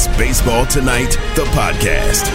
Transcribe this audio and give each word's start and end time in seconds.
is 0.00 0.16
Baseball 0.16 0.64
Tonight, 0.66 1.10
the 1.34 1.44
podcast. 1.52 2.30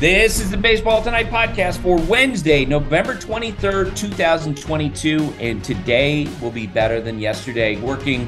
This 0.00 0.40
is 0.40 0.50
the 0.50 0.56
Baseball 0.56 1.02
Tonight 1.02 1.26
podcast 1.26 1.78
for 1.78 1.96
Wednesday, 2.06 2.64
November 2.64 3.14
23rd, 3.14 3.94
2022. 3.94 5.34
And 5.38 5.62
today 5.62 6.28
will 6.40 6.50
be 6.50 6.66
better 6.66 7.00
than 7.00 7.20
yesterday. 7.20 7.76
Working 7.80 8.26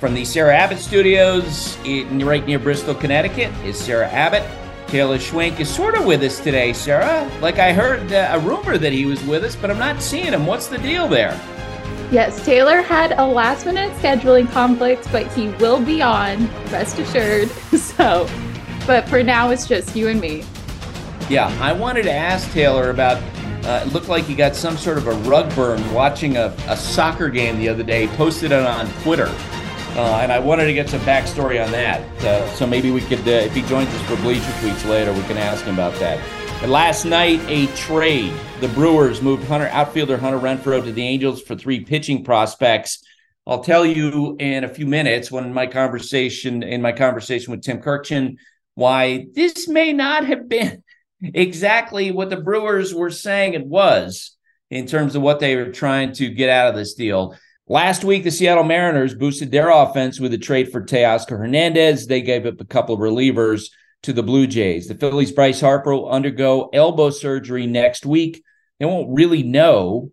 from 0.00 0.14
the 0.14 0.24
Sarah 0.24 0.56
Abbott 0.56 0.78
studios 0.78 1.78
in, 1.84 2.24
right 2.24 2.44
near 2.46 2.58
Bristol, 2.58 2.94
Connecticut 2.94 3.52
is 3.64 3.78
Sarah 3.78 4.08
Abbott. 4.08 4.42
Taylor 4.88 5.18
Schwenk 5.18 5.60
is 5.60 5.72
sort 5.72 5.94
of 5.94 6.04
with 6.04 6.22
us 6.22 6.40
today, 6.40 6.72
Sarah. 6.72 7.30
Like 7.40 7.58
I 7.58 7.72
heard 7.72 8.12
uh, 8.12 8.30
a 8.32 8.40
rumor 8.40 8.76
that 8.78 8.92
he 8.92 9.04
was 9.06 9.22
with 9.24 9.44
us, 9.44 9.54
but 9.54 9.70
I'm 9.70 9.78
not 9.78 10.02
seeing 10.02 10.32
him. 10.32 10.46
What's 10.46 10.66
the 10.66 10.78
deal 10.78 11.06
there? 11.06 11.38
Yes, 12.12 12.44
Taylor 12.44 12.82
had 12.82 13.12
a 13.12 13.26
last 13.26 13.64
minute 13.64 13.90
scheduling 13.92 14.46
conflict, 14.52 15.08
but 15.10 15.32
he 15.32 15.48
will 15.48 15.82
be 15.82 16.02
on, 16.02 16.46
rest 16.70 16.98
assured. 16.98 17.50
So, 17.78 18.28
but 18.86 19.08
for 19.08 19.22
now, 19.22 19.50
it's 19.50 19.66
just 19.66 19.96
you 19.96 20.08
and 20.08 20.20
me. 20.20 20.44
Yeah, 21.30 21.46
I 21.60 21.72
wanted 21.72 22.02
to 22.02 22.12
ask 22.12 22.50
Taylor 22.52 22.90
about. 22.90 23.16
Uh, 23.64 23.84
it 23.86 23.92
looked 23.92 24.08
like 24.08 24.24
he 24.24 24.34
got 24.34 24.54
some 24.56 24.76
sort 24.76 24.98
of 24.98 25.06
a 25.06 25.12
rug 25.28 25.54
burn 25.54 25.92
watching 25.94 26.36
a, 26.36 26.54
a 26.68 26.76
soccer 26.76 27.28
game 27.28 27.58
the 27.58 27.68
other 27.68 27.82
day. 27.82 28.08
Posted 28.08 28.52
it 28.52 28.66
on 28.66 28.88
Twitter. 29.02 29.28
Uh, 29.94 30.20
and 30.22 30.32
I 30.32 30.38
wanted 30.38 30.66
to 30.66 30.74
get 30.74 30.90
some 30.90 31.00
backstory 31.00 31.64
on 31.64 31.70
that. 31.72 32.00
Uh, 32.24 32.46
so 32.54 32.66
maybe 32.66 32.90
we 32.90 33.00
could, 33.02 33.20
uh, 33.20 33.30
if 33.30 33.54
he 33.54 33.62
joins 33.62 33.88
us 33.88 34.02
for 34.02 34.16
Bleacher 34.16 34.42
Tweets 34.60 34.86
later, 34.88 35.12
we 35.12 35.22
can 35.22 35.38
ask 35.38 35.64
him 35.64 35.74
about 35.74 35.94
that. 36.00 36.18
Last 36.66 37.04
night, 37.04 37.40
a 37.48 37.66
trade. 37.74 38.32
The 38.60 38.68
Brewers 38.68 39.20
moved 39.20 39.44
Hunter 39.48 39.66
outfielder 39.66 40.16
Hunter 40.16 40.38
Renfroe 40.38 40.84
to 40.84 40.92
the 40.92 41.02
Angels 41.02 41.42
for 41.42 41.56
three 41.56 41.84
pitching 41.84 42.22
prospects. 42.22 43.02
I'll 43.48 43.64
tell 43.64 43.84
you 43.84 44.36
in 44.38 44.62
a 44.62 44.68
few 44.68 44.86
minutes 44.86 45.30
when 45.30 45.52
my 45.52 45.66
conversation 45.66 46.62
in 46.62 46.80
my 46.80 46.92
conversation 46.92 47.50
with 47.50 47.62
Tim 47.62 47.82
Kurkjian 47.82 48.36
why 48.76 49.26
this 49.34 49.66
may 49.66 49.92
not 49.92 50.24
have 50.26 50.48
been 50.48 50.84
exactly 51.22 52.12
what 52.12 52.30
the 52.30 52.36
Brewers 52.40 52.94
were 52.94 53.10
saying 53.10 53.54
it 53.54 53.66
was 53.66 54.36
in 54.70 54.86
terms 54.86 55.16
of 55.16 55.22
what 55.22 55.40
they 55.40 55.56
were 55.56 55.72
trying 55.72 56.12
to 56.12 56.28
get 56.28 56.48
out 56.48 56.68
of 56.68 56.76
this 56.76 56.94
deal. 56.94 57.36
Last 57.66 58.04
week, 58.04 58.22
the 58.22 58.30
Seattle 58.30 58.64
Mariners 58.64 59.14
boosted 59.14 59.50
their 59.50 59.70
offense 59.70 60.20
with 60.20 60.32
a 60.32 60.38
trade 60.38 60.70
for 60.70 60.80
Teoscar 60.80 61.38
Hernandez. 61.38 62.06
They 62.06 62.22
gave 62.22 62.46
up 62.46 62.60
a 62.60 62.64
couple 62.64 62.94
of 62.94 63.00
relievers 63.00 63.64
to 64.02 64.12
the 64.12 64.22
Blue 64.22 64.46
Jays. 64.46 64.88
The 64.88 64.94
Phillies' 64.94 65.32
Bryce 65.32 65.60
Harper 65.60 65.94
will 65.94 66.10
undergo 66.10 66.68
elbow 66.72 67.10
surgery 67.10 67.66
next 67.66 68.04
week. 68.04 68.42
They 68.78 68.86
won't 68.86 69.14
really 69.14 69.42
know 69.42 70.10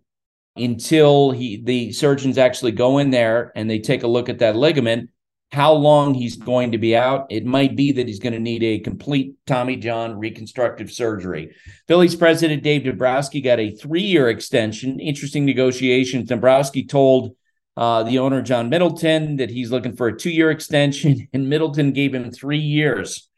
until 0.56 1.30
he 1.30 1.62
the 1.62 1.92
surgeons 1.92 2.38
actually 2.38 2.72
go 2.72 2.98
in 2.98 3.10
there 3.10 3.52
and 3.54 3.68
they 3.68 3.78
take 3.78 4.02
a 4.02 4.08
look 4.08 4.28
at 4.28 4.40
that 4.40 4.56
ligament 4.56 5.10
how 5.52 5.72
long 5.72 6.14
he's 6.14 6.36
going 6.36 6.72
to 6.72 6.78
be 6.78 6.96
out. 6.96 7.26
It 7.28 7.44
might 7.44 7.74
be 7.74 7.92
that 7.92 8.06
he's 8.06 8.20
going 8.20 8.34
to 8.34 8.38
need 8.38 8.62
a 8.62 8.78
complete 8.78 9.34
Tommy 9.46 9.76
John 9.76 10.18
reconstructive 10.18 10.92
surgery. 10.92 11.56
Phillies 11.88 12.14
president 12.14 12.62
Dave 12.62 12.84
Dombrowski 12.84 13.40
got 13.40 13.58
a 13.58 13.74
three 13.74 14.02
year 14.02 14.28
extension. 14.28 15.00
Interesting 15.00 15.44
negotiations. 15.44 16.28
Dombrowski 16.28 16.84
told 16.84 17.34
uh, 17.76 18.02
the 18.04 18.18
owner, 18.18 18.42
John 18.42 18.68
Middleton, 18.68 19.36
that 19.36 19.50
he's 19.50 19.70
looking 19.70 19.96
for 19.96 20.08
a 20.08 20.16
two 20.16 20.30
year 20.30 20.50
extension, 20.50 21.28
and 21.32 21.48
Middleton 21.48 21.92
gave 21.92 22.14
him 22.14 22.30
three 22.30 22.58
years. 22.58 23.28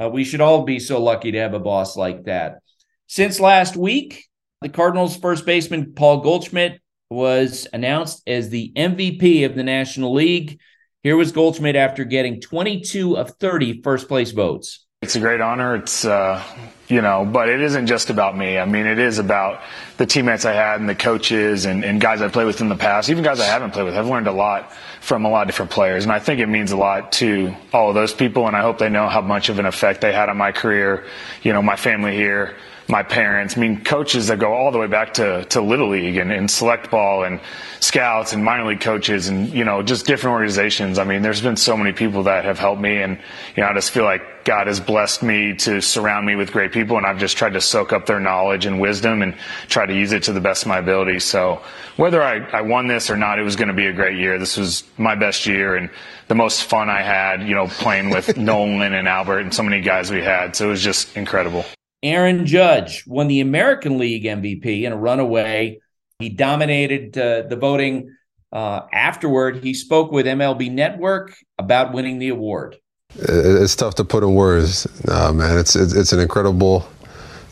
Uh, 0.00 0.08
we 0.08 0.24
should 0.24 0.40
all 0.40 0.64
be 0.64 0.78
so 0.78 1.02
lucky 1.02 1.32
to 1.32 1.38
have 1.38 1.54
a 1.54 1.60
boss 1.60 1.96
like 1.96 2.24
that. 2.24 2.58
Since 3.06 3.40
last 3.40 3.76
week, 3.76 4.26
the 4.60 4.68
Cardinals' 4.68 5.16
first 5.16 5.46
baseman, 5.46 5.94
Paul 5.94 6.20
Goldschmidt, 6.20 6.80
was 7.10 7.66
announced 7.72 8.22
as 8.26 8.50
the 8.50 8.72
MVP 8.76 9.44
of 9.44 9.54
the 9.54 9.62
National 9.62 10.12
League. 10.12 10.60
Here 11.02 11.16
was 11.16 11.32
Goldschmidt 11.32 11.76
after 11.76 12.04
getting 12.04 12.40
22 12.40 13.16
of 13.16 13.30
30 13.38 13.82
first 13.82 14.08
place 14.08 14.32
votes. 14.32 14.86
It's 15.00 15.14
a 15.14 15.20
great 15.20 15.40
honor. 15.40 15.76
It's, 15.76 16.04
uh, 16.04 16.42
you 16.88 17.02
know, 17.02 17.24
but 17.24 17.48
it 17.48 17.60
isn't 17.60 17.86
just 17.86 18.10
about 18.10 18.36
me. 18.36 18.58
I 18.58 18.64
mean, 18.64 18.84
it 18.84 18.98
is 18.98 19.20
about 19.20 19.60
the 19.96 20.06
teammates 20.06 20.44
I 20.44 20.54
had 20.54 20.80
and 20.80 20.88
the 20.88 20.94
coaches 20.96 21.66
and, 21.66 21.84
and 21.84 22.00
guys 22.00 22.20
I 22.20 22.26
played 22.26 22.46
with 22.46 22.60
in 22.60 22.68
the 22.68 22.74
past, 22.74 23.08
even 23.08 23.22
guys 23.22 23.38
I 23.38 23.44
haven't 23.44 23.70
played 23.70 23.84
with. 23.84 23.94
I've 23.94 24.08
learned 24.08 24.26
a 24.26 24.32
lot 24.32 24.72
from 25.00 25.24
a 25.24 25.30
lot 25.30 25.42
of 25.42 25.46
different 25.46 25.70
players. 25.70 26.02
And 26.02 26.12
I 26.12 26.18
think 26.18 26.40
it 26.40 26.48
means 26.48 26.72
a 26.72 26.76
lot 26.76 27.12
to 27.12 27.54
all 27.72 27.90
of 27.90 27.94
those 27.94 28.12
people. 28.12 28.48
And 28.48 28.56
I 28.56 28.60
hope 28.62 28.78
they 28.78 28.88
know 28.88 29.08
how 29.08 29.20
much 29.20 29.50
of 29.50 29.60
an 29.60 29.66
effect 29.66 30.00
they 30.00 30.12
had 30.12 30.28
on 30.28 30.36
my 30.36 30.50
career, 30.50 31.06
you 31.44 31.52
know, 31.52 31.62
my 31.62 31.76
family 31.76 32.16
here, 32.16 32.56
my 32.88 33.02
parents. 33.02 33.56
I 33.56 33.60
mean, 33.60 33.84
coaches 33.84 34.28
that 34.28 34.38
go 34.38 34.54
all 34.54 34.72
the 34.72 34.78
way 34.78 34.86
back 34.86 35.14
to, 35.14 35.44
to 35.46 35.60
Little 35.60 35.90
League 35.90 36.16
and, 36.16 36.32
and 36.32 36.50
select 36.50 36.90
ball 36.90 37.22
and 37.22 37.38
scouts 37.80 38.32
and 38.32 38.42
minor 38.42 38.64
league 38.66 38.80
coaches 38.80 39.28
and, 39.28 39.52
you 39.52 39.62
know, 39.62 39.82
just 39.82 40.06
different 40.06 40.32
organizations. 40.32 40.98
I 40.98 41.04
mean, 41.04 41.20
there's 41.20 41.42
been 41.42 41.56
so 41.56 41.76
many 41.76 41.92
people 41.92 42.22
that 42.24 42.46
have 42.46 42.58
helped 42.58 42.80
me. 42.80 43.02
And, 43.02 43.18
you 43.54 43.62
know, 43.62 43.68
I 43.68 43.74
just 43.74 43.90
feel 43.90 44.04
like 44.04 44.44
God 44.44 44.68
has 44.68 44.80
blessed 44.80 45.22
me 45.22 45.54
to 45.56 45.82
surround 45.82 46.26
me 46.26 46.34
with 46.34 46.50
great 46.50 46.72
people. 46.72 46.96
And 46.96 47.06
I've 47.06 47.18
just 47.18 47.36
tried 47.36 47.52
to 47.52 47.60
soak 47.60 47.92
up 47.92 48.06
their 48.06 48.20
knowledge 48.20 48.64
and 48.64 48.80
wisdom 48.80 49.20
and 49.20 49.36
try 49.68 49.84
to 49.84 49.94
use 49.94 50.12
it 50.12 50.22
to 50.22 50.32
the 50.32 50.40
best 50.40 50.62
of 50.62 50.68
my 50.68 50.78
ability. 50.78 51.20
So 51.20 51.60
whether 51.96 52.22
I, 52.22 52.38
I 52.52 52.62
won 52.62 52.86
this 52.86 53.10
or 53.10 53.18
not, 53.18 53.38
it 53.38 53.42
was 53.42 53.56
going 53.56 53.68
to 53.68 53.74
be 53.74 53.86
a 53.86 53.92
great 53.92 54.18
year. 54.18 54.38
This 54.38 54.56
was 54.56 54.82
my 54.96 55.14
best 55.14 55.44
year 55.44 55.76
and 55.76 55.90
the 56.28 56.34
most 56.34 56.64
fun 56.64 56.88
I 56.88 57.02
had, 57.02 57.42
you 57.42 57.54
know, 57.54 57.66
playing 57.66 58.08
with 58.08 58.36
Nolan 58.38 58.94
and 58.94 59.06
Albert 59.06 59.40
and 59.40 59.52
so 59.52 59.62
many 59.62 59.82
guys 59.82 60.10
we 60.10 60.22
had. 60.22 60.56
So 60.56 60.68
it 60.68 60.70
was 60.70 60.82
just 60.82 61.14
incredible. 61.14 61.66
Aaron 62.02 62.46
Judge 62.46 63.04
won 63.06 63.28
the 63.28 63.40
American 63.40 63.98
League 63.98 64.24
MVP 64.24 64.82
in 64.82 64.92
a 64.92 64.96
runaway. 64.96 65.80
He 66.18 66.28
dominated 66.28 67.16
uh, 67.18 67.42
the 67.48 67.56
voting. 67.56 68.14
Uh, 68.52 68.82
afterward, 68.92 69.62
he 69.62 69.74
spoke 69.74 70.10
with 70.10 70.26
MLB 70.26 70.70
Network 70.70 71.36
about 71.58 71.92
winning 71.92 72.18
the 72.18 72.28
award. 72.28 72.76
It's 73.14 73.74
tough 73.74 73.94
to 73.96 74.04
put 74.04 74.22
in 74.22 74.34
words, 74.34 74.86
uh, 75.08 75.32
man. 75.32 75.58
It's, 75.58 75.74
it's, 75.74 75.94
it's 75.94 76.12
an 76.12 76.20
incredible, 76.20 76.88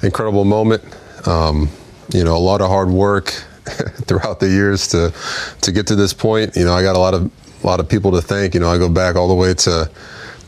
incredible 0.02 0.44
moment. 0.44 0.82
Um, 1.26 1.68
you 2.12 2.22
know, 2.22 2.36
a 2.36 2.38
lot 2.38 2.60
of 2.60 2.68
hard 2.68 2.88
work 2.88 3.28
throughout 4.06 4.38
the 4.38 4.48
years 4.48 4.88
to 4.88 5.12
to 5.62 5.72
get 5.72 5.86
to 5.88 5.96
this 5.96 6.12
point. 6.12 6.54
You 6.56 6.64
know, 6.64 6.72
I 6.72 6.82
got 6.82 6.94
a 6.94 6.98
lot 6.98 7.14
of 7.14 7.30
a 7.62 7.66
lot 7.66 7.80
of 7.80 7.88
people 7.88 8.12
to 8.12 8.20
thank. 8.20 8.54
You 8.54 8.60
know, 8.60 8.68
I 8.68 8.78
go 8.78 8.88
back 8.88 9.16
all 9.16 9.28
the 9.28 9.34
way 9.34 9.54
to 9.54 9.90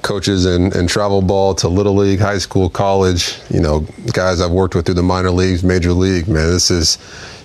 coaches 0.09 0.47
in, 0.47 0.75
in 0.75 0.87
travel 0.87 1.21
ball 1.21 1.55
to 1.55 1.69
little 1.69 1.95
league, 1.95 2.19
high 2.19 2.39
school, 2.39 2.71
college, 2.71 3.39
you 3.51 3.61
know, 3.61 3.81
guys 4.15 4.41
I've 4.41 4.51
worked 4.51 4.75
with 4.75 4.87
through 4.87 4.95
the 4.95 5.03
minor 5.03 5.31
leagues, 5.31 5.63
major 5.63 5.93
league, 5.93 6.27
man, 6.29 6.47
this 6.47 6.71
is, 6.71 6.97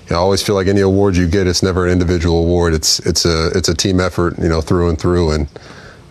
you 0.08 0.12
know, 0.12 0.16
I 0.16 0.20
always 0.20 0.42
feel 0.42 0.56
like 0.56 0.68
any 0.68 0.80
award 0.80 1.18
you 1.18 1.28
get, 1.28 1.46
it's 1.46 1.62
never 1.62 1.86
an 1.86 1.92
individual 1.92 2.40
award. 2.40 2.74
It's, 2.74 3.00
it's 3.00 3.26
a, 3.26 3.50
it's 3.50 3.68
a 3.68 3.76
team 3.76 4.00
effort, 4.00 4.40
you 4.40 4.48
know, 4.48 4.62
through 4.62 4.88
and 4.88 4.98
through. 5.00 5.32
And, 5.32 5.50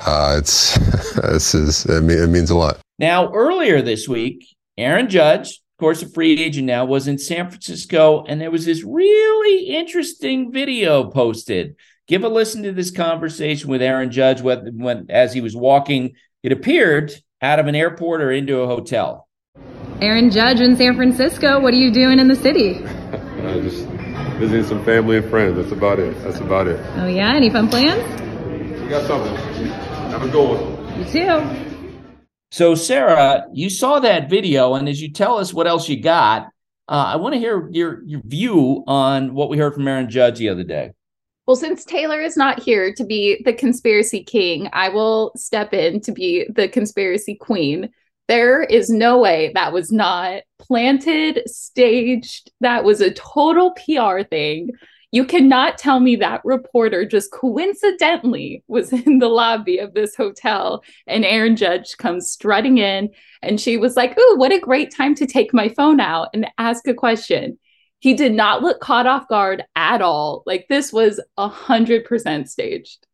uh, 0.07 0.37
it's, 0.39 0.77
this 1.23 1.55
is, 1.55 1.87
it, 1.87 2.03
mean, 2.03 2.19
it 2.19 2.27
means 2.27 2.51
a 2.51 2.55
lot. 2.55 2.79
Now, 2.99 3.33
earlier 3.33 3.81
this 3.81 4.07
week, 4.07 4.45
Aaron 4.77 5.09
Judge, 5.09 5.49
of 5.53 5.81
course, 5.81 6.03
a 6.03 6.09
free 6.09 6.39
agent 6.39 6.67
now, 6.67 6.84
was 6.84 7.09
in 7.09 7.17
San 7.17 7.49
Francisco, 7.49 8.27
and 8.29 8.39
there 8.39 8.51
was 8.51 8.67
this 8.67 8.84
really 8.84 9.69
interesting 9.75 10.53
video 10.53 11.11
posted. 11.11 11.77
Give 12.09 12.25
a 12.25 12.29
listen 12.29 12.63
to 12.65 12.73
this 12.73 12.91
conversation 12.91 13.71
with 13.71 13.81
Aaron 13.81 14.11
Judge 14.11 14.43
when, 14.43 14.79
when 14.79 15.07
as 15.09 15.33
he 15.33 15.41
was 15.41 15.57
walking 15.57 16.15
it 16.42 16.53
appeared 16.53 17.12
out 17.41 17.58
of 17.58 17.66
an 17.66 17.75
airport 17.75 18.20
or 18.20 18.30
into 18.30 18.60
a 18.60 18.66
hotel. 18.66 19.28
Aaron 20.00 20.30
Judge 20.30 20.60
in 20.60 20.76
San 20.76 20.97
Francisco. 20.97 21.60
What 21.60 21.72
are 21.75 21.76
you 21.76 21.92
doing 21.92 22.19
in 22.19 22.28
the 22.28 22.36
city? 22.36 22.84
uh, 22.84 23.60
just 23.60 23.86
visiting 24.38 24.64
some 24.64 24.84
family 24.84 25.19
and 25.19 25.30
friends. 25.30 25.56
That's 25.56 25.70
about 25.70 26.00
it. 26.00 26.20
That's 26.22 26.38
about 26.38 26.66
it. 26.66 26.80
Oh 26.97 27.06
yeah, 27.06 27.34
any 27.34 27.50
fun 27.50 27.69
plans? 27.69 28.03
We 28.80 28.88
got 28.88 29.06
something. 29.06 29.34
Have 30.10 30.22
a 30.22 30.28
good 30.28 30.48
one. 30.48 30.98
You 30.98 31.04
too. 31.04 32.08
So 32.50 32.74
Sarah, 32.74 33.47
you 33.53 33.70
saw 33.70 34.00
that 34.00 34.28
video, 34.28 34.74
and 34.74 34.88
as 34.88 35.00
you 35.00 35.12
tell 35.12 35.38
us 35.38 35.54
what 35.54 35.66
else 35.66 35.88
you 35.88 36.03
got, 36.03 36.48
uh, 36.88 37.12
I 37.12 37.16
want 37.16 37.34
to 37.34 37.38
hear 37.38 37.69
your 37.70 38.03
your 38.04 38.20
view 38.24 38.82
on 38.86 39.34
what 39.34 39.48
we 39.48 39.56
heard 39.56 39.74
from 39.74 39.86
Aaron 39.86 40.10
Judge 40.10 40.38
the 40.38 40.48
other 40.48 40.65
day. 40.65 40.92
Well, 41.47 41.56
since 41.56 41.84
Taylor 41.84 42.21
is 42.21 42.36
not 42.36 42.62
here 42.62 42.94
to 42.94 43.04
be 43.04 43.42
the 43.44 43.53
conspiracy 43.53 44.22
king, 44.22 44.68
I 44.72 44.91
will 44.91 45.33
step 45.34 45.74
in 45.74 46.00
to 46.03 46.12
be 46.12 46.47
the 46.48 46.68
conspiracy 46.68 47.34
queen. 47.34 47.91
There 48.28 48.62
is 48.62 48.89
no 48.89 49.18
way 49.18 49.50
that 49.54 49.72
was 49.72 49.91
not 49.91 50.42
planted, 50.60 51.42
staged. 51.47 52.53
That 52.60 52.84
was 52.84 53.00
a 53.00 53.12
total 53.12 53.72
PR 53.72 54.22
thing. 54.22 54.71
You 55.10 55.27
cannot 55.27 55.78
tell 55.78 55.98
me 55.98 56.16
that 56.16 56.41
reporter 56.44 57.04
just 57.04 57.33
coincidentally 57.33 58.62
was 58.68 58.92
in 59.06 59.18
the 59.18 59.28
lobby 59.28 59.78
of 59.78 59.95
this 59.95 60.15
hotel 60.15 60.84
and 61.09 61.24
Aaron 61.24 61.56
Judge 61.56 61.97
comes 61.98 62.30
strutting 62.30 62.78
in 62.78 63.10
and 63.42 63.60
she 63.60 63.77
was 63.77 63.97
like, 63.97 64.16
Ooh, 64.16 64.36
what 64.36 64.53
a 64.53 64.60
great 64.60 64.95
time 64.95 65.16
to 65.16 65.27
take 65.27 65.53
my 65.53 65.68
phone 65.68 65.98
out 65.98 66.28
and 66.33 66.48
ask 66.56 66.86
a 66.86 66.95
question. 66.95 67.59
He 68.03 68.15
did 68.15 68.34
not 68.34 68.63
look 68.63 68.81
caught 68.81 69.07
off 69.07 69.28
guard 69.28 69.63
at 69.77 70.03
all. 70.03 70.43
Like 70.45 70.66
this 70.69 70.93
was 70.93 71.21
a 71.39 71.47
hundred 71.47 72.04
percent 72.04 72.51
staged. 72.51 73.07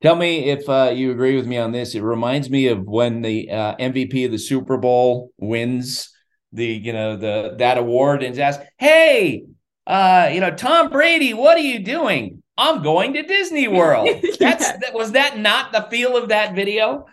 Tell 0.00 0.16
me 0.16 0.48
if 0.48 0.66
uh, 0.70 0.92
you 0.94 1.10
agree 1.10 1.36
with 1.36 1.46
me 1.46 1.58
on 1.58 1.70
this. 1.70 1.94
It 1.94 2.00
reminds 2.00 2.48
me 2.48 2.68
of 2.68 2.82
when 2.86 3.20
the 3.20 3.50
uh, 3.50 3.76
MVP 3.76 4.24
of 4.24 4.30
the 4.30 4.38
Super 4.38 4.78
Bowl 4.78 5.32
wins 5.36 6.08
the 6.50 6.64
you 6.64 6.94
know 6.94 7.18
the 7.18 7.56
that 7.58 7.76
award 7.76 8.22
and 8.22 8.38
asks, 8.38 8.64
"Hey, 8.78 9.44
uh, 9.86 10.30
you 10.32 10.40
know 10.40 10.50
Tom 10.50 10.88
Brady, 10.88 11.34
what 11.34 11.58
are 11.58 11.60
you 11.60 11.80
doing? 11.80 12.42
I'm 12.56 12.82
going 12.82 13.12
to 13.12 13.22
Disney 13.24 13.68
World." 13.68 14.08
That's 14.40 14.72
that 14.72 14.94
was 14.94 15.12
that 15.12 15.40
not 15.40 15.72
the 15.72 15.86
feel 15.90 16.16
of 16.16 16.30
that 16.30 16.54
video? 16.54 17.04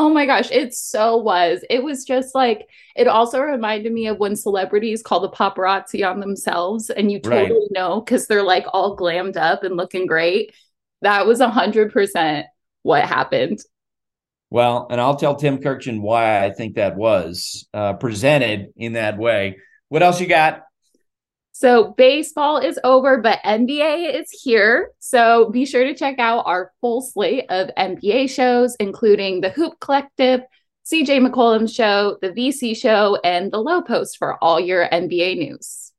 Oh 0.00 0.08
my 0.08 0.26
gosh, 0.26 0.48
it 0.52 0.74
so 0.74 1.16
was. 1.16 1.64
It 1.68 1.82
was 1.82 2.04
just 2.04 2.32
like 2.32 2.68
it 2.94 3.08
also 3.08 3.40
reminded 3.40 3.92
me 3.92 4.06
of 4.06 4.18
when 4.18 4.36
celebrities 4.36 5.02
call 5.02 5.18
the 5.18 5.28
paparazzi 5.28 6.08
on 6.08 6.20
themselves, 6.20 6.88
and 6.88 7.10
you 7.10 7.18
totally 7.18 7.50
right. 7.50 7.68
know 7.72 8.00
because 8.00 8.28
they're 8.28 8.44
like 8.44 8.64
all 8.72 8.96
glammed 8.96 9.36
up 9.36 9.64
and 9.64 9.76
looking 9.76 10.06
great. 10.06 10.54
That 11.02 11.26
was 11.26 11.40
a 11.40 11.48
hundred 11.48 11.92
percent 11.92 12.46
what 12.84 13.06
happened. 13.06 13.58
Well, 14.50 14.86
and 14.88 15.00
I'll 15.00 15.16
tell 15.16 15.34
Tim 15.34 15.58
Kurkjian 15.58 16.00
why 16.00 16.44
I 16.44 16.52
think 16.52 16.76
that 16.76 16.94
was 16.94 17.66
uh, 17.74 17.94
presented 17.94 18.68
in 18.76 18.92
that 18.92 19.18
way. 19.18 19.56
What 19.88 20.04
else 20.04 20.20
you 20.20 20.28
got? 20.28 20.62
So 21.58 21.92
baseball 21.96 22.58
is 22.58 22.78
over, 22.84 23.18
but 23.18 23.40
NBA 23.44 24.14
is 24.14 24.30
here. 24.30 24.92
So 25.00 25.50
be 25.50 25.66
sure 25.66 25.82
to 25.82 25.92
check 25.92 26.20
out 26.20 26.46
our 26.46 26.70
full 26.80 27.02
slate 27.02 27.46
of 27.48 27.68
NBA 27.76 28.30
shows, 28.30 28.76
including 28.78 29.40
the 29.40 29.50
Hoop 29.50 29.80
Collective, 29.80 30.42
CJ 30.86 31.26
McCollum 31.26 31.68
Show, 31.68 32.16
the 32.22 32.28
VC 32.28 32.76
Show, 32.76 33.18
and 33.24 33.50
the 33.50 33.58
Low 33.58 33.82
Post 33.82 34.18
for 34.18 34.38
all 34.40 34.60
your 34.60 34.88
NBA 34.88 35.36
news. 35.36 35.90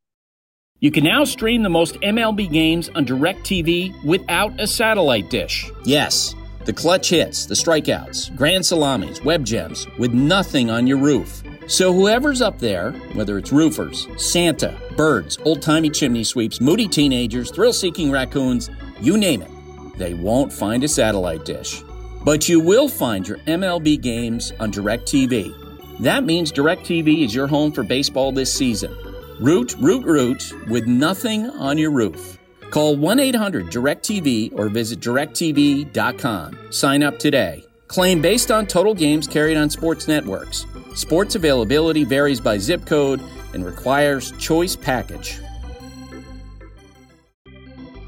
You 0.79 0.91
can 0.91 1.03
now 1.03 1.25
stream 1.25 1.63
the 1.63 1.69
most 1.69 1.95
MLB 1.95 2.49
games 2.49 2.87
on 2.95 3.05
DirecTV 3.05 4.05
without 4.05 4.57
a 4.61 4.65
satellite 4.65 5.29
dish. 5.29 5.69
Yes, 5.83 6.35
the 6.63 6.71
clutch 6.71 7.09
hits, 7.09 7.45
the 7.45 7.55
strikeouts, 7.55 8.33
grand 8.33 8.65
salamis, 8.65 9.21
web 9.25 9.43
gems, 9.43 9.87
with 9.97 10.13
nothing 10.13 10.69
on 10.69 10.87
your 10.87 10.99
roof. 10.99 11.43
So, 11.69 11.93
whoever's 11.93 12.41
up 12.41 12.57
there, 12.57 12.93
whether 13.13 13.37
it's 13.37 13.51
roofers, 13.51 14.07
Santa, 14.17 14.75
birds, 14.97 15.37
old 15.45 15.61
timey 15.61 15.91
chimney 15.91 16.23
sweeps, 16.23 16.59
moody 16.59 16.87
teenagers, 16.87 17.51
thrill 17.51 17.73
seeking 17.73 18.09
raccoons, 18.09 18.71
you 18.99 19.19
name 19.19 19.43
it, 19.43 19.51
they 19.95 20.15
won't 20.15 20.51
find 20.51 20.83
a 20.83 20.87
satellite 20.87 21.45
dish. 21.45 21.83
But 22.25 22.49
you 22.49 22.59
will 22.59 22.89
find 22.89 23.27
your 23.27 23.37
MLB 23.45 24.01
games 24.01 24.51
on 24.59 24.71
DirecTV. 24.71 25.99
That 25.99 26.23
means 26.23 26.51
DirecTV 26.51 27.23
is 27.23 27.35
your 27.35 27.45
home 27.45 27.71
for 27.71 27.83
baseball 27.83 28.31
this 28.31 28.51
season. 28.51 28.97
Root, 29.39 29.75
root, 29.79 30.03
root 30.07 30.51
with 30.69 30.87
nothing 30.87 31.51
on 31.51 31.77
your 31.77 31.91
roof. 31.91 32.39
Call 32.71 32.95
1 32.95 33.19
800 33.19 33.67
DirecTV 33.67 34.57
or 34.57 34.69
visit 34.69 34.99
directv.com. 35.01 36.57
Sign 36.71 37.03
up 37.03 37.19
today. 37.19 37.63
Claim 37.87 38.23
based 38.23 38.49
on 38.49 38.65
total 38.65 38.95
games 38.95 39.27
carried 39.27 39.55
on 39.57 39.69
sports 39.69 40.07
networks. 40.07 40.65
Sports 40.95 41.35
availability 41.35 42.03
varies 42.03 42.41
by 42.41 42.57
zip 42.57 42.85
code 42.85 43.21
and 43.53 43.65
requires 43.65 44.31
choice 44.33 44.75
package. 44.75 45.39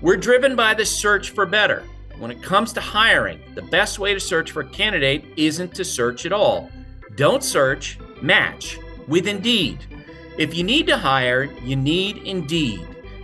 We're 0.02 0.18
driven 0.18 0.56
by 0.56 0.74
the 0.74 0.86
search 0.86 1.30
for 1.30 1.46
better. 1.46 1.84
When 2.18 2.32
it 2.32 2.42
comes 2.42 2.74
to 2.74 2.82
hiring, 2.82 3.40
the 3.56 3.62
best 3.62 4.00
way 4.00 4.14
to 4.14 4.20
search 4.20 4.52
for 4.52 4.62
a 4.62 4.70
candidate 4.70 5.26
isn't 5.38 5.74
to 5.76 5.86
search 5.86 6.26
at 6.26 6.34
all. 6.34 6.70
Don't 7.16 7.44
search, 7.44 8.00
match 8.22 8.78
with 9.08 9.28
Indeed. 9.28 9.80
If 10.38 10.56
you 10.56 10.64
need 10.64 10.88
to 10.88 10.98
hire, 10.98 11.44
you 11.64 11.76
need 11.76 12.18
Indeed. 12.18 12.88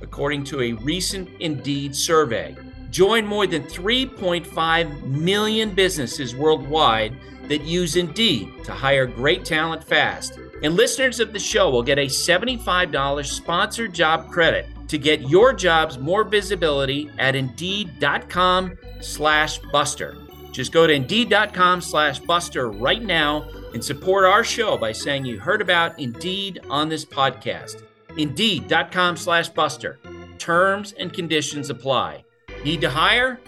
according 0.00 0.44
to 0.44 0.60
a 0.60 0.72
recent 0.72 1.28
Indeed 1.40 1.94
survey. 1.94 2.56
Join 2.90 3.26
more 3.26 3.46
than 3.46 3.62
3.5 3.64 5.02
million 5.04 5.74
businesses 5.74 6.34
worldwide 6.34 7.16
that 7.48 7.62
use 7.62 7.96
Indeed 7.96 8.64
to 8.64 8.72
hire 8.72 9.06
great 9.06 9.44
talent 9.44 9.84
fast. 9.84 10.38
And 10.62 10.74
listeners 10.74 11.20
of 11.20 11.32
the 11.32 11.38
show 11.38 11.70
will 11.70 11.82
get 11.82 11.98
a 11.98 12.06
$75 12.06 13.26
sponsored 13.26 13.92
job 13.92 14.30
credit 14.30 14.66
to 14.88 14.98
get 14.98 15.28
your 15.28 15.52
jobs 15.52 15.98
more 15.98 16.24
visibility 16.24 17.10
at 17.18 17.36
Indeed.com 17.36 18.78
slash 19.00 19.58
Buster. 19.72 20.16
Just 20.52 20.72
go 20.72 20.86
to 20.86 20.92
Indeed.com 20.92 21.80
slash 21.82 22.18
Buster 22.20 22.70
right 22.70 23.02
now 23.02 23.46
and 23.74 23.84
support 23.84 24.24
our 24.24 24.42
show 24.42 24.78
by 24.78 24.92
saying 24.92 25.26
you 25.26 25.38
heard 25.38 25.60
about 25.60 25.98
Indeed 25.98 26.60
on 26.70 26.88
this 26.88 27.04
podcast. 27.04 27.82
Indeed.com 28.16 29.16
slash 29.16 29.48
Buster. 29.50 29.98
Terms 30.38 30.92
and 30.92 31.12
conditions 31.12 31.70
apply. 31.70 32.24
Need 32.64 32.80
to 32.80 32.90
hire? 32.90 33.40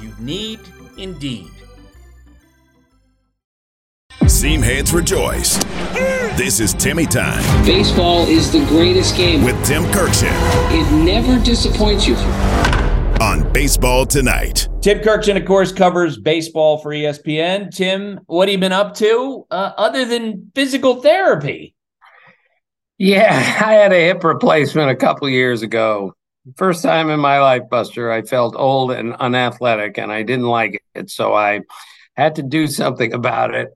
You 0.00 0.12
need 0.18 0.60
Indeed. 0.96 1.50
Seamheads 4.24 4.94
rejoice. 4.94 5.58
This 6.36 6.60
is 6.60 6.72
Timmy 6.72 7.04
Time. 7.04 7.42
Baseball 7.66 8.26
is 8.26 8.50
the 8.50 8.64
greatest 8.66 9.16
game. 9.16 9.44
With 9.44 9.62
Tim 9.64 9.82
Kurkjian. 9.84 10.32
It 10.72 11.04
never 11.04 11.42
disappoints 11.44 12.06
you. 12.06 12.14
On 13.20 13.50
Baseball 13.52 14.06
Tonight. 14.06 14.68
Tim 14.80 15.00
Kurkjian, 15.00 15.36
of 15.36 15.44
course, 15.44 15.72
covers 15.72 16.16
baseball 16.16 16.78
for 16.78 16.90
ESPN. 16.90 17.70
Tim, 17.74 18.20
what 18.26 18.48
have 18.48 18.52
you 18.52 18.58
been 18.58 18.72
up 18.72 18.94
to 18.94 19.46
uh, 19.50 19.72
other 19.76 20.06
than 20.06 20.50
physical 20.54 21.02
therapy? 21.02 21.74
Yeah, 23.00 23.34
I 23.64 23.72
had 23.72 23.92
a 23.94 24.06
hip 24.06 24.22
replacement 24.22 24.90
a 24.90 24.96
couple 24.96 25.28
years 25.28 25.62
ago. 25.62 26.14
First 26.56 26.82
time 26.82 27.08
in 27.08 27.18
my 27.18 27.40
life, 27.40 27.62
Buster, 27.70 28.12
I 28.12 28.22
felt 28.22 28.54
old 28.56 28.92
and 28.92 29.14
unathletic 29.14 29.98
and 29.98 30.12
I 30.12 30.22
didn't 30.22 30.46
like 30.46 30.82
it. 30.94 31.10
So 31.10 31.34
I 31.34 31.62
had 32.14 32.34
to 32.36 32.42
do 32.42 32.66
something 32.66 33.12
about 33.14 33.54
it. 33.54 33.70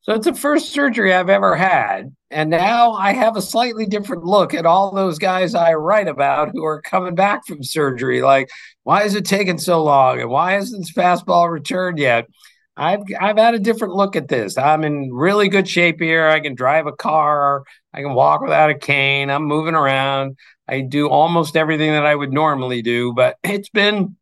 So 0.00 0.14
it's 0.14 0.24
the 0.24 0.34
first 0.34 0.70
surgery 0.70 1.12
I've 1.12 1.28
ever 1.28 1.54
had. 1.54 2.14
And 2.30 2.48
now 2.48 2.92
I 2.92 3.12
have 3.12 3.36
a 3.36 3.42
slightly 3.42 3.84
different 3.84 4.24
look 4.24 4.54
at 4.54 4.66
all 4.66 4.90
those 4.90 5.18
guys 5.18 5.54
I 5.54 5.74
write 5.74 6.08
about 6.08 6.50
who 6.52 6.64
are 6.64 6.80
coming 6.80 7.14
back 7.14 7.46
from 7.46 7.62
surgery. 7.62 8.22
Like, 8.22 8.48
why 8.84 9.02
is 9.02 9.14
it 9.14 9.26
taking 9.26 9.58
so 9.58 9.84
long? 9.84 10.18
And 10.20 10.30
why 10.30 10.52
hasn't 10.52 10.80
this 10.80 10.92
fastball 10.92 11.50
returned 11.50 11.98
yet? 11.98 12.26
I've 12.76 13.02
I've 13.20 13.36
had 13.36 13.54
a 13.54 13.58
different 13.58 13.94
look 13.94 14.16
at 14.16 14.28
this. 14.28 14.56
I'm 14.56 14.84
in 14.84 15.12
really 15.12 15.48
good 15.48 15.68
shape 15.68 16.00
here. 16.00 16.28
I 16.28 16.40
can 16.40 16.54
drive 16.54 16.86
a 16.86 16.92
car. 16.92 17.64
I 17.92 18.00
can 18.00 18.14
walk 18.14 18.40
without 18.40 18.70
a 18.70 18.78
cane. 18.78 19.30
I'm 19.30 19.44
moving 19.44 19.74
around. 19.74 20.36
I 20.66 20.80
do 20.80 21.08
almost 21.08 21.56
everything 21.56 21.90
that 21.92 22.06
I 22.06 22.14
would 22.14 22.32
normally 22.32 22.82
do, 22.82 23.12
but 23.12 23.36
it's 23.44 23.68
been 23.68 24.16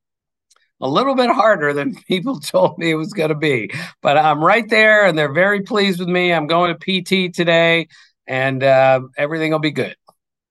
a 0.80 0.88
little 0.88 1.14
bit 1.14 1.30
harder 1.30 1.72
than 1.72 1.94
people 2.08 2.40
told 2.40 2.78
me 2.78 2.90
it 2.90 2.96
was 2.96 3.12
going 3.12 3.28
to 3.28 3.34
be. 3.34 3.70
But 4.02 4.16
I'm 4.16 4.42
right 4.42 4.68
there, 4.68 5.06
and 5.06 5.16
they're 5.16 5.32
very 5.32 5.62
pleased 5.62 6.00
with 6.00 6.08
me. 6.08 6.32
I'm 6.32 6.46
going 6.46 6.76
to 6.76 7.28
PT 7.28 7.34
today, 7.34 7.88
and 8.26 8.64
uh, 8.64 9.02
everything 9.16 9.52
will 9.52 9.58
be 9.58 9.70
good. 9.70 9.96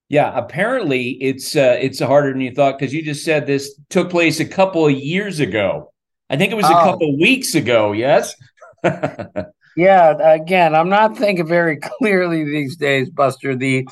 Yeah, 0.08 0.36
apparently 0.36 1.10
it's 1.22 1.56
uh, 1.56 1.78
it's 1.80 2.00
harder 2.00 2.32
than 2.32 2.42
you 2.42 2.52
thought 2.52 2.80
because 2.80 2.94
you 2.94 3.04
just 3.04 3.24
said 3.24 3.46
this 3.46 3.80
took 3.90 4.10
place 4.10 4.40
a 4.40 4.46
couple 4.46 4.88
of 4.88 4.94
years 4.94 5.40
ago. 5.40 5.92
I 6.30 6.38
think 6.38 6.52
it 6.52 6.56
was 6.56 6.66
a 6.66 6.78
oh. 6.78 6.84
couple 6.84 7.18
weeks 7.18 7.56
ago. 7.56 7.92
Yes. 7.92 8.36
yeah. 9.76 10.34
Again, 10.34 10.76
I'm 10.76 10.90
not 10.90 11.18
thinking 11.18 11.48
very 11.48 11.78
clearly 11.82 12.44
these 12.44 12.76
days, 12.76 13.10
Buster. 13.10 13.56
The 13.56 13.88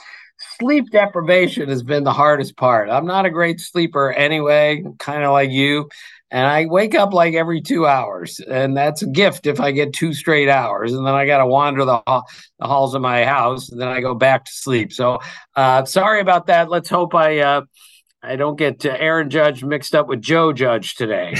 sleep 0.59 0.91
deprivation 0.91 1.69
has 1.69 1.83
been 1.83 2.03
the 2.03 2.13
hardest 2.13 2.57
part. 2.57 2.89
I'm 2.89 3.05
not 3.05 3.25
a 3.25 3.29
great 3.29 3.59
sleeper 3.59 4.11
anyway, 4.11 4.83
kind 4.99 5.23
of 5.23 5.31
like 5.31 5.51
you. 5.51 5.89
And 6.29 6.45
I 6.45 6.65
wake 6.65 6.93
up 6.93 7.13
like 7.13 7.35
every 7.35 7.61
two 7.61 7.87
hours, 7.87 8.41
and 8.41 8.75
that's 8.75 9.01
a 9.01 9.07
gift 9.07 9.47
if 9.47 9.61
I 9.61 9.71
get 9.71 9.93
two 9.93 10.13
straight 10.13 10.49
hours. 10.49 10.91
And 10.91 11.07
then 11.07 11.13
I 11.13 11.25
got 11.25 11.37
to 11.37 11.45
wander 11.45 11.85
the, 11.85 12.01
the 12.05 12.67
halls 12.67 12.93
of 12.95 13.01
my 13.01 13.23
house, 13.23 13.69
and 13.69 13.79
then 13.79 13.87
I 13.87 14.01
go 14.01 14.13
back 14.13 14.43
to 14.43 14.51
sleep. 14.51 14.91
So, 14.91 15.19
uh, 15.55 15.85
sorry 15.85 16.19
about 16.19 16.47
that. 16.47 16.69
Let's 16.69 16.89
hope 16.89 17.15
I 17.15 17.39
uh, 17.39 17.61
I 18.23 18.35
don't 18.35 18.57
get 18.57 18.83
Aaron 18.83 19.29
Judge 19.29 19.63
mixed 19.63 19.93
up 19.93 20.07
with 20.07 20.21
Joe 20.21 20.51
Judge 20.51 20.95
today. 20.95 21.33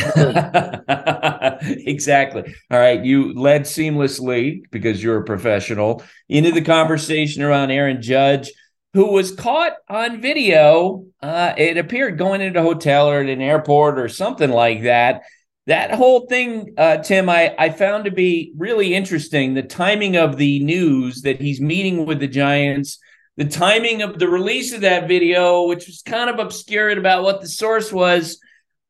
exactly. 1.61 2.53
All 2.69 2.79
right. 2.79 3.03
You 3.03 3.33
led 3.33 3.63
seamlessly 3.63 4.61
because 4.71 5.03
you're 5.03 5.21
a 5.21 5.25
professional 5.25 6.03
into 6.29 6.51
the 6.51 6.61
conversation 6.61 7.41
around 7.41 7.71
Aaron 7.71 8.01
Judge, 8.01 8.51
who 8.93 9.11
was 9.11 9.31
caught 9.31 9.73
on 9.89 10.21
video. 10.21 11.05
Uh, 11.21 11.53
it 11.57 11.77
appeared 11.77 12.19
going 12.19 12.41
into 12.41 12.59
a 12.59 12.63
hotel 12.63 13.09
or 13.09 13.21
at 13.21 13.29
an 13.29 13.41
airport 13.41 13.99
or 13.99 14.07
something 14.07 14.51
like 14.51 14.83
that. 14.83 15.23
That 15.65 15.95
whole 15.95 16.27
thing, 16.27 16.75
uh, 16.77 16.97
Tim, 16.97 17.27
I, 17.27 17.53
I 17.57 17.71
found 17.71 18.05
to 18.05 18.11
be 18.11 18.53
really 18.55 18.93
interesting. 18.93 19.53
The 19.53 19.63
timing 19.63 20.15
of 20.15 20.37
the 20.37 20.63
news 20.63 21.23
that 21.23 21.41
he's 21.41 21.59
meeting 21.59 22.05
with 22.05 22.19
the 22.19 22.27
Giants 22.27 22.99
the 23.37 23.45
timing 23.45 24.01
of 24.01 24.19
the 24.19 24.27
release 24.27 24.73
of 24.73 24.81
that 24.81 25.07
video, 25.07 25.67
which 25.67 25.87
was 25.87 26.01
kind 26.01 26.29
of 26.29 26.39
obscured 26.39 26.97
about 26.97 27.23
what 27.23 27.39
the 27.39 27.47
source 27.47 27.93
was. 27.93 28.39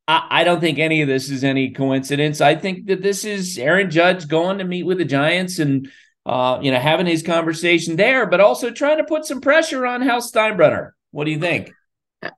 I, 0.07 0.27
I, 0.29 0.43
don't 0.45 0.61
think 0.61 0.79
any 0.79 1.01
of 1.01 1.07
this 1.07 1.29
is 1.29 1.43
any 1.43 1.71
coincidence. 1.71 2.39
I 2.39 2.55
think 2.55 2.87
that 2.87 3.01
this 3.01 3.25
is 3.25 3.57
Aaron 3.57 3.91
Judge 3.91 4.27
going 4.27 4.57
to 4.59 4.63
meet 4.63 4.83
with 4.83 4.97
the 4.99 5.05
Giants 5.05 5.59
and 5.59 5.89
uh, 6.25 6.59
you 6.61 6.71
know, 6.71 6.79
having 6.79 7.05
his 7.05 7.23
conversation 7.23 7.95
there, 7.95 8.25
but 8.25 8.41
also 8.41 8.69
trying 8.69 8.97
to 8.97 9.05
put 9.05 9.25
some 9.25 9.39
pressure 9.39 9.85
on 9.85 10.01
Hal 10.01 10.19
Steinbrenner. 10.19 10.91
What 11.11 11.23
do 11.23 11.31
you 11.31 11.39
think? 11.39 11.71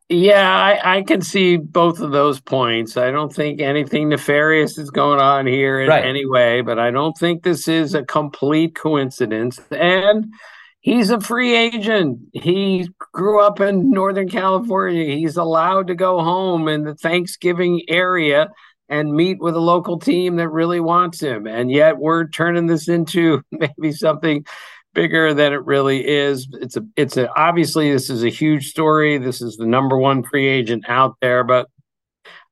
Yeah, 0.09 0.47
I, 0.47 0.97
I 0.97 1.01
can 1.01 1.21
see 1.21 1.57
both 1.57 1.99
of 1.99 2.11
those 2.11 2.39
points. 2.39 2.97
I 2.97 3.09
don't 3.09 3.33
think 3.33 3.61
anything 3.61 4.09
nefarious 4.09 4.77
is 4.77 4.91
going 4.91 5.19
on 5.19 5.47
here 5.47 5.81
in 5.81 5.89
Right. 5.89 6.05
any 6.05 6.25
way, 6.25 6.61
but 6.61 6.77
I 6.77 6.91
don't 6.91 7.17
think 7.17 7.41
this 7.41 7.67
is 7.67 7.95
a 7.95 8.03
complete 8.03 8.75
coincidence. 8.75 9.59
And 9.71 10.33
he's 10.81 11.09
a 11.09 11.19
free 11.19 11.55
agent. 11.55 12.19
He 12.33 12.89
grew 13.13 13.41
up 13.41 13.59
in 13.59 13.91
Northern 13.91 14.29
California. 14.29 15.15
He's 15.15 15.38
allowed 15.38 15.88
to 15.88 15.95
go 15.95 16.21
home 16.21 16.67
in 16.67 16.83
the 16.83 16.95
Thanksgiving 16.95 17.81
area 17.88 18.50
and 18.88 19.13
meet 19.13 19.39
with 19.39 19.55
a 19.55 19.59
local 19.59 20.00
team 20.00 20.38
that 20.38 20.50
really 20.50 20.79
wants 20.79 21.19
him. 21.19 21.45
And 21.45 21.71
yet 21.71 21.98
we're 21.98 22.27
turning 22.27 22.65
this 22.65 22.88
into 22.88 23.43
maybe 23.51 23.91
something 23.91 24.45
bigger 24.93 25.33
than 25.33 25.53
it 25.53 25.63
really 25.65 26.05
is. 26.07 26.48
It's 26.53 26.75
a 26.75 26.81
it's 26.95 27.17
a 27.17 27.31
obviously 27.39 27.91
this 27.91 28.09
is 28.09 28.24
a 28.24 28.29
huge 28.29 28.69
story. 28.69 29.17
This 29.17 29.41
is 29.41 29.57
the 29.57 29.67
number 29.67 29.98
one 29.98 30.24
free 30.24 30.48
agent 30.48 30.86
out 30.88 31.15
there, 31.21 31.43
but 31.43 31.69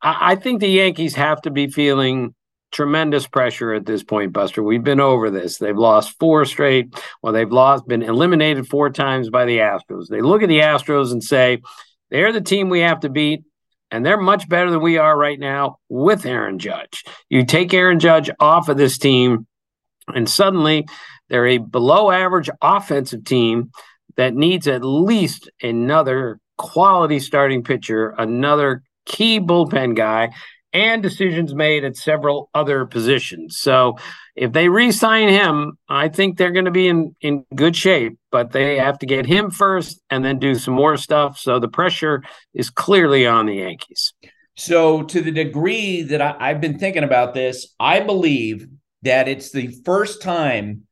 I, 0.02 0.34
I 0.34 0.36
think 0.36 0.60
the 0.60 0.70
Yankees 0.70 1.16
have 1.16 1.42
to 1.42 1.52
be 1.52 1.68
feeling 1.68 2.36
tremendous 2.78 3.26
pressure 3.26 3.74
at 3.74 3.88
this 3.88 4.04
point, 4.04 4.32
Buster. 4.32 4.62
We've 4.62 4.84
been 4.84 5.00
over 5.00 5.32
this. 5.32 5.58
They've 5.58 5.76
lost 5.76 6.16
four 6.20 6.46
straight. 6.46 6.94
Well, 7.24 7.34
they've 7.34 7.52
lost, 7.52 7.88
been 7.88 8.04
eliminated 8.04 8.68
four 8.68 8.92
times 8.92 9.32
by 9.32 9.46
the 9.46 9.58
Astros. 9.58 10.10
They 10.10 10.22
look 10.22 10.44
at 10.44 10.48
the 10.48 10.60
Astros 10.60 11.12
and 11.12 11.24
say, 11.24 11.64
they're 12.12 12.32
the 12.32 12.40
team 12.40 12.70
we 12.70 12.82
have 12.82 13.00
to 13.00 13.10
beat. 13.10 13.44
And 13.90 14.06
they're 14.06 14.22
much 14.22 14.48
better 14.48 14.70
than 14.70 14.82
we 14.82 15.00
are 15.00 15.18
right 15.18 15.40
now 15.40 15.80
with 15.90 16.28
Aaron 16.28 16.60
Judge. 16.60 17.04
You 17.30 17.46
take 17.46 17.74
Aaron 17.74 18.00
Judge 18.00 18.30
off 18.40 18.70
of 18.70 18.78
this 18.78 19.00
team, 19.00 19.48
and 20.14 20.30
suddenly 20.30 20.86
they're 21.30 21.48
a 21.48 21.58
below 21.58 22.12
average 22.12 22.52
offensive 22.62 23.24
team 23.24 23.72
that 24.18 24.36
needs 24.36 24.68
at 24.68 24.84
least 24.84 25.50
another 25.64 26.40
quality 26.60 27.20
starting 27.20 27.64
pitcher, 27.64 28.14
another 28.20 28.84
key 29.08 29.40
bullpen 29.40 29.96
guy, 29.96 30.30
and 30.78 31.02
decisions 31.02 31.56
made 31.56 31.84
at 31.84 31.98
several 31.98 32.50
other 32.54 32.86
positions. 32.86 33.58
So 33.58 33.98
if 34.36 34.52
they 34.52 34.70
re 34.70 34.92
sign 34.92 35.30
him, 35.30 35.78
I 35.90 36.08
think 36.10 36.38
they're 36.38 36.52
going 36.52 36.66
to 36.66 36.72
be 36.72 36.88
in, 36.88 37.16
in 37.22 37.46
good 37.56 37.76
shape, 37.76 38.18
but 38.32 38.52
they 38.52 38.78
have 38.78 39.00
to 39.00 39.08
get 39.08 39.26
him 39.26 39.50
first 39.50 40.00
and 40.12 40.24
then 40.24 40.38
do 40.38 40.54
some 40.56 40.76
more 40.76 40.98
stuff. 40.98 41.40
So 41.40 41.60
the 41.60 41.68
pressure 41.68 42.24
is 42.54 42.70
clearly 42.70 43.26
on 43.26 43.48
the 43.48 43.56
Yankees. 43.56 44.14
So, 44.60 45.04
to 45.04 45.22
the 45.22 45.32
degree 45.32 46.02
that 46.02 46.20
I, 46.20 46.36
I've 46.40 46.62
been 46.62 46.80
thinking 46.80 47.04
about 47.04 47.36
this, 47.36 47.76
I 47.80 48.00
believe 48.00 48.68
that 49.04 49.28
it's 49.28 49.52
the 49.52 49.68
first 49.86 50.22
time 50.22 50.84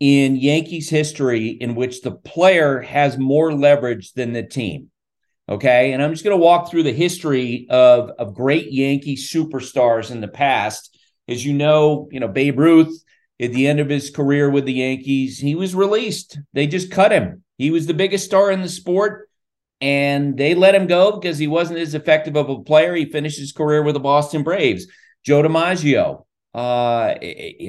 in 0.00 0.34
Yankees 0.34 0.90
history 0.90 1.48
in 1.48 1.76
which 1.76 2.02
the 2.02 2.10
player 2.10 2.80
has 2.80 3.18
more 3.18 3.54
leverage 3.54 4.12
than 4.14 4.32
the 4.32 4.42
team. 4.42 4.90
Okay. 5.48 5.92
And 5.92 6.02
I'm 6.02 6.12
just 6.12 6.24
going 6.24 6.36
to 6.36 6.42
walk 6.42 6.70
through 6.70 6.84
the 6.84 6.92
history 6.92 7.66
of, 7.68 8.10
of 8.10 8.34
great 8.34 8.72
Yankee 8.72 9.16
superstars 9.16 10.10
in 10.10 10.20
the 10.20 10.28
past. 10.28 10.96
As 11.28 11.44
you 11.44 11.52
know, 11.52 12.08
you 12.10 12.20
know, 12.20 12.28
Babe 12.28 12.58
Ruth 12.58 13.02
at 13.40 13.52
the 13.52 13.66
end 13.66 13.80
of 13.80 13.88
his 13.88 14.10
career 14.10 14.50
with 14.50 14.64
the 14.64 14.74
Yankees, 14.74 15.38
he 15.38 15.54
was 15.54 15.74
released. 15.74 16.38
They 16.52 16.66
just 16.66 16.90
cut 16.90 17.12
him. 17.12 17.42
He 17.58 17.70
was 17.70 17.86
the 17.86 17.94
biggest 17.94 18.24
star 18.24 18.50
in 18.50 18.62
the 18.62 18.68
sport 18.68 19.28
and 19.82 20.36
they 20.36 20.54
let 20.54 20.76
him 20.76 20.86
go 20.86 21.18
because 21.18 21.38
he 21.38 21.48
wasn't 21.48 21.80
as 21.80 21.94
effective 21.94 22.36
of 22.36 22.48
a 22.48 22.62
player. 22.62 22.94
He 22.94 23.04
finished 23.04 23.38
his 23.38 23.52
career 23.52 23.82
with 23.82 23.94
the 23.94 24.00
Boston 24.00 24.44
Braves. 24.44 24.86
Joe 25.24 25.42
DiMaggio, 25.42 26.24
uh, 26.54 27.14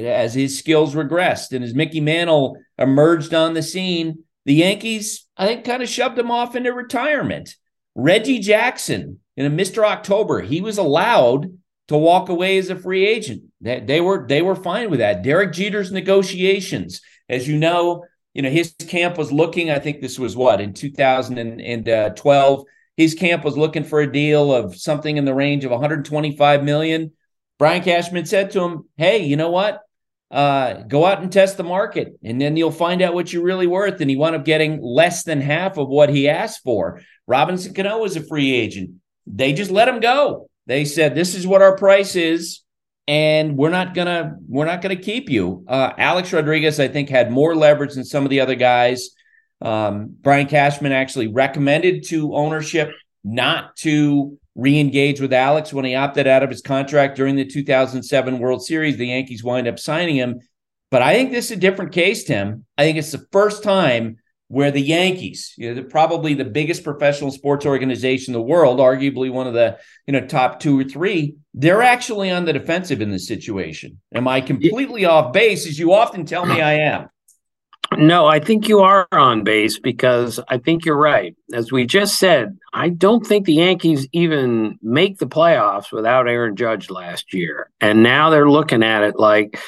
as 0.06 0.36
his 0.36 0.58
skills 0.58 0.94
regressed 0.94 1.54
and 1.54 1.64
as 1.64 1.74
Mickey 1.74 2.02
Mantle 2.02 2.58
emerged 2.78 3.34
on 3.34 3.56
the 3.56 3.64
scene, 3.64 4.24
the 4.46 4.54
Yankees, 4.54 5.26
I 5.38 5.48
think, 5.48 5.66
kind 5.66 5.82
of 5.82 5.90
shoved 5.90 6.20
him 6.20 6.30
off 6.30 6.56
into 6.56 6.72
retirement. 6.72 7.56
Reggie 7.96 8.40
Jackson, 8.40 9.20
in 9.36 9.46
a 9.46 9.50
Mr. 9.50 9.84
October, 9.84 10.42
he 10.42 10.62
was 10.62 10.78
allowed 10.78 11.58
to 11.88 11.98
walk 11.98 12.30
away 12.30 12.58
as 12.58 12.70
a 12.70 12.76
free 12.76 13.06
agent. 13.06 13.44
They, 13.62 13.80
they 13.80 14.02
were 14.02 14.26
they 14.28 14.42
were 14.42 14.56
fine 14.56 14.90
with 14.90 15.00
that. 15.00 15.24
Derek 15.24 15.54
Jeter's 15.54 15.92
negotiations, 15.92 17.02
as 17.30 17.48
you 17.48 17.58
know, 17.58 18.06
you 18.34 18.42
know 18.42 18.50
his 18.50 18.74
camp 18.88 19.18
was 19.18 19.32
looking. 19.32 19.70
I 19.70 19.80
think 19.80 20.02
this 20.02 20.20
was 20.20 20.36
what 20.36 20.62
in 20.62 20.74
2012. 20.74 22.60
Uh, 22.60 22.64
his 22.96 23.16
camp 23.16 23.44
was 23.44 23.58
looking 23.58 23.84
for 23.84 24.02
a 24.02 24.12
deal 24.12 24.54
of 24.54 24.76
something 24.76 25.18
in 25.18 25.26
the 25.26 25.34
range 25.34 25.66
of 25.66 25.72
125 25.72 26.64
million. 26.64 27.12
Brian 27.58 27.82
Cashman 27.84 28.26
said 28.26 28.52
to 28.52 28.62
him, 28.62 28.84
"Hey, 28.98 29.24
you 29.24 29.36
know 29.36 29.50
what? 29.50 29.82
Uh, 30.34 30.82
go 30.88 31.06
out 31.06 31.22
and 31.22 31.32
test 31.32 31.58
the 31.58 31.64
market, 31.64 32.18
and 32.24 32.42
then 32.42 32.58
you'll 32.58 32.72
find 32.72 33.04
out 33.04 33.14
what 33.14 33.32
you're 33.32 33.44
really 33.44 33.68
worth." 33.68 34.02
And 34.02 34.10
he 34.10 34.16
wound 34.16 34.36
up 34.36 34.44
getting 34.44 34.82
less 34.82 35.24
than 35.24 35.40
half 35.40 35.78
of 35.78 35.88
what 35.88 36.10
he 36.10 36.28
asked 36.28 36.62
for. 36.64 37.02
Robinson 37.28 37.74
Cano 37.74 38.00
was 38.00 38.18
a 38.18 38.22
free 38.22 38.52
agent. 38.52 38.90
They 39.28 39.54
just 39.54 39.70
let 39.70 39.88
him 39.88 40.00
go. 40.00 40.50
They 40.66 40.86
said, 40.86 41.14
"This 41.14 41.36
is 41.36 41.46
what 41.46 41.62
our 41.62 41.78
price 41.78 42.16
is, 42.16 42.62
and 43.08 43.56
we're 43.58 43.70
not 43.70 43.94
gonna 43.94 44.36
we're 44.50 44.66
not 44.66 44.82
gonna 44.82 44.96
keep 44.96 45.30
you." 45.30 45.64
Uh, 45.68 45.92
Alex 45.98 46.34
Rodriguez, 46.34 46.80
I 46.80 46.88
think, 46.88 47.10
had 47.10 47.32
more 47.32 47.56
leverage 47.56 47.94
than 47.94 48.04
some 48.04 48.24
of 48.24 48.32
the 48.32 48.40
other 48.40 48.56
guys. 48.56 49.12
Um, 49.62 50.16
Brian 50.22 50.48
Cashman 50.48 50.92
actually 50.94 51.28
recommended 51.28 52.06
to 52.08 52.34
ownership 52.34 52.90
not 53.24 53.76
to 53.78 54.38
re-engage 54.56 55.20
with 55.20 55.34
Alex 55.34 55.74
when 55.74 55.86
he 55.86 55.96
opted 55.96 56.28
out 56.28 56.44
of 56.44 56.50
his 56.50 56.62
contract 56.62 57.16
during 57.16 57.36
the 57.36 57.46
2007 57.46 58.40
World 58.40 58.64
Series. 58.64 58.98
The 58.98 59.08
Yankees 59.08 59.44
wind 59.44 59.68
up 59.68 59.80
signing 59.80 60.16
him. 60.16 60.40
But 60.92 61.02
I 61.02 61.14
think 61.14 61.32
this 61.32 61.46
is 61.46 61.58
a 61.58 61.60
different 61.60 61.92
case, 61.92 62.24
Tim. 62.24 62.66
I 62.78 62.84
think 62.84 62.98
it's 62.98 63.12
the 63.12 63.26
first 63.32 63.64
time 63.64 64.18
where 64.48 64.70
the 64.70 64.82
Yankees, 64.82 65.56
you 65.58 65.68
know, 65.70 65.74
they're 65.74 65.84
probably 65.84 66.36
the 66.36 66.46
biggest 66.46 66.84
professional 66.84 67.32
sports 67.32 67.66
organization 67.66 68.36
in 68.36 68.40
the 68.40 68.46
world, 68.46 68.78
arguably 68.78 69.32
one 69.32 69.48
of 69.48 69.54
the 69.56 69.80
you 70.06 70.14
know 70.14 70.26
top 70.28 70.60
two 70.60 70.80
or 70.80 70.84
three, 70.84 71.36
they're 71.56 71.82
actually 71.82 72.30
on 72.30 72.46
the 72.46 72.54
defensive 72.54 73.02
in 73.02 73.10
this 73.10 73.28
situation. 73.28 74.00
Am 74.14 74.28
I 74.28 74.42
completely 74.42 75.06
off 75.06 75.34
base, 75.34 75.66
as 75.66 75.80
you 75.80 75.94
often 75.94 76.26
tell 76.26 76.46
me 76.46 76.62
I 76.62 76.74
am? 76.74 77.10
No, 77.98 78.26
I 78.26 78.40
think 78.40 78.68
you 78.68 78.80
are 78.80 79.08
on 79.12 79.44
base 79.44 79.80
because 79.80 80.40
I 80.48 80.58
think 80.58 80.86
you're 80.86 80.98
right. 80.98 81.36
As 81.54 81.72
we 81.72 81.86
just 81.86 82.20
said, 82.20 82.58
I 82.74 82.90
don't 82.90 83.26
think 83.26 83.46
the 83.46 83.54
Yankees 83.54 84.08
even 84.12 84.78
make 84.82 85.20
the 85.20 85.28
playoffs 85.28 85.92
without 85.92 86.28
Aaron 86.28 86.56
Judge 86.56 86.90
last 86.90 87.34
year. 87.34 87.70
And 87.82 88.04
now 88.04 88.30
they're 88.30 88.50
looking 88.50 88.84
at 88.84 89.04
it 89.04 89.18
like, 89.18 89.60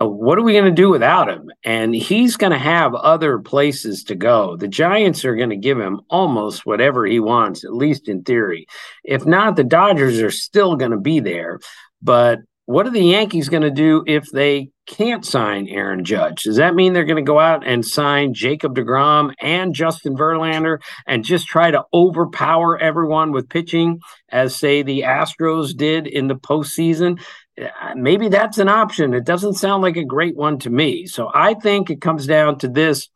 uh, 0.00 0.08
what 0.08 0.38
are 0.38 0.42
we 0.42 0.52
going 0.52 0.64
to 0.64 0.70
do 0.70 0.90
without 0.90 1.28
him? 1.28 1.50
And 1.62 1.94
he's 1.94 2.36
going 2.36 2.52
to 2.52 2.58
have 2.58 2.94
other 2.94 3.38
places 3.38 4.04
to 4.04 4.14
go. 4.14 4.56
The 4.56 4.68
Giants 4.68 5.24
are 5.24 5.36
going 5.36 5.50
to 5.50 5.56
give 5.56 5.78
him 5.78 6.00
almost 6.10 6.66
whatever 6.66 7.06
he 7.06 7.20
wants, 7.20 7.64
at 7.64 7.74
least 7.74 8.08
in 8.08 8.22
theory. 8.22 8.66
If 9.04 9.24
not, 9.24 9.56
the 9.56 9.64
Dodgers 9.64 10.20
are 10.20 10.30
still 10.30 10.76
going 10.76 10.90
to 10.90 10.98
be 10.98 11.20
there. 11.20 11.60
But 12.02 12.40
what 12.66 12.86
are 12.86 12.90
the 12.90 13.00
Yankees 13.00 13.48
going 13.48 13.62
to 13.62 13.70
do 13.70 14.02
if 14.06 14.30
they 14.30 14.70
can't 14.86 15.24
sign 15.24 15.68
Aaron 15.68 16.04
Judge? 16.04 16.42
Does 16.42 16.56
that 16.56 16.74
mean 16.74 16.92
they're 16.92 17.04
going 17.04 17.16
to 17.16 17.22
go 17.22 17.38
out 17.38 17.66
and 17.66 17.84
sign 17.84 18.34
Jacob 18.34 18.74
DeGrom 18.74 19.34
and 19.40 19.74
Justin 19.74 20.16
Verlander 20.16 20.80
and 21.06 21.24
just 21.24 21.46
try 21.46 21.70
to 21.70 21.84
overpower 21.92 22.78
everyone 22.78 23.32
with 23.32 23.48
pitching, 23.48 24.00
as 24.28 24.54
say 24.54 24.82
the 24.82 25.02
Astros 25.02 25.76
did 25.76 26.06
in 26.06 26.28
the 26.28 26.34
postseason? 26.34 27.20
Uh, 27.60 27.94
Maybe 27.96 28.28
that's 28.28 28.58
an 28.58 28.68
option. 28.68 29.14
It 29.14 29.24
doesn't 29.24 29.54
sound 29.54 29.82
like 29.82 29.96
a 29.96 30.04
great 30.04 30.36
one 30.36 30.58
to 30.60 30.70
me. 30.70 31.06
So 31.06 31.30
I 31.32 31.54
think 31.54 31.90
it 31.90 32.00
comes 32.00 32.26
down 32.26 32.58
to 32.58 32.68
this. 32.68 33.08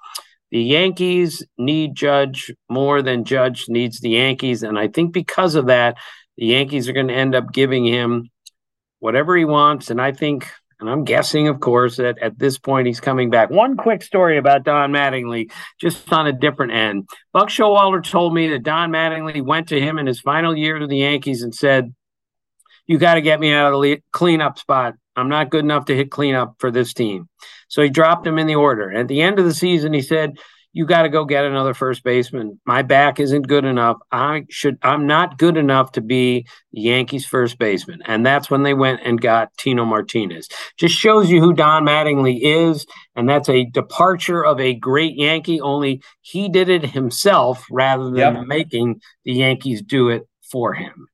The 0.50 0.62
Yankees 0.62 1.44
need 1.58 1.94
Judge 1.94 2.50
more 2.70 3.02
than 3.02 3.24
Judge 3.24 3.66
needs 3.68 4.00
the 4.00 4.10
Yankees. 4.10 4.62
And 4.62 4.78
I 4.78 4.88
think 4.88 5.12
because 5.12 5.54
of 5.54 5.66
that, 5.66 5.96
the 6.38 6.46
Yankees 6.46 6.88
are 6.88 6.94
going 6.94 7.08
to 7.08 7.14
end 7.14 7.34
up 7.34 7.52
giving 7.52 7.84
him 7.84 8.30
whatever 9.00 9.36
he 9.36 9.44
wants. 9.44 9.90
And 9.90 10.00
I 10.00 10.12
think, 10.12 10.48
and 10.80 10.88
I'm 10.88 11.04
guessing, 11.04 11.48
of 11.48 11.60
course, 11.60 11.96
that 11.96 12.18
at 12.18 12.38
this 12.38 12.58
point 12.58 12.86
he's 12.86 13.00
coming 13.00 13.30
back. 13.30 13.50
One 13.50 13.76
quick 13.76 14.02
story 14.02 14.38
about 14.38 14.62
Don 14.62 14.92
Mattingly, 14.92 15.50
just 15.80 16.12
on 16.12 16.26
a 16.26 16.32
different 16.32 16.72
end. 16.72 17.08
Buck 17.32 17.48
Showalter 17.48 18.02
told 18.02 18.32
me 18.32 18.48
that 18.50 18.62
Don 18.62 18.90
Mattingly 18.90 19.42
went 19.42 19.68
to 19.68 19.80
him 19.80 19.98
in 19.98 20.06
his 20.06 20.20
final 20.20 20.56
year 20.56 20.78
to 20.78 20.86
the 20.86 20.98
Yankees 20.98 21.42
and 21.42 21.54
said, 21.54 21.92
You 22.86 22.98
got 22.98 23.14
to 23.14 23.20
get 23.20 23.40
me 23.40 23.52
out 23.52 23.72
of 23.72 23.82
the 23.82 24.00
cleanup 24.12 24.58
spot. 24.58 24.94
I'm 25.16 25.28
not 25.28 25.50
good 25.50 25.64
enough 25.64 25.86
to 25.86 25.96
hit 25.96 26.12
cleanup 26.12 26.54
for 26.60 26.70
this 26.70 26.94
team. 26.94 27.28
So 27.66 27.82
he 27.82 27.90
dropped 27.90 28.24
him 28.24 28.38
in 28.38 28.46
the 28.46 28.54
order. 28.54 28.92
At 28.92 29.08
the 29.08 29.20
end 29.20 29.40
of 29.40 29.44
the 29.44 29.54
season, 29.54 29.92
he 29.92 30.00
said, 30.00 30.38
you 30.78 30.86
got 30.86 31.02
to 31.02 31.08
go 31.08 31.24
get 31.24 31.44
another 31.44 31.74
first 31.74 32.04
baseman. 32.04 32.60
My 32.64 32.82
back 32.82 33.18
isn't 33.18 33.48
good 33.48 33.64
enough. 33.64 33.96
I 34.12 34.44
should 34.48 34.78
I'm 34.82 35.08
not 35.08 35.36
good 35.36 35.56
enough 35.56 35.90
to 35.92 36.00
be 36.00 36.46
Yankees 36.70 37.26
first 37.26 37.58
baseman. 37.58 38.00
And 38.06 38.24
that's 38.24 38.48
when 38.48 38.62
they 38.62 38.74
went 38.74 39.00
and 39.04 39.20
got 39.20 39.48
Tino 39.58 39.84
Martinez. 39.84 40.48
Just 40.78 40.94
shows 40.94 41.28
you 41.30 41.40
who 41.40 41.52
Don 41.52 41.84
Mattingly 41.84 42.38
is 42.40 42.86
and 43.16 43.28
that's 43.28 43.48
a 43.48 43.64
departure 43.64 44.44
of 44.44 44.60
a 44.60 44.74
great 44.74 45.16
Yankee 45.16 45.60
only 45.60 46.00
he 46.20 46.48
did 46.48 46.68
it 46.68 46.84
himself 46.84 47.66
rather 47.72 48.04
than 48.04 48.36
Yep. 48.36 48.46
making 48.46 49.00
the 49.24 49.32
Yankees 49.32 49.82
do 49.82 50.10
it 50.10 50.28
for 50.48 50.74
him. 50.74 51.08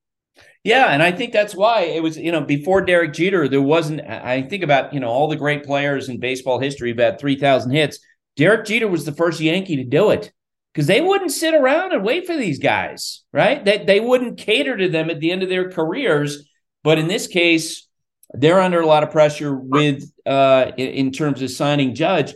Yeah, 0.62 0.88
and 0.88 1.02
I 1.02 1.11
think 1.11 1.33
that's 1.33 1.54
why 1.54 1.83
it 1.85 2.02
was, 2.02 2.18
you 2.18 2.33
know, 2.33 2.42
before 2.42 2.83
Derek 2.83 3.14
Jeter, 3.14 3.49
there 3.49 3.62
wasn't. 3.62 4.02
I 4.02 4.42
think 4.42 4.62
about, 4.62 4.92
you 4.92 5.00
know, 5.00 5.09
all 5.09 5.28
the 5.28 5.37
great 5.37 5.64
players 5.64 6.11
in 6.11 6.21
baseball 6.21 6.59
history 6.59 6.90
about 6.90 7.18
3,000 7.18 7.71
hits. 7.71 7.99
Derek 8.37 8.67
Jeter 8.67 8.88
was 8.88 9.05
the 9.05 9.12
first 9.12 9.41
Yankee 9.41 9.76
to 9.76 9.85
do 9.85 10.11
it 10.11 10.33
because 10.73 10.87
they 10.87 11.00
wouldn't 11.00 11.31
sit 11.31 11.55
around 11.55 11.93
and 11.93 12.05
wait 12.05 12.26
for 12.26 12.37
these 12.37 12.59
guys, 12.59 13.23
right? 13.33 13.64
That 13.64 13.87
they, 13.87 13.99
they 13.99 14.00
wouldn't 14.00 14.38
cater 14.38 14.76
to 14.76 14.88
them 14.88 15.09
at 15.11 15.21
the 15.21 15.31
end 15.31 15.43
of 15.43 15.49
their 15.49 15.71
careers. 15.71 16.49
But 16.83 16.99
in 16.99 17.07
this 17.07 17.26
case, 17.26 17.87
they're 18.31 18.61
under 18.61 18.81
a 18.81 18.87
lot 18.87 19.05
of 19.05 19.11
pressure 19.11 19.55
with 19.55 20.11
uh, 20.26 20.73
in, 20.76 20.88
in 20.88 21.12
terms 21.12 21.43
of 21.43 21.50
signing 21.50 21.95
Judge. 21.95 22.35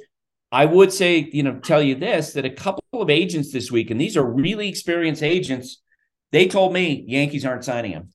I 0.50 0.64
would 0.64 0.92
say, 0.92 1.28
you 1.32 1.42
know, 1.42 1.58
tell 1.58 1.82
you 1.82 1.96
this 1.96 2.32
that 2.32 2.44
a 2.44 2.50
couple 2.50 2.84
of 2.92 3.10
agents 3.10 3.52
this 3.52 3.70
week, 3.70 3.90
and 3.90 4.00
these 4.00 4.16
are 4.16 4.24
really 4.24 4.68
experienced 4.68 5.22
agents, 5.22 5.82
they 6.30 6.46
told 6.46 6.72
me 6.72 7.04
Yankees 7.06 7.44
aren't 7.44 7.64
signing 7.64 7.92
him. 7.92 8.10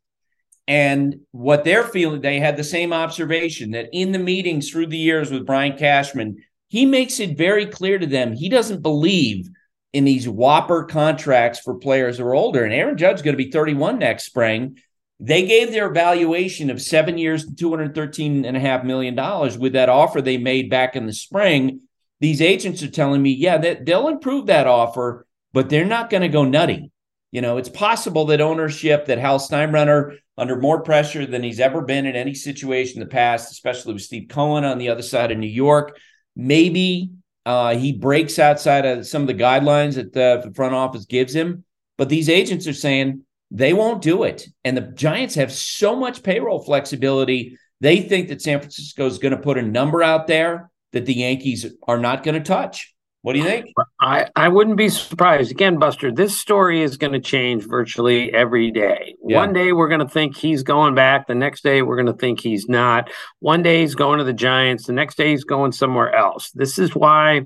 And 0.68 1.18
what 1.32 1.66
they're 1.66 1.84
feeling, 1.84 2.22
they 2.22 2.40
had 2.40 2.56
the 2.56 2.63
same 2.63 2.94
observation 2.94 3.72
that 3.72 3.90
in 3.92 4.13
the 4.13 4.20
meetings 4.20 4.70
through 4.70 4.88
the 4.88 4.98
years 4.98 5.30
with 5.30 5.46
Brian 5.46 5.78
Cashman, 5.78 6.38
he 6.74 6.88
makes 6.88 7.20
it 7.20 7.38
very 7.38 7.68
clear 7.68 8.00
to 8.00 8.08
them 8.08 8.34
he 8.34 8.50
doesn't 8.50 8.82
believe 8.82 9.48
in 9.94 10.06
these 10.06 10.27
whopper 10.27 10.86
contracts 10.86 11.60
for 11.60 11.75
players 11.75 12.18
who 12.18 12.25
are 12.25 12.34
older. 12.34 12.63
And 12.63 12.74
Aaron 12.74 12.98
Judge 12.98 13.18
is 13.18 13.22
going 13.22 13.38
to 13.38 13.44
be 13.44 13.51
31 13.51 14.00
next 14.00 14.25
spring. 14.25 14.80
They 15.20 15.46
gave 15.46 15.72
their 15.72 15.92
valuation 15.92 16.72
of 16.72 16.82
seven 16.82 17.20
years, 17.20 17.46
$213.5 17.46 18.86
million 18.86 19.60
with 19.60 19.74
that 19.74 19.89
offer 19.89 20.20
they 20.20 20.39
made 20.39 20.72
back 20.72 20.96
in 20.96 21.06
the 21.06 21.13
spring. 21.13 21.82
These 22.22 22.42
agents 22.42 22.82
are 22.82 22.89
telling 22.89 23.22
me, 23.22 23.34
yeah, 23.34 23.60
that 23.60 23.86
they'll 23.86 24.08
improve 24.08 24.48
that 24.48 24.65
offer, 24.65 25.27
but 25.53 25.70
they're 25.70 25.86
not 25.86 26.10
going 26.10 26.24
to 26.24 26.27
go 26.27 26.44
nutty. 26.44 26.92
You 27.32 27.42
know, 27.42 27.58
it's 27.58 27.70
possible 27.70 28.25
that 28.25 28.42
ownership, 28.42 29.06
that 29.06 29.20
Hal 29.20 29.38
Steinbrenner, 29.38 30.18
under 30.39 30.60
more 30.60 30.82
pressure 30.82 31.27
than 31.27 31.44
he's 31.44 31.60
ever 31.60 31.84
been 31.84 32.08
in 32.08 32.15
any 32.15 32.34
situation 32.34 33.00
in 33.00 33.08
the 33.08 33.13
past, 33.13 33.51
especially 33.51 33.94
with 33.94 34.01
Steve 34.01 34.27
Cohen 34.27 34.63
on 34.63 34.80
the 34.80 34.89
other 34.89 35.03
side 35.03 35.32
of 35.32 35.38
New 35.38 35.46
York, 35.46 36.00
maybe 36.36 37.12
uh, 37.46 37.75
he 37.75 37.94
breaks 37.94 38.40
outside 38.40 38.86
of 38.86 39.06
some 39.06 39.22
of 39.22 39.28
the 39.28 39.34
guidelines 39.34 39.96
that 39.96 40.13
the 40.13 40.52
front 40.56 40.74
office 40.74 41.06
gives 41.06 41.34
him. 41.34 41.63
But 41.98 42.10
these 42.10 42.30
agents 42.30 42.68
are 42.68 42.74
saying 42.74 43.24
they 43.52 43.74
won't 43.74 44.02
do 44.02 44.24
it. 44.24 44.48
And 44.63 44.75
the 44.75 44.82
Giants 44.82 45.36
have 45.36 45.52
so 45.52 45.96
much 45.96 46.24
payroll 46.24 46.63
flexibility. 46.63 47.58
They 47.82 48.02
think 48.02 48.30
that 48.30 48.42
San 48.42 48.60
Francisco 48.60 49.06
is 49.06 49.20
going 49.20 49.36
to 49.36 49.42
put 49.42 49.58
a 49.58 49.62
number 49.62 50.02
out 50.02 50.28
there 50.28 50.72
that 50.94 51.06
the 51.06 51.13
Yankees 51.13 51.66
are 51.88 52.00
not 52.00 52.24
going 52.24 52.36
to 52.36 52.48
touch. 52.48 52.94
What 53.24 53.34
do 53.34 53.39
you 53.39 53.46
think? 53.46 53.68
I, 54.01 54.27
I 54.36 54.50
wouldn't 54.50 54.75
be 54.75 54.89
surprised. 54.89 55.50
Again, 55.50 55.80
Buster, 55.80 56.12
this 56.12 56.38
story 56.38 56.82
is 56.82 56.98
going 56.98 57.13
to 57.13 57.22
change 57.22 57.65
virtually 57.65 58.34
every 58.34 58.70
day. 58.70 59.15
Yeah. 59.25 59.38
One 59.38 59.53
day 59.53 59.72
we're 59.72 59.88
going 59.88 60.01
to 60.01 60.10
think 60.10 60.36
he's 60.36 60.62
going 60.62 60.94
back. 60.94 61.27
The 61.27 61.34
next 61.34 61.63
day 61.63 61.82
we're 61.84 61.96
going 61.96 62.13
to 62.13 62.20
think 62.20 62.42
he's 62.42 62.68
not. 62.68 63.10
One 63.39 63.63
day 63.63 63.80
he's 63.80 63.96
going 63.96 64.18
to 64.18 64.25
the 64.25 64.34
Giants. 64.34 64.88
The 64.88 64.94
next 64.94 65.15
day 65.15 65.32
he's 65.32 65.46
going 65.46 65.72
somewhere 65.72 66.13
else. 66.13 66.51
This 66.51 66.77
is 66.77 66.94
why 66.94 67.44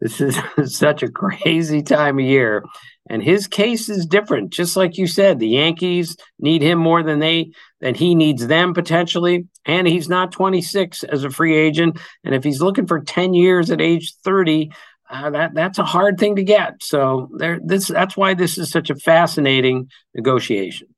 this 0.00 0.20
is 0.20 0.38
such 0.76 1.02
a 1.02 1.10
crazy 1.10 1.82
time 1.82 2.18
of 2.18 2.24
year. 2.26 2.62
And 3.08 3.22
his 3.22 3.46
case 3.46 3.88
is 3.88 4.04
different. 4.04 4.50
Just 4.50 4.76
like 4.76 4.98
you 4.98 5.06
said, 5.06 5.38
the 5.38 5.48
Yankees 5.48 6.14
need 6.38 6.60
him 6.60 6.78
more 6.78 7.02
than 7.02 7.20
they 7.20 7.52
than 7.80 7.94
he 7.94 8.14
needs 8.14 8.46
them 8.46 8.74
potentially. 8.74 9.46
And 9.64 9.86
he's 9.86 10.10
not 10.10 10.32
26 10.32 11.04
as 11.04 11.24
a 11.24 11.30
free 11.30 11.56
agent. 11.56 11.98
And 12.22 12.34
if 12.34 12.44
he's 12.44 12.60
looking 12.60 12.86
for 12.86 13.00
10 13.00 13.32
years 13.32 13.70
at 13.70 13.80
age 13.80 14.14
30, 14.24 14.72
uh, 15.10 15.30
that 15.30 15.54
that's 15.54 15.78
a 15.78 15.84
hard 15.84 16.18
thing 16.18 16.36
to 16.36 16.44
get. 16.44 16.82
So 16.82 17.28
there, 17.38 17.60
this 17.64 17.88
that's 17.88 18.16
why 18.16 18.34
this 18.34 18.58
is 18.58 18.70
such 18.70 18.90
a 18.90 18.94
fascinating 18.96 19.90
negotiation. 20.14 20.88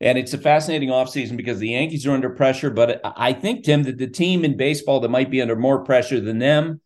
And 0.00 0.18
it's 0.18 0.34
a 0.34 0.38
fascinating 0.38 0.90
offseason 0.90 1.36
because 1.36 1.58
the 1.58 1.70
Yankees 1.70 2.06
are 2.06 2.12
under 2.12 2.30
pressure, 2.30 2.70
but 2.70 3.00
I 3.04 3.32
think 3.32 3.64
Tim 3.64 3.82
that 3.84 3.98
the 3.98 4.06
team 4.06 4.44
in 4.44 4.56
baseball 4.56 5.00
that 5.00 5.08
might 5.08 5.30
be 5.30 5.40
under 5.40 5.56
more 5.56 5.84
pressure 5.84 6.20
than 6.20 6.38
them, 6.38 6.80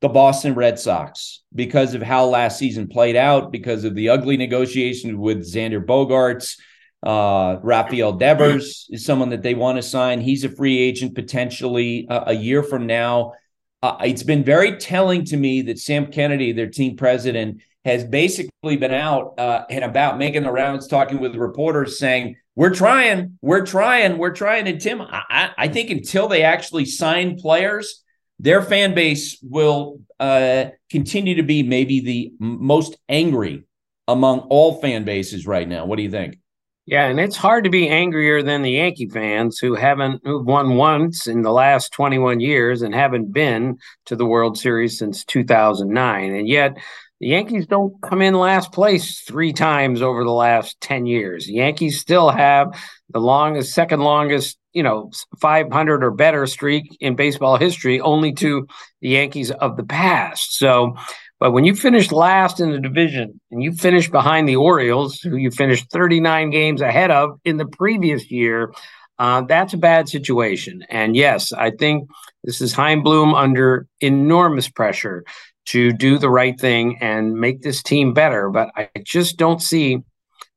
the 0.00 0.08
Boston 0.08 0.54
Red 0.54 0.78
Sox, 0.78 1.42
because 1.54 1.94
of 1.94 2.02
how 2.02 2.24
last 2.24 2.58
season 2.58 2.88
played 2.88 3.16
out, 3.16 3.52
because 3.52 3.84
of 3.84 3.94
the 3.94 4.08
ugly 4.08 4.36
negotiations 4.36 5.14
with 5.14 5.44
Xander 5.44 5.84
Bogaerts, 5.84 6.56
Uh, 7.04 7.58
Rafael 7.62 8.12
Devers 8.16 8.88
is 8.88 9.04
someone 9.04 9.28
that 9.28 9.42
they 9.42 9.54
want 9.54 9.76
to 9.76 9.82
sign. 9.82 10.22
He's 10.22 10.42
a 10.42 10.48
free 10.48 10.78
agent 10.78 11.14
potentially 11.14 12.06
uh, 12.08 12.24
a 12.28 12.32
year 12.32 12.62
from 12.62 12.86
now 12.86 13.34
uh, 13.84 13.98
it's 14.02 14.22
been 14.22 14.42
very 14.42 14.78
telling 14.78 15.26
to 15.26 15.36
me 15.36 15.60
that 15.60 15.78
Sam 15.78 16.06
Kennedy, 16.06 16.52
their 16.52 16.70
team 16.70 16.96
president, 16.96 17.60
has 17.84 18.02
basically 18.02 18.78
been 18.78 18.94
out 18.94 19.34
uh, 19.36 19.66
and 19.68 19.84
about 19.84 20.16
making 20.16 20.44
the 20.44 20.50
rounds, 20.50 20.86
talking 20.86 21.20
with 21.20 21.36
reporters, 21.36 21.98
saying, 21.98 22.36
"We're 22.56 22.74
trying, 22.74 23.38
we're 23.42 23.66
trying, 23.66 24.16
we're 24.16 24.32
trying." 24.32 24.66
And 24.68 24.80
Tim, 24.80 25.02
I, 25.02 25.50
I 25.58 25.68
think 25.68 25.90
until 25.90 26.28
they 26.28 26.44
actually 26.44 26.86
sign 26.86 27.36
players, 27.36 28.02
their 28.38 28.62
fan 28.62 28.94
base 28.94 29.38
will 29.42 30.00
uh, 30.18 30.70
continue 30.90 31.34
to 31.34 31.42
be 31.42 31.62
maybe 31.62 32.00
the 32.00 32.32
most 32.38 32.96
angry 33.10 33.64
among 34.08 34.38
all 34.48 34.80
fan 34.80 35.04
bases 35.04 35.46
right 35.46 35.68
now. 35.68 35.84
What 35.84 35.96
do 35.96 36.04
you 36.04 36.10
think? 36.10 36.38
Yeah, 36.86 37.06
and 37.06 37.18
it's 37.18 37.36
hard 37.36 37.64
to 37.64 37.70
be 37.70 37.88
angrier 37.88 38.42
than 38.42 38.60
the 38.60 38.72
Yankee 38.72 39.08
fans 39.08 39.58
who 39.58 39.74
haven't 39.74 40.20
who've 40.24 40.44
won 40.44 40.76
once 40.76 41.26
in 41.26 41.40
the 41.40 41.52
last 41.52 41.92
21 41.92 42.40
years 42.40 42.82
and 42.82 42.94
haven't 42.94 43.32
been 43.32 43.78
to 44.06 44.16
the 44.16 44.26
World 44.26 44.58
Series 44.58 44.98
since 44.98 45.24
2009. 45.24 46.34
And 46.34 46.46
yet 46.46 46.76
the 47.20 47.28
Yankees 47.28 47.66
don't 47.66 47.94
come 48.02 48.20
in 48.20 48.34
last 48.34 48.70
place 48.70 49.20
three 49.20 49.54
times 49.54 50.02
over 50.02 50.24
the 50.24 50.30
last 50.30 50.78
10 50.82 51.06
years. 51.06 51.46
The 51.46 51.54
Yankees 51.54 52.00
still 52.00 52.28
have 52.28 52.78
the 53.08 53.20
longest, 53.20 53.72
second 53.72 54.00
longest, 54.00 54.58
you 54.74 54.82
know, 54.82 55.10
500 55.40 56.04
or 56.04 56.10
better 56.10 56.46
streak 56.46 56.98
in 57.00 57.16
baseball 57.16 57.56
history, 57.56 57.98
only 57.98 58.34
to 58.34 58.66
the 59.00 59.08
Yankees 59.08 59.50
of 59.50 59.78
the 59.78 59.84
past. 59.84 60.58
So 60.58 60.96
but 61.40 61.52
when 61.52 61.64
you 61.64 61.74
finish 61.74 62.12
last 62.12 62.60
in 62.60 62.70
the 62.70 62.78
division 62.78 63.40
and 63.50 63.62
you 63.62 63.72
finish 63.72 64.10
behind 64.10 64.48
the 64.48 64.56
Orioles, 64.56 65.20
who 65.20 65.36
you 65.36 65.50
finished 65.50 65.90
39 65.90 66.50
games 66.50 66.80
ahead 66.80 67.10
of 67.10 67.40
in 67.44 67.56
the 67.56 67.66
previous 67.66 68.30
year, 68.30 68.72
uh, 69.18 69.42
that's 69.42 69.74
a 69.74 69.78
bad 69.78 70.08
situation. 70.08 70.84
And 70.88 71.16
yes, 71.16 71.52
I 71.52 71.70
think 71.70 72.08
this 72.44 72.60
is 72.60 72.72
Chaim 72.72 73.02
Bloom 73.02 73.34
under 73.34 73.86
enormous 74.00 74.68
pressure 74.68 75.24
to 75.66 75.92
do 75.92 76.18
the 76.18 76.30
right 76.30 76.58
thing 76.58 76.98
and 77.00 77.34
make 77.34 77.62
this 77.62 77.82
team 77.82 78.12
better. 78.12 78.50
But 78.50 78.70
I 78.76 78.88
just 79.02 79.36
don't 79.36 79.62
see 79.62 79.98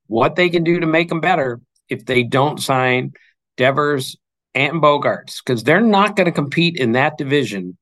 what 0.08 0.36
they 0.36 0.50
can 0.50 0.64
do 0.64 0.80
to 0.80 0.88
make 0.88 1.10
them 1.10 1.22
better 1.22 1.60
if 1.90 2.06
they 2.06 2.24
don't 2.24 2.62
sign 2.62 3.14
Devers 3.58 4.18
and 4.54 4.82
Bogaerts 4.82 5.44
because 5.44 5.64
they're 5.64 5.82
not 5.82 6.16
going 6.16 6.26
to 6.26 6.32
compete 6.32 6.78
in 6.78 6.94
that 6.94 7.18
division 7.18 7.78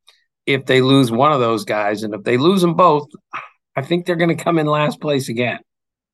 if 0.46 0.66
they 0.66 0.82
lose 0.82 1.12
one 1.12 1.32
of 1.32 1.40
those 1.40 1.66
guys. 1.66 2.04
And 2.04 2.14
if 2.14 2.24
they 2.24 2.38
lose 2.38 2.62
them 2.62 2.76
both, 2.76 3.08
I 3.76 3.82
think 3.82 4.06
they're 4.06 4.16
going 4.16 4.36
to 4.36 4.44
come 4.44 4.58
in 4.58 4.66
last 4.66 5.02
place 5.02 5.30
again. 5.30 5.60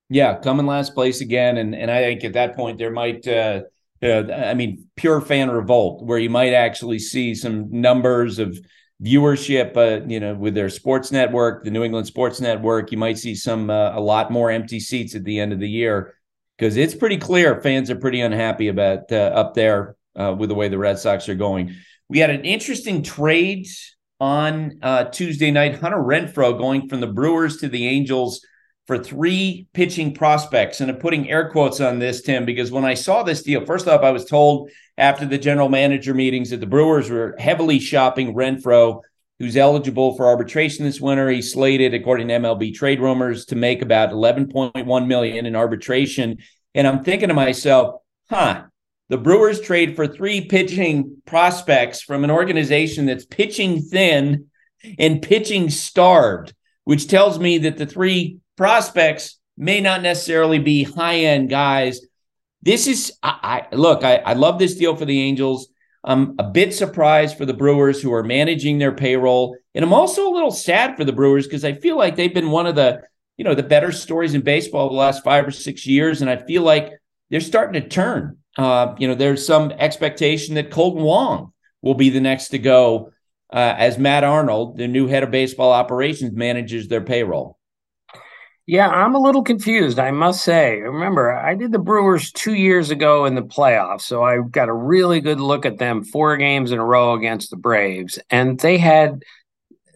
Yeah, 0.08 0.38
come 0.38 0.60
in 0.60 0.66
last 0.66 0.94
place 0.94 1.20
again. 1.20 1.56
And 1.56 1.74
and 1.74 1.90
I 1.90 2.02
think 2.02 2.24
at 2.24 2.34
that 2.34 2.54
point 2.56 2.78
there 2.78 2.90
might 2.90 3.26
uh, 3.26 3.62
uh, 4.02 4.24
I 4.30 4.54
mean 4.54 4.88
pure 4.96 5.20
fan 5.20 5.50
revolt 5.50 6.04
where 6.04 6.18
you 6.18 6.30
might 6.30 6.52
actually 6.52 6.98
see 6.98 7.34
some 7.34 7.68
numbers 7.70 8.38
of 8.38 8.58
viewership 9.02 9.76
uh, 9.76 10.04
you 10.06 10.20
know 10.20 10.34
with 10.34 10.54
their 10.54 10.68
sports 10.68 11.12
network, 11.12 11.64
the 11.64 11.70
New 11.70 11.82
England 11.82 12.06
Sports 12.06 12.40
Network, 12.40 12.92
you 12.92 12.98
might 12.98 13.18
see 13.18 13.34
some 13.34 13.70
uh, 13.70 13.96
a 13.96 14.00
lot 14.00 14.30
more 14.30 14.50
empty 14.50 14.80
seats 14.80 15.14
at 15.14 15.24
the 15.24 15.40
end 15.40 15.52
of 15.52 15.60
the 15.60 15.68
year 15.68 16.14
because 16.58 16.76
it's 16.76 16.94
pretty 16.94 17.16
clear 17.16 17.60
fans 17.62 17.90
are 17.90 17.96
pretty 17.96 18.20
unhappy 18.20 18.68
about 18.68 19.10
uh, 19.10 19.32
up 19.34 19.54
there 19.54 19.96
uh, 20.14 20.34
with 20.38 20.48
the 20.48 20.54
way 20.54 20.68
the 20.68 20.78
Red 20.78 20.98
Sox 20.98 21.28
are 21.28 21.34
going. 21.34 21.74
We 22.08 22.18
had 22.18 22.30
an 22.30 22.44
interesting 22.44 23.02
trade 23.02 23.66
on 24.22 24.78
uh, 24.82 25.02
Tuesday 25.06 25.50
night. 25.50 25.80
Hunter 25.80 25.98
Renfroe 25.98 26.56
going 26.56 26.88
from 26.88 27.00
the 27.00 27.08
Brewers 27.08 27.56
to 27.56 27.68
the 27.68 27.88
Angels 27.88 28.40
for 28.86 28.96
three 28.96 29.66
pitching 29.72 30.14
prospects. 30.14 30.80
And 30.80 30.88
I'm 30.88 30.98
putting 30.98 31.28
air 31.28 31.50
quotes 31.50 31.80
on 31.80 31.98
this, 31.98 32.22
Tim, 32.22 32.44
because 32.44 32.70
when 32.70 32.84
I 32.84 32.94
saw 32.94 33.24
this 33.24 33.42
deal, 33.42 33.66
first 33.66 33.88
off, 33.88 34.02
I 34.02 34.12
was 34.12 34.24
told 34.24 34.70
after 34.96 35.26
the 35.26 35.38
general 35.38 35.68
manager 35.68 36.14
meetings 36.14 36.50
that 36.50 36.60
the 36.60 36.66
Brewers 36.66 37.10
were 37.10 37.34
heavily 37.36 37.80
shopping 37.80 38.32
Renfroe, 38.32 39.00
who's 39.40 39.56
eligible 39.56 40.16
for 40.16 40.26
arbitration 40.26 40.84
this 40.84 41.00
winter. 41.00 41.28
He's 41.28 41.52
slated, 41.52 41.92
according 41.92 42.28
to 42.28 42.34
MLB 42.34 42.74
trade 42.74 43.00
rumors, 43.00 43.46
to 43.46 43.56
make 43.56 43.82
about 43.82 44.10
11.1 44.10 45.06
million 45.08 45.46
in 45.46 45.56
arbitration. 45.56 46.38
And 46.76 46.86
I'm 46.86 47.02
thinking 47.02 47.26
to 47.26 47.34
myself, 47.34 47.96
huh, 48.30 48.66
the 49.08 49.18
Brewers 49.18 49.60
trade 49.60 49.96
for 49.96 50.06
three 50.06 50.46
pitching 50.46 51.22
prospects 51.26 52.00
from 52.00 52.24
an 52.24 52.30
organization 52.30 53.06
that's 53.06 53.26
pitching 53.26 53.82
thin 53.82 54.46
and 54.98 55.22
pitching 55.22 55.70
starved, 55.70 56.54
which 56.84 57.08
tells 57.08 57.38
me 57.38 57.58
that 57.58 57.76
the 57.76 57.86
three 57.86 58.38
prospects 58.56 59.38
may 59.56 59.80
not 59.80 60.02
necessarily 60.02 60.58
be 60.58 60.84
high 60.84 61.18
end 61.18 61.50
guys. 61.50 62.00
This 62.62 62.86
is, 62.86 63.12
I, 63.22 63.66
I 63.72 63.74
look, 63.74 64.04
I, 64.04 64.16
I 64.16 64.32
love 64.32 64.58
this 64.58 64.76
deal 64.76 64.96
for 64.96 65.04
the 65.04 65.20
Angels. 65.20 65.68
I'm 66.04 66.34
a 66.38 66.44
bit 66.44 66.74
surprised 66.74 67.36
for 67.36 67.44
the 67.46 67.54
Brewers 67.54 68.02
who 68.02 68.12
are 68.12 68.24
managing 68.24 68.78
their 68.78 68.92
payroll. 68.92 69.56
And 69.74 69.84
I'm 69.84 69.92
also 69.92 70.28
a 70.28 70.34
little 70.34 70.50
sad 70.50 70.96
for 70.96 71.04
the 71.04 71.12
Brewers 71.12 71.46
because 71.46 71.64
I 71.64 71.74
feel 71.74 71.96
like 71.96 72.16
they've 72.16 72.34
been 72.34 72.50
one 72.50 72.66
of 72.66 72.74
the, 72.74 73.02
you 73.36 73.44
know, 73.44 73.54
the 73.54 73.62
better 73.62 73.92
stories 73.92 74.34
in 74.34 74.42
baseball 74.42 74.88
the 74.88 74.96
last 74.96 75.22
five 75.22 75.46
or 75.46 75.52
six 75.52 75.86
years. 75.86 76.20
And 76.20 76.30
I 76.30 76.36
feel 76.36 76.62
like 76.62 76.90
they're 77.30 77.40
starting 77.40 77.80
to 77.80 77.88
turn. 77.88 78.38
Uh, 78.56 78.94
you 78.98 79.08
know, 79.08 79.14
there's 79.14 79.46
some 79.46 79.70
expectation 79.72 80.54
that 80.56 80.70
Kolten 80.70 81.02
Wong 81.02 81.52
will 81.80 81.94
be 81.94 82.10
the 82.10 82.20
next 82.20 82.48
to 82.48 82.58
go 82.58 83.12
uh, 83.52 83.74
as 83.76 83.98
Matt 83.98 84.24
Arnold, 84.24 84.78
the 84.78 84.88
new 84.88 85.06
head 85.06 85.22
of 85.22 85.30
baseball 85.30 85.72
operations, 85.72 86.32
manages 86.32 86.88
their 86.88 87.00
payroll. 87.00 87.58
Yeah, 88.66 88.88
I'm 88.88 89.14
a 89.16 89.20
little 89.20 89.42
confused, 89.42 89.98
I 89.98 90.12
must 90.12 90.44
say. 90.44 90.76
Remember, 90.80 91.34
I 91.34 91.54
did 91.54 91.72
the 91.72 91.80
Brewers 91.80 92.30
two 92.30 92.54
years 92.54 92.90
ago 92.90 93.24
in 93.24 93.34
the 93.34 93.42
playoffs, 93.42 94.02
so 94.02 94.22
I 94.22 94.38
got 94.38 94.68
a 94.68 94.74
really 94.74 95.20
good 95.20 95.40
look 95.40 95.66
at 95.66 95.78
them 95.78 96.04
four 96.04 96.36
games 96.36 96.70
in 96.70 96.78
a 96.78 96.84
row 96.84 97.14
against 97.14 97.50
the 97.50 97.56
Braves, 97.56 98.20
and 98.30 98.58
they 98.60 98.78
had 98.78 99.22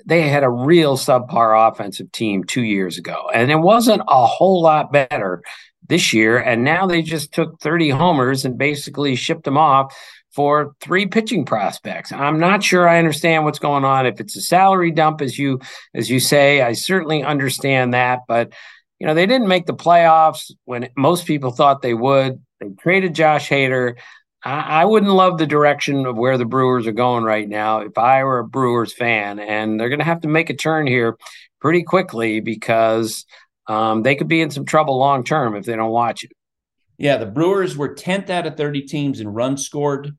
they 0.04 0.28
had 0.28 0.44
a 0.44 0.50
real 0.50 0.96
subpar 0.96 1.70
offensive 1.70 2.10
team 2.12 2.44
two 2.44 2.62
years 2.62 2.98
ago, 2.98 3.30
and 3.32 3.50
it 3.50 3.58
wasn't 3.58 4.02
a 4.08 4.26
whole 4.26 4.62
lot 4.62 4.92
better 4.92 5.42
this 5.88 6.12
year. 6.12 6.38
And 6.38 6.64
now 6.64 6.86
they 6.86 7.02
just 7.02 7.32
took 7.32 7.60
30 7.60 7.90
homers 7.90 8.44
and 8.44 8.58
basically 8.58 9.16
shipped 9.16 9.44
them 9.44 9.58
off 9.58 9.94
for 10.36 10.74
three 10.82 11.06
pitching 11.06 11.46
prospects. 11.46 12.12
I'm 12.12 12.38
not 12.38 12.62
sure 12.62 12.86
I 12.86 12.98
understand 12.98 13.44
what's 13.44 13.58
going 13.58 13.84
on. 13.84 14.06
If 14.06 14.20
it's 14.20 14.36
a 14.36 14.42
salary 14.42 14.90
dump, 14.90 15.22
as 15.22 15.38
you 15.38 15.60
as 15.94 16.10
you 16.10 16.20
say, 16.20 16.60
I 16.60 16.74
certainly 16.74 17.24
understand 17.24 17.94
that. 17.94 18.20
But 18.28 18.52
you 19.00 19.06
know, 19.06 19.14
they 19.14 19.26
didn't 19.26 19.48
make 19.48 19.66
the 19.66 19.74
playoffs 19.74 20.52
when 20.66 20.90
most 20.96 21.26
people 21.26 21.50
thought 21.50 21.80
they 21.80 21.94
would. 21.94 22.42
They 22.60 22.68
traded 22.78 23.14
Josh 23.14 23.48
Hader. 23.48 23.96
I, 24.44 24.82
I 24.82 24.84
wouldn't 24.84 25.12
love 25.12 25.38
the 25.38 25.46
direction 25.46 26.04
of 26.04 26.16
where 26.16 26.36
the 26.36 26.44
Brewers 26.44 26.86
are 26.86 26.92
going 26.92 27.24
right 27.24 27.48
now 27.48 27.80
if 27.80 27.96
I 27.96 28.22
were 28.24 28.38
a 28.38 28.46
Brewers 28.46 28.92
fan, 28.92 29.38
and 29.38 29.80
they're 29.80 29.88
going 29.88 30.00
to 30.00 30.04
have 30.04 30.20
to 30.20 30.28
make 30.28 30.50
a 30.50 30.54
turn 30.54 30.86
here 30.86 31.16
pretty 31.60 31.82
quickly 31.82 32.40
because 32.40 33.24
um, 33.68 34.02
they 34.02 34.14
could 34.14 34.29
be 34.29 34.40
in 34.40 34.50
some 34.50 34.64
trouble 34.64 34.98
long 34.98 35.24
term 35.24 35.57
if 35.57 35.64
they 35.64 35.76
don't 35.76 35.90
watch 35.90 36.24
it. 36.24 36.33
Yeah, 36.98 37.18
the 37.18 37.26
Brewers 37.26 37.76
were 37.76 37.94
10th 37.94 38.31
out 38.31 38.46
of 38.46 38.57
30 38.57 38.83
teams 38.83 39.20
in 39.20 39.29
runs 39.29 39.66
scored 39.66 40.16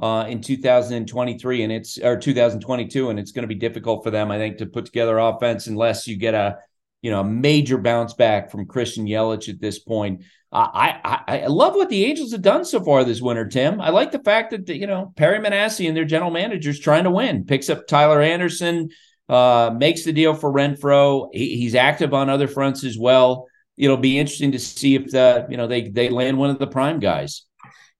uh, 0.00 0.26
in 0.28 0.40
2023 0.40 1.62
and 1.62 1.72
it's 1.72 1.98
or 1.98 2.16
2022 2.16 3.10
and 3.10 3.18
it's 3.18 3.32
going 3.32 3.42
to 3.42 3.48
be 3.48 3.54
difficult 3.54 4.02
for 4.02 4.10
them 4.10 4.30
I 4.30 4.38
think 4.38 4.58
to 4.58 4.66
put 4.66 4.86
together 4.86 5.18
offense 5.18 5.66
unless 5.66 6.06
you 6.06 6.16
get 6.16 6.34
a 6.34 6.58
you 7.02 7.10
know 7.10 7.20
a 7.20 7.24
major 7.24 7.78
bounce 7.78 8.14
back 8.14 8.50
from 8.50 8.66
Christian 8.66 9.06
Yelich 9.06 9.48
at 9.48 9.60
this 9.60 9.78
point. 9.78 10.22
I, 10.52 10.98
I 11.04 11.42
I 11.42 11.46
love 11.46 11.74
what 11.74 11.88
the 11.88 12.04
Angels 12.04 12.32
have 12.32 12.42
done 12.42 12.64
so 12.64 12.82
far 12.82 13.04
this 13.04 13.20
winter, 13.20 13.46
Tim. 13.46 13.80
I 13.80 13.90
like 13.90 14.10
the 14.10 14.18
fact 14.18 14.50
that 14.50 14.68
you 14.68 14.86
know 14.86 15.12
Perry 15.16 15.38
Minasian 15.38 15.88
and 15.88 15.96
their 15.96 16.04
general 16.04 16.30
manager 16.30 16.70
is 16.70 16.80
trying 16.80 17.04
to 17.04 17.10
win. 17.10 17.44
Picks 17.44 17.70
up 17.70 17.86
Tyler 17.86 18.20
Anderson, 18.20 18.90
uh, 19.30 19.70
makes 19.70 20.04
the 20.04 20.12
deal 20.12 20.34
for 20.34 20.52
Renfroe. 20.52 21.28
He, 21.32 21.56
he's 21.56 21.76
active 21.76 22.12
on 22.12 22.28
other 22.28 22.48
fronts 22.48 22.82
as 22.82 22.98
well. 22.98 23.46
It'll 23.76 23.96
be 23.96 24.18
interesting 24.18 24.52
to 24.52 24.58
see 24.58 24.96
if 24.96 25.12
the 25.12 25.46
you 25.48 25.56
know 25.56 25.66
they 25.66 25.88
they 25.88 26.08
land 26.08 26.36
one 26.36 26.50
of 26.50 26.58
the 26.58 26.66
prime 26.66 26.98
guys. 26.98 27.44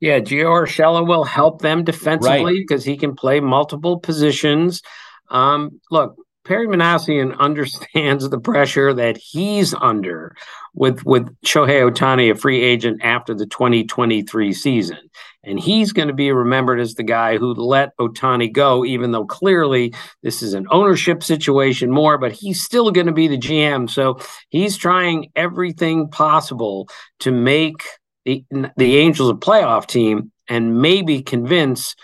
Yeah, 0.00 0.18
Gio 0.18 0.46
Urshela 0.46 1.06
will 1.06 1.24
help 1.24 1.62
them 1.62 1.84
defensively 1.84 2.58
because 2.58 2.86
right. 2.86 2.92
he 2.92 2.98
can 2.98 3.14
play 3.14 3.38
multiple 3.40 4.00
positions. 4.00 4.82
Um, 5.30 5.80
look, 5.90 6.16
Perry 6.44 6.66
Minasian 6.66 7.38
understands 7.38 8.28
the 8.28 8.40
pressure 8.40 8.92
that 8.94 9.16
he's 9.16 9.72
under 9.74 10.34
with 10.74 11.04
with 11.04 11.28
Shohei 11.42 11.88
Ohtani, 11.88 12.32
a 12.32 12.34
free 12.34 12.60
agent 12.60 13.02
after 13.04 13.34
the 13.34 13.46
2023 13.46 14.52
season. 14.52 14.98
And 15.42 15.58
he's 15.58 15.92
going 15.92 16.08
to 16.08 16.14
be 16.14 16.32
remembered 16.32 16.80
as 16.80 16.94
the 16.94 17.02
guy 17.02 17.38
who 17.38 17.54
let 17.54 17.96
Ohtani 17.96 18.52
go, 18.52 18.84
even 18.84 19.12
though 19.12 19.24
clearly 19.24 19.94
this 20.22 20.42
is 20.42 20.52
an 20.52 20.66
ownership 20.70 21.22
situation 21.22 21.90
more, 21.90 22.18
but 22.18 22.32
he's 22.32 22.62
still 22.62 22.90
going 22.90 23.06
to 23.06 23.12
be 23.12 23.26
the 23.26 23.38
GM. 23.38 23.88
So 23.88 24.18
he's 24.50 24.76
trying 24.76 25.30
everything 25.34 26.08
possible 26.08 26.88
to 27.20 27.32
make 27.32 27.84
the, 28.24 28.44
the 28.76 28.98
Angels 28.98 29.30
a 29.30 29.34
playoff 29.34 29.86
team 29.86 30.30
and 30.48 30.82
maybe 30.82 31.22
convince 31.22 31.94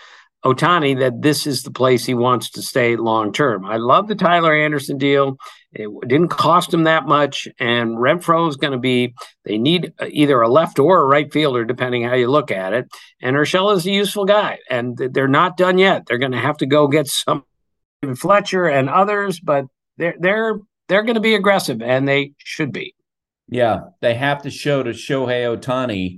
Ohtani 0.45 0.97
that 0.99 1.21
this 1.21 1.45
is 1.45 1.63
the 1.63 1.71
place 1.71 2.05
he 2.05 2.13
wants 2.13 2.49
to 2.51 2.61
stay 2.61 2.95
long 2.95 3.33
term. 3.33 3.65
I 3.65 3.77
love 3.77 4.07
the 4.07 4.15
Tyler 4.15 4.55
Anderson 4.55 4.97
deal. 4.97 5.37
It 5.77 6.07
didn't 6.07 6.29
cost 6.29 6.73
him 6.73 6.85
that 6.85 7.05
much, 7.05 7.47
and 7.59 7.97
Renfroe 7.97 8.49
is 8.49 8.57
going 8.57 8.73
to 8.73 8.79
be. 8.79 9.13
They 9.45 9.59
need 9.59 9.93
uh, 9.99 10.07
either 10.09 10.41
a 10.41 10.49
left 10.49 10.79
or 10.79 10.99
a 10.99 11.05
right 11.05 11.31
fielder, 11.31 11.65
depending 11.65 12.03
how 12.03 12.15
you 12.15 12.29
look 12.29 12.49
at 12.49 12.73
it. 12.73 12.87
And 13.21 13.35
Urshela 13.35 13.75
is 13.75 13.85
a 13.85 13.91
useful 13.91 14.25
guy, 14.25 14.57
and 14.71 14.97
they're 14.97 15.27
not 15.27 15.55
done 15.55 15.77
yet. 15.77 16.07
They're 16.07 16.17
going 16.17 16.31
to 16.31 16.39
have 16.39 16.57
to 16.57 16.65
go 16.65 16.87
get 16.87 17.07
some 17.07 17.43
Fletcher 18.15 18.65
and 18.65 18.89
others, 18.89 19.39
but 19.39 19.65
they're 19.97 20.15
they're 20.19 20.59
they're 20.87 21.03
going 21.03 21.15
to 21.15 21.21
be 21.21 21.35
aggressive, 21.35 21.81
and 21.83 22.07
they 22.07 22.33
should 22.39 22.71
be. 22.71 22.95
Yeah, 23.47 23.81
they 24.01 24.15
have 24.15 24.41
to 24.41 24.49
show 24.49 24.81
to 24.81 24.91
Shohei 24.91 25.57
Ohtani 25.57 26.17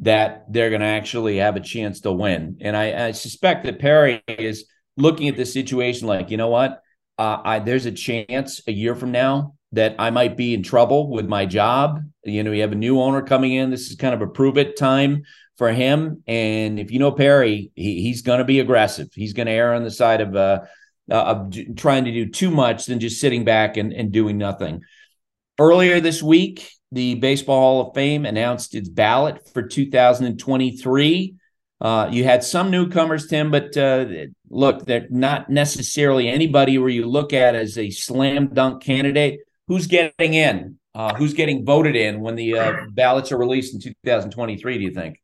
that 0.00 0.52
they're 0.52 0.70
going 0.70 0.82
to 0.82 0.86
actually 0.86 1.36
have 1.38 1.56
a 1.56 1.60
chance 1.60 2.00
to 2.00 2.12
win. 2.12 2.58
And 2.60 2.76
I, 2.76 3.06
I, 3.06 3.10
suspect 3.12 3.64
that 3.64 3.78
Perry 3.78 4.22
is 4.28 4.66
looking 4.98 5.28
at 5.28 5.36
the 5.36 5.46
situation 5.46 6.06
like, 6.06 6.30
you 6.30 6.36
know 6.36 6.50
what? 6.50 6.82
Uh, 7.18 7.38
I, 7.44 7.58
there's 7.60 7.86
a 7.86 7.92
chance 7.92 8.60
a 8.66 8.72
year 8.72 8.94
from 8.94 9.10
now 9.10 9.54
that 9.72 9.96
I 9.98 10.10
might 10.10 10.36
be 10.36 10.54
in 10.54 10.62
trouble 10.62 11.10
with 11.10 11.26
my 11.26 11.46
job. 11.46 12.00
You 12.24 12.42
know, 12.42 12.52
you 12.52 12.62
have 12.62 12.72
a 12.72 12.76
new 12.76 13.00
owner 13.00 13.22
coming 13.22 13.52
in. 13.52 13.70
This 13.70 13.90
is 13.90 13.96
kind 13.96 14.14
of 14.14 14.22
a 14.22 14.26
prove 14.26 14.58
it 14.58 14.76
time 14.76 15.22
for 15.56 15.72
him. 15.72 16.22
And 16.26 16.78
if 16.78 16.90
you 16.90 16.98
know 16.98 17.12
Perry, 17.12 17.70
he, 17.74 18.02
he's 18.02 18.22
going 18.22 18.38
to 18.38 18.44
be 18.44 18.60
aggressive. 18.60 19.08
He's 19.14 19.32
going 19.32 19.46
to 19.46 19.52
err 19.52 19.74
on 19.74 19.84
the 19.84 19.90
side 19.90 20.20
of 20.20 20.36
uh, 20.36 20.60
uh, 21.10 21.14
of 21.14 21.76
trying 21.76 22.04
to 22.04 22.12
do 22.12 22.26
too 22.26 22.50
much 22.50 22.86
than 22.86 23.00
just 23.00 23.20
sitting 23.20 23.44
back 23.44 23.76
and, 23.76 23.92
and 23.92 24.12
doing 24.12 24.38
nothing. 24.38 24.82
Earlier 25.58 26.00
this 26.00 26.22
week, 26.22 26.70
the 26.92 27.14
Baseball 27.14 27.60
Hall 27.60 27.88
of 27.88 27.94
Fame 27.94 28.26
announced 28.26 28.74
its 28.74 28.88
ballot 28.88 29.48
for 29.52 29.62
2023. 29.62 31.34
Uh, 31.80 32.08
you 32.10 32.24
had 32.24 32.42
some 32.42 32.70
newcomers, 32.70 33.26
Tim, 33.26 33.50
but 33.50 33.76
uh, 33.76 34.06
look, 34.48 34.86
they're 34.86 35.06
not 35.10 35.50
necessarily 35.50 36.28
anybody 36.28 36.78
where 36.78 36.88
you 36.88 37.06
look 37.06 37.32
at 37.32 37.54
as 37.54 37.76
a 37.76 37.90
slam 37.90 38.48
dunk 38.48 38.82
candidate. 38.82 39.40
Who's 39.68 39.86
getting 39.86 40.34
in? 40.34 40.78
Uh, 40.94 41.14
who's 41.14 41.34
getting 41.34 41.66
voted 41.66 41.94
in 41.94 42.20
when 42.20 42.36
the 42.36 42.58
uh, 42.58 42.72
ballots 42.92 43.30
are 43.30 43.36
released 43.36 43.74
in 43.74 43.80
2023? 43.80 44.78
Do 44.78 44.84
you 44.84 44.92
think? 44.92 45.20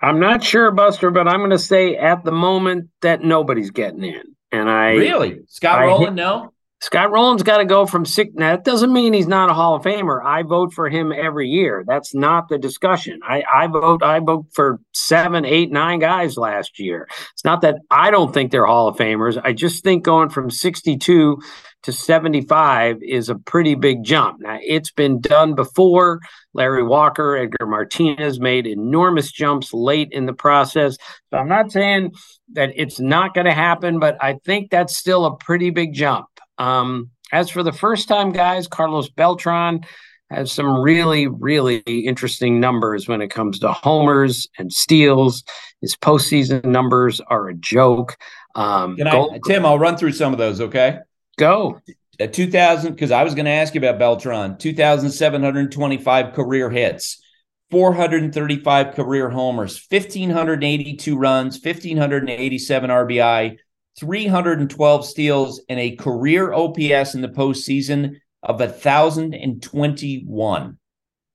I'm 0.00 0.20
not 0.20 0.44
sure, 0.44 0.70
Buster, 0.70 1.10
but 1.10 1.26
I'm 1.26 1.38
going 1.38 1.50
to 1.50 1.58
say 1.58 1.96
at 1.96 2.22
the 2.24 2.30
moment 2.30 2.90
that 3.00 3.22
nobody's 3.22 3.70
getting 3.70 4.04
in. 4.04 4.22
And 4.52 4.70
I 4.70 4.92
really 4.92 5.40
Scott 5.48 5.80
Rolen, 5.80 6.14
no. 6.14 6.52
Scott 6.80 7.10
Rolen's 7.10 7.42
got 7.42 7.58
to 7.58 7.64
go 7.64 7.86
from 7.86 8.04
six. 8.04 8.30
Now, 8.34 8.54
that 8.54 8.64
doesn't 8.64 8.92
mean 8.92 9.12
he's 9.12 9.26
not 9.26 9.50
a 9.50 9.54
Hall 9.54 9.74
of 9.74 9.82
Famer. 9.82 10.24
I 10.24 10.44
vote 10.44 10.72
for 10.72 10.88
him 10.88 11.12
every 11.12 11.48
year. 11.48 11.84
That's 11.86 12.14
not 12.14 12.48
the 12.48 12.56
discussion. 12.56 13.18
I, 13.26 13.42
I 13.52 13.66
vote. 13.66 14.02
I 14.04 14.20
vote 14.20 14.46
for 14.54 14.80
seven, 14.92 15.44
eight, 15.44 15.72
nine 15.72 15.98
guys 15.98 16.36
last 16.36 16.78
year. 16.78 17.08
It's 17.32 17.44
not 17.44 17.62
that 17.62 17.76
I 17.90 18.12
don't 18.12 18.32
think 18.32 18.52
they're 18.52 18.66
Hall 18.66 18.86
of 18.86 18.96
Famers. 18.96 19.40
I 19.42 19.54
just 19.54 19.82
think 19.82 20.04
going 20.04 20.28
from 20.28 20.50
62 20.50 21.40
to 21.82 21.92
75 21.92 23.02
is 23.02 23.28
a 23.28 23.34
pretty 23.34 23.74
big 23.74 24.04
jump. 24.04 24.40
Now, 24.40 24.58
it's 24.62 24.92
been 24.92 25.20
done 25.20 25.54
before. 25.54 26.20
Larry 26.54 26.84
Walker, 26.84 27.36
Edgar 27.36 27.66
Martinez 27.66 28.38
made 28.38 28.66
enormous 28.68 29.32
jumps 29.32 29.74
late 29.74 30.08
in 30.12 30.26
the 30.26 30.32
process. 30.32 30.96
So 31.30 31.38
I'm 31.38 31.48
not 31.48 31.72
saying 31.72 32.12
that 32.52 32.72
it's 32.76 33.00
not 33.00 33.34
going 33.34 33.46
to 33.46 33.52
happen, 33.52 33.98
but 33.98 34.16
I 34.20 34.34
think 34.44 34.70
that's 34.70 34.96
still 34.96 35.26
a 35.26 35.36
pretty 35.36 35.70
big 35.70 35.92
jump. 35.92 36.28
Um, 36.58 37.10
as 37.32 37.50
for 37.50 37.62
the 37.62 37.72
first 37.72 38.08
time 38.08 38.32
guys, 38.32 38.68
Carlos 38.68 39.08
Beltran 39.08 39.84
has 40.30 40.52
some 40.52 40.80
really, 40.80 41.26
really 41.26 41.78
interesting 41.78 42.60
numbers 42.60 43.08
when 43.08 43.22
it 43.22 43.28
comes 43.28 43.58
to 43.60 43.72
homers 43.72 44.46
and 44.58 44.72
steals. 44.72 45.44
His 45.80 45.96
postseason 45.96 46.64
numbers 46.64 47.20
are 47.20 47.48
a 47.48 47.54
joke. 47.54 48.16
Um, 48.54 48.96
Can 48.96 49.08
I, 49.08 49.38
Tim, 49.46 49.64
I'll 49.64 49.78
run 49.78 49.96
through 49.96 50.12
some 50.12 50.32
of 50.32 50.38
those, 50.38 50.60
okay? 50.60 50.98
Go. 51.38 51.80
At 52.20 52.32
2000, 52.32 52.92
because 52.92 53.12
I 53.12 53.22
was 53.22 53.34
going 53.34 53.44
to 53.44 53.52
ask 53.52 53.74
you 53.74 53.80
about 53.80 53.98
Beltran, 53.98 54.58
2,725 54.58 56.34
career 56.34 56.68
hits, 56.68 57.22
435 57.70 58.94
career 58.94 59.30
homers, 59.30 59.86
1,582 59.88 61.16
runs, 61.16 61.60
1,587 61.62 62.90
RBI, 62.90 63.58
312 63.98 65.04
steals, 65.04 65.60
and 65.68 65.78
a 65.78 65.96
career 65.96 66.52
OPS 66.52 67.14
in 67.14 67.20
the 67.20 67.28
postseason 67.28 68.16
of 68.42 68.60
1,021. 68.60 70.78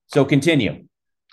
So 0.06 0.24
continue. 0.24 0.84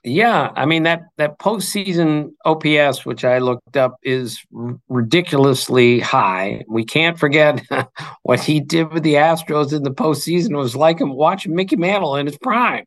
Yeah, 0.04 0.50
I 0.56 0.66
mean 0.66 0.84
that 0.84 1.04
that 1.18 1.38
postseason 1.38 2.32
OPS, 2.44 3.06
which 3.06 3.24
I 3.24 3.38
looked 3.38 3.78
up, 3.78 3.98
is 4.02 4.40
r- 4.56 4.80
ridiculously 4.90 6.00
high. 6.00 6.64
We 6.68 6.86
can't 6.86 7.20
forget 7.20 7.62
what 8.24 8.40
he 8.40 8.60
did 8.60 8.92
with 8.92 9.04
the 9.04 9.14
Astros 9.16 9.74
in 9.74 9.84
the 9.84 9.92
postseason. 9.92 10.52
It 10.52 10.58
was 10.58 10.76
like 10.76 11.00
him 11.00 11.14
watching 11.14 11.54
Mickey 11.54 11.76
Mantle 11.76 12.16
in 12.16 12.26
his 12.26 12.38
prime. 12.40 12.86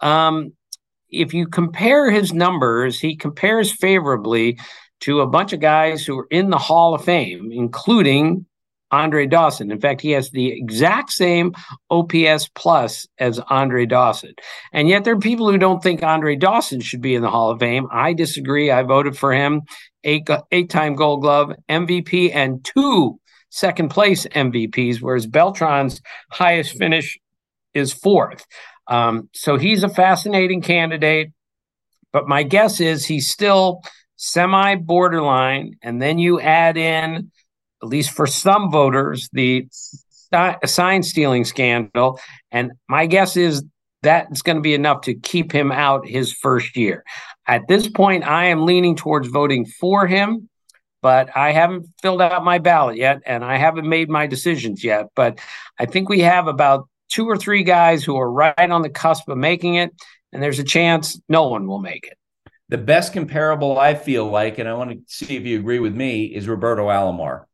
Um, 0.00 0.54
if 1.10 1.34
you 1.34 1.46
compare 1.46 2.10
his 2.10 2.32
numbers, 2.32 2.98
he 2.98 3.16
compares 3.16 3.70
favorably 3.70 4.58
to 5.00 5.20
a 5.20 5.26
bunch 5.26 5.52
of 5.52 5.60
guys 5.60 6.04
who 6.04 6.18
are 6.18 6.26
in 6.30 6.50
the 6.50 6.58
Hall 6.58 6.94
of 6.94 7.04
Fame, 7.04 7.50
including 7.52 8.46
Andre 8.90 9.26
Dawson. 9.26 9.70
In 9.70 9.80
fact, 9.80 10.00
he 10.00 10.12
has 10.12 10.30
the 10.30 10.48
exact 10.48 11.10
same 11.10 11.52
OPS 11.90 12.48
plus 12.54 13.06
as 13.18 13.38
Andre 13.50 13.84
Dawson. 13.84 14.34
And 14.72 14.88
yet 14.88 15.04
there 15.04 15.14
are 15.14 15.18
people 15.18 15.50
who 15.50 15.58
don't 15.58 15.82
think 15.82 16.02
Andre 16.02 16.36
Dawson 16.36 16.80
should 16.80 17.00
be 17.00 17.14
in 17.14 17.22
the 17.22 17.30
Hall 17.30 17.50
of 17.50 17.58
Fame. 17.58 17.88
I 17.90 18.12
disagree. 18.12 18.70
I 18.70 18.82
voted 18.82 19.18
for 19.18 19.32
him. 19.32 19.62
Eight 20.04 20.28
eight 20.52 20.70
time 20.70 20.94
gold 20.94 21.22
glove, 21.22 21.52
MVP, 21.68 22.30
and 22.32 22.64
two 22.64 23.18
second 23.50 23.88
place 23.88 24.24
MVPs, 24.26 25.00
whereas 25.00 25.26
Beltran's 25.26 26.00
highest 26.30 26.78
finish 26.78 27.18
is 27.74 27.92
fourth. 27.92 28.46
Um, 28.86 29.28
so 29.34 29.56
he's 29.56 29.82
a 29.82 29.88
fascinating 29.88 30.62
candidate. 30.62 31.32
But 32.12 32.28
my 32.28 32.44
guess 32.44 32.80
is 32.80 33.04
he's 33.04 33.28
still 33.28 33.82
semi 34.16 34.74
borderline. 34.76 35.76
And 35.82 36.00
then 36.00 36.18
you 36.18 36.40
add 36.40 36.76
in 36.76 37.30
at 37.82 37.88
least 37.88 38.10
for 38.10 38.26
some 38.26 38.70
voters, 38.70 39.28
the 39.32 39.68
sign 40.64 41.02
stealing 41.02 41.44
scandal. 41.44 42.18
And 42.50 42.72
my 42.88 43.06
guess 43.06 43.36
is 43.36 43.64
that's 44.02 44.42
going 44.42 44.56
to 44.56 44.62
be 44.62 44.74
enough 44.74 45.02
to 45.02 45.14
keep 45.14 45.52
him 45.52 45.72
out 45.72 46.06
his 46.06 46.32
first 46.32 46.76
year. 46.76 47.04
At 47.46 47.68
this 47.68 47.88
point, 47.88 48.26
I 48.26 48.46
am 48.46 48.64
leaning 48.64 48.96
towards 48.96 49.28
voting 49.28 49.66
for 49.66 50.06
him, 50.06 50.48
but 51.02 51.36
I 51.36 51.52
haven't 51.52 51.86
filled 52.02 52.22
out 52.22 52.44
my 52.44 52.58
ballot 52.58 52.96
yet 52.96 53.22
and 53.26 53.44
I 53.44 53.56
haven't 53.56 53.88
made 53.88 54.08
my 54.08 54.26
decisions 54.26 54.82
yet. 54.82 55.06
But 55.14 55.38
I 55.78 55.86
think 55.86 56.08
we 56.08 56.20
have 56.20 56.48
about 56.48 56.88
two 57.08 57.26
or 57.26 57.36
three 57.36 57.62
guys 57.62 58.04
who 58.04 58.16
are 58.16 58.30
right 58.30 58.70
on 58.70 58.82
the 58.82 58.90
cusp 58.90 59.28
of 59.28 59.38
making 59.38 59.76
it, 59.76 59.92
and 60.32 60.42
there's 60.42 60.58
a 60.58 60.64
chance 60.64 61.20
no 61.28 61.48
one 61.48 61.66
will 61.66 61.78
make 61.78 62.06
it. 62.06 62.18
The 62.68 62.78
best 62.78 63.12
comparable 63.12 63.78
I 63.78 63.94
feel 63.94 64.28
like, 64.28 64.58
and 64.58 64.68
I 64.68 64.74
want 64.74 64.90
to 64.90 64.98
see 65.06 65.36
if 65.36 65.44
you 65.44 65.58
agree 65.58 65.78
with 65.78 65.94
me, 65.94 66.24
is 66.24 66.48
Roberto 66.48 66.88
Alomar 66.88 67.44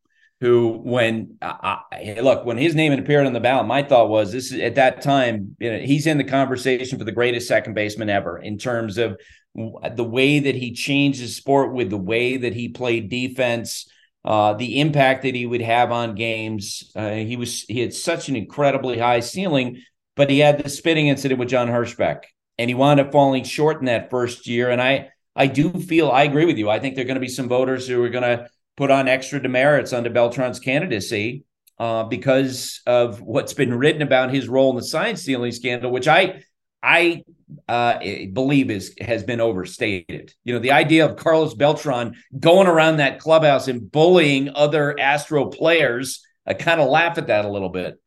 who 0.43 0.77
when 0.83 1.37
uh, 1.41 1.77
look 2.21 2.43
when 2.43 2.57
his 2.57 2.75
name 2.75 2.91
appeared 2.91 3.25
on 3.25 3.31
the 3.31 3.39
ballot 3.39 3.65
my 3.65 3.81
thought 3.81 4.09
was 4.09 4.33
this 4.33 4.51
is 4.51 4.59
at 4.59 4.75
that 4.75 5.01
time 5.01 5.55
you 5.57 5.71
know, 5.71 5.79
he's 5.79 6.05
in 6.05 6.17
the 6.17 6.23
conversation 6.23 6.99
for 6.99 7.05
the 7.05 7.13
greatest 7.13 7.47
second 7.47 7.73
baseman 7.73 8.09
ever 8.09 8.37
in 8.37 8.57
terms 8.57 8.97
of 8.97 9.17
the 9.55 10.03
way 10.03 10.39
that 10.39 10.53
he 10.53 10.73
changed 10.73 11.21
his 11.21 11.37
sport 11.37 11.73
with 11.73 11.89
the 11.89 11.97
way 11.97 12.35
that 12.35 12.53
he 12.53 12.67
played 12.67 13.09
defense 13.09 13.89
uh, 14.25 14.53
the 14.53 14.81
impact 14.81 15.23
that 15.23 15.35
he 15.35 15.45
would 15.45 15.61
have 15.61 15.91
on 15.91 16.15
games. 16.15 16.91
Uh, 16.95 17.11
he 17.11 17.35
was 17.35 17.61
he 17.63 17.79
had 17.79 17.93
such 17.93 18.27
an 18.27 18.35
incredibly 18.35 18.97
high 18.97 19.21
ceiling 19.21 19.81
but 20.17 20.29
he 20.29 20.39
had 20.39 20.61
the 20.61 20.69
spitting 20.69 21.07
incident 21.07 21.39
with 21.39 21.49
john 21.49 21.69
hirschbeck 21.69 22.23
and 22.57 22.69
he 22.69 22.73
wound 22.73 22.99
up 22.99 23.11
falling 23.11 23.43
short 23.43 23.79
in 23.79 23.85
that 23.85 24.09
first 24.09 24.47
year 24.47 24.69
and 24.69 24.81
i 24.81 25.09
i 25.35 25.47
do 25.47 25.71
feel 25.71 26.09
i 26.09 26.23
agree 26.23 26.45
with 26.45 26.57
you 26.57 26.69
i 26.69 26.79
think 26.79 26.95
there 26.95 27.03
are 27.03 27.07
going 27.07 27.15
to 27.15 27.21
be 27.21 27.27
some 27.27 27.47
voters 27.47 27.87
who 27.87 28.03
are 28.03 28.09
going 28.09 28.23
to 28.23 28.47
put 28.75 28.91
on 28.91 29.07
extra 29.07 29.41
demerits 29.41 29.93
onto 29.93 30.09
Beltran's 30.09 30.59
candidacy 30.59 31.43
uh, 31.79 32.03
because 32.03 32.81
of 32.85 33.21
what's 33.21 33.53
been 33.53 33.73
written 33.73 34.01
about 34.01 34.33
his 34.33 34.47
role 34.47 34.71
in 34.71 34.75
the 34.75 34.83
sign 34.83 35.15
stealing 35.15 35.51
scandal, 35.51 35.91
which 35.91 36.07
I 36.07 36.43
I 36.81 37.23
uh, 37.67 37.99
believe 38.33 38.69
is 38.69 38.95
has 38.99 39.23
been 39.23 39.41
overstated. 39.41 40.33
You 40.43 40.53
know, 40.53 40.59
the 40.59 40.71
idea 40.71 41.05
of 41.05 41.17
Carlos 41.17 41.53
Beltran 41.53 42.15
going 42.39 42.67
around 42.67 42.97
that 42.97 43.19
clubhouse 43.19 43.67
and 43.67 43.91
bullying 43.91 44.49
other 44.53 44.99
Astro 44.99 45.45
players, 45.47 46.25
I 46.45 46.53
kind 46.53 46.81
of 46.81 46.89
laugh 46.89 47.17
at 47.17 47.27
that 47.27 47.45
a 47.45 47.49
little 47.49 47.69
bit. 47.69 47.99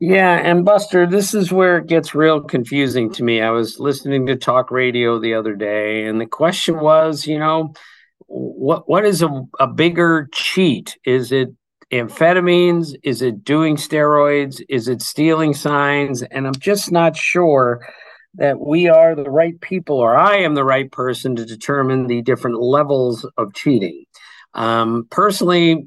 Yeah, 0.00 0.32
and 0.32 0.64
Buster, 0.64 1.06
this 1.06 1.34
is 1.34 1.52
where 1.52 1.78
it 1.78 1.86
gets 1.86 2.14
real 2.14 2.40
confusing 2.40 3.12
to 3.12 3.22
me. 3.24 3.40
I 3.40 3.50
was 3.50 3.78
listening 3.78 4.26
to 4.26 4.36
talk 4.36 4.70
radio 4.70 5.18
the 5.18 5.34
other 5.34 5.54
day, 5.54 6.04
and 6.04 6.20
the 6.20 6.26
question 6.26 6.80
was, 6.80 7.26
you 7.26 7.38
know, 7.38 7.72
what 8.26 8.88
what 8.88 9.04
is 9.04 9.22
a, 9.22 9.30
a 9.60 9.66
bigger 9.68 10.28
cheat? 10.32 10.98
Is 11.04 11.32
it 11.32 11.50
amphetamines? 11.92 12.94
Is 13.04 13.22
it 13.22 13.44
doing 13.44 13.76
steroids? 13.76 14.60
Is 14.68 14.88
it 14.88 15.00
stealing 15.00 15.54
signs? 15.54 16.22
And 16.22 16.46
I'm 16.46 16.56
just 16.58 16.90
not 16.90 17.16
sure 17.16 17.86
that 18.34 18.58
we 18.58 18.88
are 18.88 19.14
the 19.14 19.30
right 19.30 19.58
people, 19.60 19.96
or 19.96 20.16
I 20.16 20.38
am 20.38 20.54
the 20.54 20.64
right 20.64 20.90
person 20.90 21.36
to 21.36 21.44
determine 21.46 22.08
the 22.08 22.20
different 22.22 22.60
levels 22.60 23.24
of 23.38 23.54
cheating. 23.54 24.04
Um, 24.54 25.06
personally, 25.10 25.86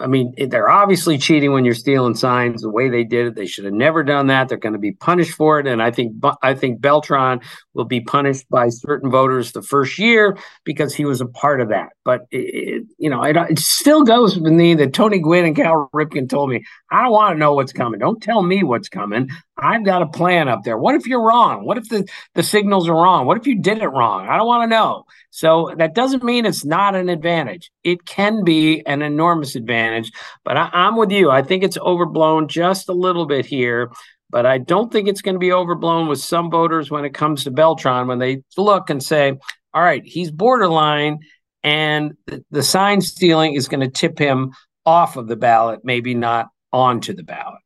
I 0.00 0.06
mean, 0.06 0.34
they're 0.48 0.70
obviously 0.70 1.18
cheating 1.18 1.52
when 1.52 1.64
you're 1.64 1.74
stealing 1.74 2.14
signs. 2.14 2.62
The 2.62 2.70
way 2.70 2.88
they 2.88 3.04
did 3.04 3.26
it, 3.26 3.34
they 3.34 3.46
should 3.46 3.64
have 3.64 3.74
never 3.74 4.02
done 4.02 4.28
that. 4.28 4.48
They're 4.48 4.56
going 4.56 4.72
to 4.72 4.78
be 4.78 4.92
punished 4.92 5.34
for 5.34 5.60
it, 5.60 5.66
and 5.66 5.82
I 5.82 5.90
think 5.90 6.14
I 6.42 6.54
think 6.54 6.80
Beltran 6.80 7.40
will 7.74 7.84
be 7.84 8.00
punished 8.00 8.48
by 8.48 8.70
certain 8.70 9.10
voters 9.10 9.52
the 9.52 9.62
first 9.62 9.98
year 9.98 10.38
because 10.64 10.94
he 10.94 11.04
was 11.04 11.20
a 11.20 11.26
part 11.26 11.60
of 11.60 11.68
that. 11.68 11.90
But 12.04 12.22
it, 12.30 12.84
you 12.98 13.10
know, 13.10 13.22
it, 13.22 13.36
it 13.36 13.58
still 13.58 14.02
goes 14.02 14.38
with 14.38 14.52
me 14.52 14.74
that 14.76 14.94
Tony 14.94 15.18
Gwynn 15.18 15.44
and 15.44 15.56
Cal 15.56 15.90
Ripken 15.94 16.28
told 16.28 16.48
me, 16.48 16.64
"I 16.90 17.02
don't 17.02 17.12
want 17.12 17.34
to 17.34 17.38
know 17.38 17.52
what's 17.52 17.72
coming. 17.72 18.00
Don't 18.00 18.22
tell 18.22 18.42
me 18.42 18.62
what's 18.62 18.88
coming. 18.88 19.28
I've 19.56 19.84
got 19.84 20.02
a 20.02 20.06
plan 20.06 20.48
up 20.48 20.62
there. 20.64 20.78
What 20.78 20.94
if 20.94 21.06
you're 21.06 21.22
wrong? 21.22 21.64
What 21.64 21.78
if 21.78 21.88
the 21.88 22.08
the 22.34 22.42
signals 22.42 22.88
are 22.88 22.94
wrong? 22.94 23.26
What 23.26 23.36
if 23.36 23.46
you 23.46 23.60
did 23.60 23.78
it 23.78 23.88
wrong? 23.88 24.28
I 24.28 24.36
don't 24.36 24.46
want 24.46 24.62
to 24.64 24.74
know." 24.74 25.04
So 25.30 25.74
that 25.78 25.94
doesn't 25.94 26.24
mean 26.24 26.46
it's 26.46 26.64
not 26.64 26.94
an 26.94 27.08
advantage. 27.08 27.70
It 27.84 28.04
can 28.04 28.44
be 28.44 28.84
an 28.86 29.02
enormous 29.02 29.54
advantage, 29.54 30.10
but 30.44 30.56
I, 30.56 30.70
I'm 30.72 30.96
with 30.96 31.10
you. 31.10 31.30
I 31.30 31.42
think 31.42 31.64
it's 31.64 31.78
overblown 31.78 32.48
just 32.48 32.88
a 32.88 32.94
little 32.94 33.26
bit 33.26 33.46
here 33.46 33.90
but 34.32 34.46
I 34.46 34.56
don't 34.56 34.90
think 34.90 35.08
it's 35.08 35.20
going 35.20 35.34
to 35.34 35.38
be 35.38 35.52
overblown 35.52 36.08
with 36.08 36.18
some 36.18 36.50
voters 36.50 36.90
when 36.90 37.04
it 37.04 37.12
comes 37.12 37.44
to 37.44 37.50
Beltran 37.50 38.06
when 38.06 38.18
they 38.18 38.42
look 38.56 38.88
and 38.88 39.02
say, 39.02 39.34
all 39.74 39.82
right, 39.82 40.02
he's 40.04 40.30
borderline, 40.30 41.18
and 41.62 42.14
the, 42.26 42.44
the 42.50 42.62
sign 42.62 43.02
stealing 43.02 43.54
is 43.54 43.68
going 43.68 43.80
to 43.80 43.88
tip 43.88 44.18
him 44.18 44.52
off 44.84 45.16
of 45.16 45.28
the 45.28 45.36
ballot, 45.36 45.80
maybe 45.84 46.14
not 46.14 46.48
onto 46.72 47.14
the 47.14 47.22
ballot. 47.22 47.60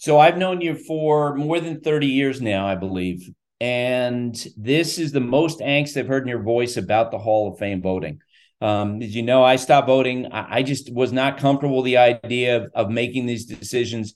So 0.00 0.18
I've 0.18 0.38
known 0.38 0.62
you 0.62 0.76
for 0.76 1.34
more 1.34 1.60
than 1.60 1.82
30 1.82 2.06
years 2.06 2.40
now, 2.40 2.66
I 2.66 2.74
believe. 2.74 3.28
And 3.60 4.34
this 4.56 4.98
is 4.98 5.12
the 5.12 5.20
most 5.20 5.60
angst 5.60 5.98
I've 5.98 6.06
heard 6.06 6.22
in 6.22 6.28
your 6.30 6.42
voice 6.42 6.78
about 6.78 7.10
the 7.10 7.18
Hall 7.18 7.52
of 7.52 7.58
Fame 7.58 7.82
voting. 7.82 8.22
Um, 8.62 9.02
as 9.02 9.14
you 9.14 9.22
know, 9.22 9.44
I 9.44 9.56
stopped 9.56 9.88
voting. 9.88 10.32
I, 10.32 10.56
I 10.56 10.62
just 10.62 10.90
was 10.90 11.12
not 11.12 11.36
comfortable 11.36 11.82
the 11.82 11.98
idea 11.98 12.56
of, 12.56 12.70
of 12.74 12.90
making 12.90 13.26
these 13.26 13.44
decisions. 13.44 14.14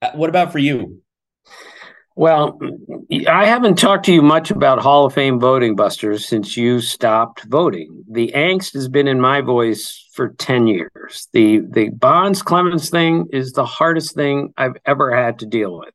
Uh, 0.00 0.12
what 0.14 0.30
about 0.30 0.52
for 0.52 0.58
you? 0.58 1.02
Well, 2.18 2.58
I 3.28 3.44
haven't 3.44 3.76
talked 3.76 4.06
to 4.06 4.12
you 4.12 4.22
much 4.22 4.50
about 4.50 4.78
Hall 4.78 5.04
of 5.04 5.12
Fame 5.12 5.38
voting, 5.38 5.76
Buster, 5.76 6.18
since 6.18 6.56
you 6.56 6.80
stopped 6.80 7.44
voting. 7.44 8.04
The 8.10 8.32
angst 8.34 8.72
has 8.72 8.88
been 8.88 9.06
in 9.06 9.20
my 9.20 9.42
voice 9.42 10.08
for 10.14 10.30
10 10.30 10.66
years. 10.66 11.28
The 11.34 11.60
the 11.70 11.90
Bonds 11.90 12.40
Clemens 12.40 12.88
thing 12.88 13.26
is 13.34 13.52
the 13.52 13.66
hardest 13.66 14.14
thing 14.14 14.54
I've 14.56 14.78
ever 14.86 15.14
had 15.14 15.40
to 15.40 15.46
deal 15.46 15.78
with. 15.78 15.92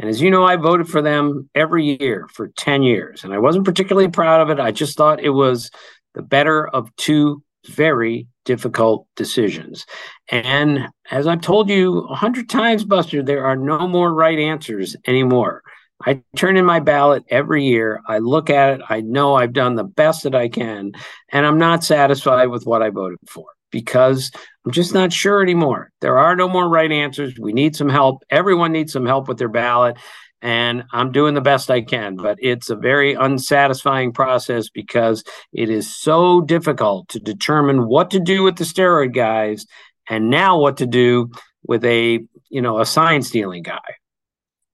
And 0.00 0.08
as 0.08 0.20
you 0.20 0.28
know, 0.28 0.42
I 0.42 0.56
voted 0.56 0.88
for 0.88 1.02
them 1.02 1.48
every 1.54 1.96
year 2.00 2.26
for 2.32 2.48
10 2.48 2.82
years. 2.82 3.22
And 3.22 3.32
I 3.32 3.38
wasn't 3.38 3.64
particularly 3.64 4.08
proud 4.08 4.40
of 4.40 4.50
it. 4.50 4.58
I 4.58 4.72
just 4.72 4.96
thought 4.96 5.22
it 5.22 5.30
was 5.30 5.70
the 6.14 6.22
better 6.22 6.66
of 6.66 6.94
two 6.96 7.44
very 7.66 8.26
difficult 8.44 9.06
decisions. 9.16 9.86
And 10.30 10.88
as 11.10 11.26
I've 11.26 11.40
told 11.40 11.68
you 11.68 12.00
a 12.00 12.14
hundred 12.14 12.48
times, 12.48 12.84
Buster, 12.84 13.22
there 13.22 13.44
are 13.44 13.56
no 13.56 13.86
more 13.86 14.12
right 14.12 14.38
answers 14.38 14.96
anymore. 15.06 15.62
I 16.06 16.22
turn 16.34 16.56
in 16.56 16.64
my 16.64 16.80
ballot 16.80 17.24
every 17.28 17.64
year. 17.64 18.00
I 18.08 18.18
look 18.18 18.48
at 18.48 18.74
it. 18.74 18.80
I 18.88 19.02
know 19.02 19.34
I've 19.34 19.52
done 19.52 19.74
the 19.74 19.84
best 19.84 20.22
that 20.22 20.34
I 20.34 20.48
can, 20.48 20.92
and 21.30 21.46
I'm 21.46 21.58
not 21.58 21.84
satisfied 21.84 22.46
with 22.46 22.64
what 22.64 22.82
I 22.82 22.88
voted 22.88 23.18
for 23.28 23.44
because 23.70 24.30
I'm 24.64 24.72
just 24.72 24.94
not 24.94 25.12
sure 25.12 25.42
anymore. 25.42 25.90
There 26.00 26.18
are 26.18 26.34
no 26.34 26.48
more 26.48 26.68
right 26.68 26.90
answers. 26.90 27.34
We 27.38 27.52
need 27.52 27.76
some 27.76 27.88
help. 27.88 28.22
Everyone 28.30 28.72
needs 28.72 28.92
some 28.92 29.06
help 29.06 29.28
with 29.28 29.38
their 29.38 29.48
ballot 29.48 29.98
and 30.42 30.84
I'm 30.92 31.12
doing 31.12 31.34
the 31.34 31.40
best 31.40 31.70
I 31.70 31.82
can. 31.82 32.16
But 32.16 32.38
it's 32.40 32.70
a 32.70 32.76
very 32.76 33.14
unsatisfying 33.14 34.12
process 34.12 34.68
because 34.68 35.24
it 35.52 35.70
is 35.70 35.94
so 35.94 36.40
difficult 36.40 37.08
to 37.08 37.20
determine 37.20 37.86
what 37.86 38.10
to 38.12 38.20
do 38.20 38.42
with 38.42 38.56
the 38.56 38.64
steroid 38.64 39.14
guys, 39.14 39.66
and 40.08 40.30
now 40.30 40.58
what 40.58 40.76
to 40.78 40.86
do 40.86 41.30
with 41.64 41.84
a 41.84 42.20
you 42.50 42.62
know 42.62 42.80
a 42.80 42.86
sign 42.86 43.22
stealing 43.22 43.62
guy. 43.62 43.80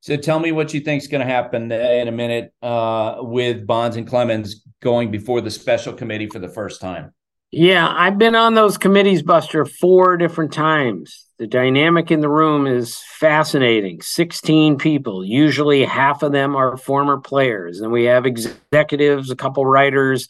So 0.00 0.16
tell 0.16 0.38
me 0.38 0.52
what 0.52 0.72
you 0.72 0.78
think 0.78 1.02
is 1.02 1.08
going 1.08 1.26
to 1.26 1.32
happen 1.32 1.72
in 1.72 2.06
a 2.06 2.12
minute 2.12 2.52
uh, 2.62 3.16
with 3.18 3.66
Bonds 3.66 3.96
and 3.96 4.06
Clemens 4.06 4.62
going 4.80 5.10
before 5.10 5.40
the 5.40 5.50
special 5.50 5.92
committee 5.92 6.28
for 6.28 6.38
the 6.38 6.48
first 6.48 6.80
time. 6.80 7.12
Yeah, 7.52 7.88
I've 7.88 8.18
been 8.18 8.34
on 8.34 8.54
those 8.54 8.76
committees, 8.76 9.22
Buster, 9.22 9.64
four 9.64 10.16
different 10.16 10.52
times. 10.52 11.24
The 11.38 11.46
dynamic 11.46 12.10
in 12.10 12.20
the 12.20 12.28
room 12.28 12.66
is 12.66 12.98
fascinating. 13.18 14.00
16 14.02 14.78
people, 14.78 15.24
usually 15.24 15.84
half 15.84 16.22
of 16.22 16.32
them 16.32 16.56
are 16.56 16.76
former 16.76 17.18
players. 17.18 17.80
And 17.80 17.92
we 17.92 18.04
have 18.04 18.26
executives, 18.26 19.30
a 19.30 19.36
couple 19.36 19.64
writers, 19.64 20.28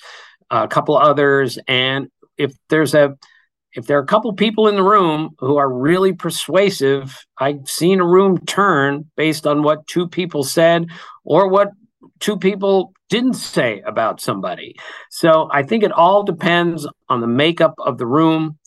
a 0.51 0.69
couple 0.69 0.97
others. 0.97 1.59
And 1.67 2.09
if 2.37 2.53
there's 2.69 2.95
a 2.95 3.17
if 3.73 3.87
there 3.87 3.99
are 3.99 4.03
a 4.03 4.07
couple 4.07 4.33
people 4.33 4.69
in 4.69 4.75
the 4.75 4.83
room 4.83 5.35
who 5.39 5.59
are 5.59 5.71
really 5.71 6.15
persuasive, 6.15 7.27
I've 7.39 7.69
seen 7.69 8.01
a 8.01 8.07
room 8.07 8.39
turn 8.47 9.11
based 9.17 9.47
on 9.47 9.63
what 9.63 9.87
two 9.87 10.09
people 10.09 10.45
said 10.45 10.87
or 11.25 11.49
what 11.49 11.69
two 12.19 12.39
people 12.39 12.95
didn't 13.09 13.35
say 13.35 13.83
about 13.87 14.21
somebody. 14.21 14.75
So 15.11 15.49
I 15.53 15.63
think 15.63 15.85
it 15.85 15.93
all 15.93 16.23
depends 16.23 16.87
on 17.09 17.21
the 17.21 17.27
makeup 17.27 17.75
of 17.79 17.99
the 17.99 18.07
room 18.07 18.59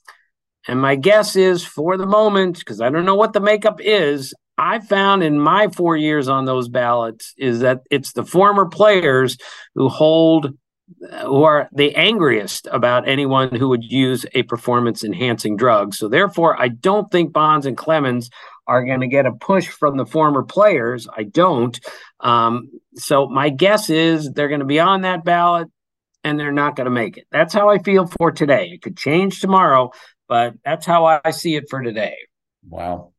And 0.68 0.80
my 0.82 0.96
guess 0.96 1.36
is 1.36 1.64
for 1.64 1.98
the 1.98 2.06
moment, 2.06 2.60
because 2.60 2.82
I 2.82 2.90
don't 2.90 3.06
know 3.06 3.16
what 3.16 3.34
the 3.34 3.40
makeup 3.40 3.80
is, 3.82 4.34
I 4.58 4.80
found 4.80 5.24
in 5.24 5.40
my 5.40 5.70
four 5.70 5.96
years 5.96 6.28
on 6.28 6.46
those 6.46 6.68
ballots 6.68 7.34
is 7.38 7.62
that 7.62 7.80
it's 7.90 8.12
the 8.14 8.26
former 8.26 8.68
players 8.68 9.38
who 9.76 9.90
hold 9.90 10.54
who 11.22 11.44
are 11.44 11.70
the 11.72 11.96
angriest 11.96 12.68
about 12.72 13.08
anyone 13.08 13.54
who 13.54 13.70
would 13.70 13.84
use 13.84 14.26
a 14.34 14.42
performance 14.44 15.04
enhancing 15.04 15.56
drug. 15.56 15.94
So 15.94 16.08
therefore, 16.08 16.60
I 16.60 16.70
don't 16.70 17.12
think 17.12 17.32
Bonds 17.32 17.68
and 17.68 17.78
Clemens 17.78 18.32
are 18.70 18.86
going 18.86 19.02
to 19.02 19.08
get 19.08 19.26
a 19.26 19.32
push 19.32 19.68
from 19.68 19.98
the 19.98 20.06
former 20.06 20.44
players. 20.44 21.08
I 21.12 21.24
don't. 21.24 21.78
Um, 22.20 22.70
so 22.96 23.28
my 23.28 23.50
guess 23.50 23.90
is 23.90 24.32
they're 24.32 24.48
going 24.48 24.60
to 24.60 24.66
be 24.66 24.80
on 24.80 25.02
that 25.02 25.26
ballot 25.26 25.68
and 26.24 26.40
they're 26.40 26.52
not 26.52 26.76
going 26.76 26.86
to 26.86 26.92
make 26.92 27.18
it. 27.18 27.26
That's 27.32 27.54
how 27.54 27.70
I 27.70 27.80
feel 27.80 28.06
for 28.06 28.32
today. 28.32 28.70
It 28.74 28.84
could 28.84 28.96
change 28.96 29.42
tomorrow, 29.42 29.92
but 30.28 30.54
that's 30.64 30.86
how 30.86 31.06
I 31.06 31.32
see 31.32 31.56
it 31.56 31.66
for 31.68 31.82
today. 31.82 32.16
Wow. 32.68 33.14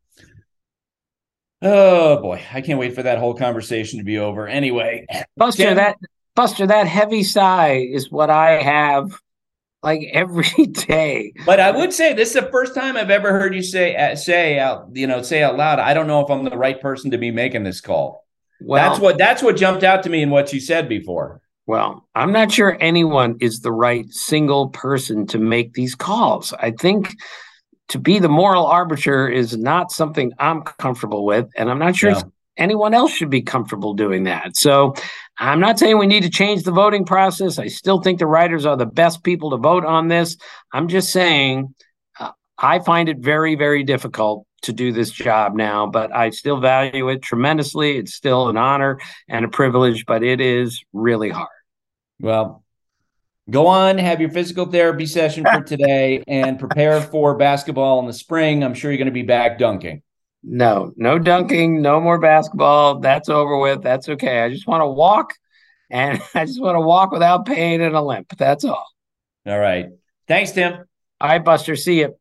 Oh 1.62 2.22
boy, 2.22 2.40
I 2.52 2.60
can't 2.60 2.78
wait 2.78 2.94
for 2.94 3.02
that 3.02 3.18
whole 3.18 3.34
conversation 3.34 3.98
to 3.98 4.04
be 4.04 4.18
over. 4.18 4.46
Anyway, 4.46 5.06
Buster, 5.36 5.74
that 5.74 5.96
Buster, 6.34 6.66
that 6.68 6.86
heavy 6.86 7.22
sigh 7.22 7.86
is 7.92 8.10
what 8.10 8.30
I 8.30 8.62
have 8.62 9.20
like 9.82 10.02
every 10.12 10.66
day. 10.66 11.32
But 11.46 11.60
I 11.60 11.70
would 11.70 11.92
say 11.92 12.12
this 12.12 12.34
is 12.34 12.42
the 12.42 12.50
first 12.50 12.74
time 12.74 12.96
I've 12.96 13.10
ever 13.10 13.32
heard 13.32 13.54
you 13.54 13.62
say 13.62 13.96
uh, 13.96 14.16
say 14.16 14.58
out 14.58 14.88
you 14.92 15.06
know 15.06 15.22
say 15.22 15.42
out 15.42 15.56
loud. 15.56 15.78
I 15.78 15.94
don't 15.94 16.06
know 16.06 16.20
if 16.20 16.30
I'm 16.30 16.44
the 16.44 16.56
right 16.56 16.80
person 16.80 17.10
to 17.12 17.18
be 17.18 17.30
making 17.30 17.64
this 17.64 17.80
call. 17.80 18.26
Well, 18.60 18.90
that's 18.90 19.00
what 19.00 19.18
that's 19.18 19.42
what 19.42 19.56
jumped 19.56 19.84
out 19.84 20.02
to 20.04 20.10
me 20.10 20.22
in 20.22 20.30
what 20.30 20.52
you 20.52 20.60
said 20.60 20.88
before. 20.88 21.40
Well, 21.66 22.06
I'm 22.14 22.32
not 22.32 22.50
sure 22.50 22.76
anyone 22.80 23.36
is 23.40 23.60
the 23.60 23.72
right 23.72 24.10
single 24.10 24.70
person 24.70 25.26
to 25.28 25.38
make 25.38 25.74
these 25.74 25.94
calls. 25.94 26.52
I 26.54 26.72
think 26.72 27.14
to 27.88 27.98
be 27.98 28.18
the 28.18 28.28
moral 28.28 28.66
arbiter 28.66 29.28
is 29.28 29.56
not 29.56 29.92
something 29.92 30.32
I'm 30.38 30.62
comfortable 30.62 31.24
with, 31.24 31.48
and 31.56 31.70
I'm 31.70 31.78
not 31.78 31.96
sure 31.96 32.10
yeah. 32.10 32.22
Anyone 32.60 32.94
else 32.94 33.10
should 33.10 33.30
be 33.30 33.42
comfortable 33.42 33.94
doing 33.94 34.24
that. 34.24 34.56
So 34.56 34.94
I'm 35.38 35.58
not 35.58 35.78
saying 35.78 35.98
we 35.98 36.06
need 36.06 36.22
to 36.22 36.30
change 36.30 36.62
the 36.62 36.70
voting 36.70 37.04
process. 37.04 37.58
I 37.58 37.66
still 37.66 38.00
think 38.00 38.18
the 38.18 38.26
writers 38.26 38.66
are 38.66 38.76
the 38.76 38.86
best 38.86 39.24
people 39.24 39.50
to 39.50 39.56
vote 39.56 39.84
on 39.84 40.08
this. 40.08 40.36
I'm 40.72 40.86
just 40.86 41.10
saying 41.10 41.74
uh, 42.20 42.30
I 42.58 42.78
find 42.80 43.08
it 43.08 43.18
very, 43.18 43.56
very 43.56 43.82
difficult 43.82 44.46
to 44.62 44.74
do 44.74 44.92
this 44.92 45.10
job 45.10 45.56
now, 45.56 45.86
but 45.86 46.14
I 46.14 46.30
still 46.30 46.60
value 46.60 47.08
it 47.08 47.22
tremendously. 47.22 47.96
It's 47.96 48.14
still 48.14 48.50
an 48.50 48.58
honor 48.58 49.00
and 49.26 49.44
a 49.46 49.48
privilege, 49.48 50.04
but 50.04 50.22
it 50.22 50.40
is 50.42 50.84
really 50.92 51.30
hard. 51.30 51.48
Well, 52.20 52.62
go 53.48 53.66
on, 53.66 53.96
have 53.96 54.20
your 54.20 54.30
physical 54.30 54.66
therapy 54.66 55.06
session 55.06 55.46
for 55.50 55.62
today 55.66 56.22
and 56.28 56.58
prepare 56.58 57.00
for 57.00 57.36
basketball 57.36 58.00
in 58.00 58.06
the 58.06 58.12
spring. 58.12 58.62
I'm 58.62 58.74
sure 58.74 58.90
you're 58.90 58.98
going 58.98 59.06
to 59.06 59.12
be 59.12 59.22
back 59.22 59.58
dunking. 59.58 60.02
No, 60.42 60.92
no 60.96 61.18
dunking, 61.18 61.82
no 61.82 62.00
more 62.00 62.18
basketball. 62.18 63.00
That's 63.00 63.28
over 63.28 63.58
with. 63.58 63.82
That's 63.82 64.08
okay. 64.08 64.40
I 64.42 64.48
just 64.48 64.66
want 64.66 64.80
to 64.82 64.86
walk 64.86 65.34
and 65.90 66.20
I 66.34 66.44
just 66.44 66.60
want 66.60 66.76
to 66.76 66.80
walk 66.80 67.12
without 67.12 67.46
pain 67.46 67.80
and 67.80 67.94
a 67.94 68.02
limp. 68.02 68.36
That's 68.36 68.64
all. 68.64 68.86
All 69.46 69.58
right. 69.58 69.88
Thanks, 70.28 70.52
Tim. 70.52 70.84
All 71.20 71.28
right, 71.28 71.44
Buster. 71.44 71.76
See 71.76 72.00
you. 72.00 72.14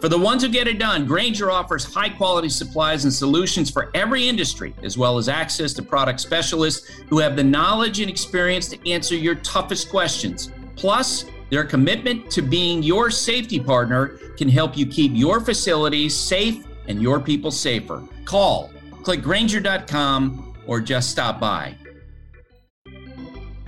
For 0.00 0.10
the 0.10 0.18
ones 0.18 0.42
who 0.42 0.50
get 0.50 0.68
it 0.68 0.78
done, 0.78 1.06
Grainger 1.06 1.50
offers 1.50 1.82
high 1.84 2.10
quality 2.10 2.50
supplies 2.50 3.04
and 3.04 3.12
solutions 3.12 3.70
for 3.70 3.90
every 3.94 4.28
industry, 4.28 4.74
as 4.82 4.98
well 4.98 5.16
as 5.16 5.30
access 5.30 5.72
to 5.74 5.82
product 5.82 6.20
specialists 6.20 6.90
who 7.08 7.18
have 7.20 7.36
the 7.36 7.44
knowledge 7.44 8.00
and 8.00 8.10
experience 8.10 8.68
to 8.68 8.90
answer 8.90 9.16
your 9.16 9.36
toughest 9.36 9.88
questions. 9.88 10.52
Plus, 10.76 11.24
their 11.54 11.64
commitment 11.64 12.28
to 12.32 12.42
being 12.42 12.82
your 12.82 13.12
safety 13.12 13.60
partner 13.60 14.18
can 14.36 14.48
help 14.48 14.76
you 14.76 14.84
keep 14.84 15.12
your 15.14 15.38
facilities 15.38 16.12
safe 16.12 16.66
and 16.88 17.00
your 17.00 17.20
people 17.20 17.52
safer. 17.52 18.02
Call, 18.24 18.72
click 19.04 19.22
Grainger.com, 19.22 20.52
or 20.66 20.80
just 20.80 21.12
stop 21.12 21.38
by. 21.38 21.76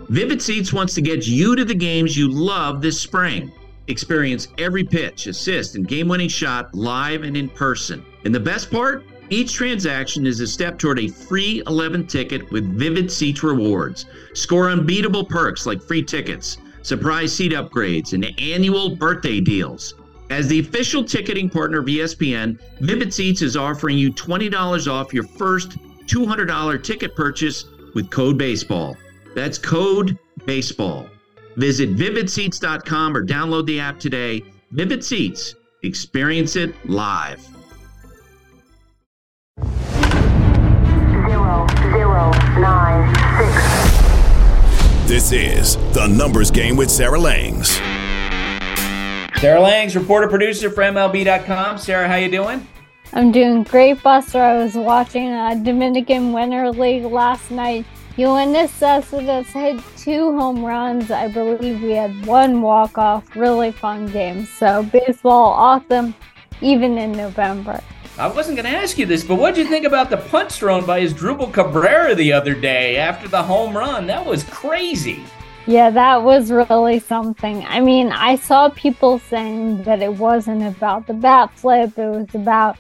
Vivid 0.09 0.43
Seats 0.43 0.73
wants 0.73 0.95
to 0.95 1.01
get 1.01 1.29
you 1.29 1.55
to 1.55 1.65
the 1.65 1.77
games 1.77 2.17
you 2.17 2.29
love 2.29 2.83
this 2.83 3.01
spring. 3.01 3.53
Experience 3.87 4.49
every 4.59 4.83
pitch, 4.83 5.29
assist, 5.29 5.77
and 5.77 5.87
game 5.87 6.09
winning 6.09 6.29
shot 6.29 6.75
live 6.75 7.23
and 7.23 7.37
in 7.37 7.49
person. 7.49 8.05
And 8.25 8.35
the 8.35 8.41
best 8.41 8.69
part? 8.69 9.05
Each 9.31 9.53
transaction 9.53 10.27
is 10.27 10.41
a 10.41 10.47
step 10.49 10.77
toward 10.77 10.99
a 10.99 11.07
free 11.07 11.63
11 11.69 12.09
ticket 12.09 12.51
with 12.51 12.67
Vivid 12.77 13.13
Seats 13.13 13.45
rewards. 13.45 14.07
Score 14.35 14.71
unbeatable 14.71 15.25
perks 15.25 15.67
like 15.67 15.81
free 15.81 16.03
tickets, 16.03 16.59
surprise 16.87 17.35
seat 17.35 17.51
upgrades, 17.51 18.13
and 18.13 18.25
annual 18.41 18.95
birthday 18.95 19.41
deals. 19.41 19.95
As 20.31 20.47
the 20.47 20.61
official 20.61 21.03
ticketing 21.03 21.51
partner 21.51 21.81
of 21.81 21.87
ESPN, 21.87 22.61
Vivid 22.81 23.13
Seats 23.13 23.43
is 23.43 23.57
offering 23.57 23.99
you 23.99 24.13
$20 24.13 24.91
off 24.91 25.13
your 25.13 25.25
first 25.25 25.79
$200 26.07 26.83
ticket 26.85 27.17
purchase 27.17 27.65
with 27.95 28.09
code 28.11 28.39
BASEBALL. 28.39 28.97
That's 29.35 29.59
code 29.59 30.17
BASEBALL. 30.47 31.09
Visit 31.57 31.97
vividseats.com 31.97 33.17
or 33.17 33.25
download 33.25 33.67
the 33.67 33.81
app 33.81 33.99
today. 33.99 34.45
Vivid 34.71 35.03
Seats, 35.05 35.57
experience 35.83 36.55
it 36.55 36.73
live. 36.89 37.41
Zero, 41.27 41.67
zero, 41.91 42.31
nine, 42.61 43.15
six. 43.39 43.86
This 45.07 45.33
is 45.33 45.77
the 45.93 46.07
Numbers 46.07 46.51
Game 46.51 46.77
with 46.77 46.91
Sarah 46.91 47.19
Langs. 47.19 47.71
Sarah 49.41 49.61
Langs, 49.61 49.95
reporter 49.95 50.29
producer 50.29 50.71
for 50.71 50.83
MLB.com. 50.83 51.79
Sarah, 51.79 52.09
how 52.09 52.17
you 52.17 52.31
doing? 52.31 52.67
I'm 53.13 53.33
doing 53.33 53.63
great, 53.63 54.03
Buster. 54.03 54.43
I 54.43 54.57
was 54.63 54.75
watching 54.75 55.33
a 55.33 55.59
Dominican 55.63 56.33
Winter 56.33 56.71
League 56.71 57.05
last 57.05 57.51
night 57.51 57.87
Yoenis 58.17 58.71
Cespedes 58.71 59.53
hit 59.53 59.79
two 59.99 60.39
home 60.39 60.65
runs. 60.65 61.11
I 61.11 61.29
believe 61.29 61.83
we 61.83 61.91
had 61.91 62.25
one 62.25 62.63
walk 62.63 62.97
off. 62.97 63.37
Really 63.37 63.73
fun 63.73 64.07
game. 64.07 64.47
So 64.47 64.83
baseball 64.85 65.53
awesome, 65.53 66.15
even 66.63 66.97
in 66.97 67.13
November. 67.13 67.79
I 68.19 68.29
wasn't 68.29 68.57
going 68.57 68.73
to 68.73 68.79
ask 68.79 68.97
you 68.97 69.05
this, 69.05 69.23
but 69.23 69.35
what 69.35 69.55
did 69.55 69.65
you 69.65 69.71
think 69.71 69.85
about 69.85 70.09
the 70.09 70.17
punch 70.17 70.55
thrown 70.55 70.87
by 70.87 71.03
Asdrubal 71.03 71.53
Cabrera 71.53 72.15
the 72.15 72.33
other 72.33 72.55
day 72.55 72.97
after 72.97 73.29
the 73.29 73.43
home 73.43 73.77
run? 73.77 74.07
That 74.07 74.25
was 74.25 74.43
crazy. 74.45 75.23
Yeah, 75.67 75.91
that 75.91 76.23
was 76.23 76.51
really 76.51 76.99
something. 76.99 77.67
I 77.67 77.81
mean, 77.81 78.13
I 78.13 78.37
saw 78.37 78.71
people 78.71 79.19
saying 79.19 79.83
that 79.83 80.01
it 80.01 80.15
wasn't 80.15 80.63
about 80.63 81.07
the 81.07 81.13
bat 81.13 81.51
flip, 81.59 81.99
it 81.99 82.09
was 82.09 82.35
about 82.35 82.79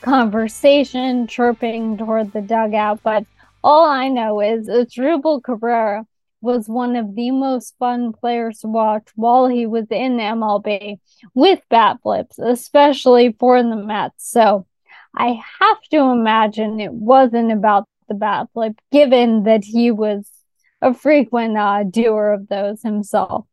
conversation, 0.00 1.26
chirping 1.26 1.98
toward 1.98 2.32
the 2.32 2.40
dugout, 2.40 3.02
but 3.02 3.26
all 3.62 3.84
I 3.90 4.08
know 4.08 4.40
is 4.40 4.68
Asdrubal 4.68 5.42
Cabrera 5.42 6.06
was 6.40 6.66
one 6.66 6.96
of 6.96 7.14
the 7.14 7.30
most 7.30 7.74
fun 7.78 8.14
players 8.14 8.60
to 8.60 8.68
watch 8.68 9.08
while 9.16 9.48
he 9.48 9.66
was 9.66 9.84
in 9.90 10.16
MLB 10.16 10.98
with 11.34 11.60
bat 11.68 11.98
flips, 12.02 12.38
especially 12.38 13.36
for 13.38 13.62
the 13.62 13.76
Mets. 13.76 14.30
So 14.30 14.64
I 15.14 15.40
have 15.60 15.80
to 15.90 15.98
imagine 15.98 16.80
it 16.80 16.92
wasn't 16.92 17.52
about 17.52 17.88
the 18.08 18.14
bat 18.14 18.48
flip, 18.52 18.78
given 18.92 19.44
that 19.44 19.64
he 19.64 19.90
was 19.90 20.28
a 20.80 20.94
frequent 20.94 21.56
uh, 21.56 21.84
doer 21.84 22.32
of 22.32 22.48
those 22.48 22.82
himself. 22.82 23.46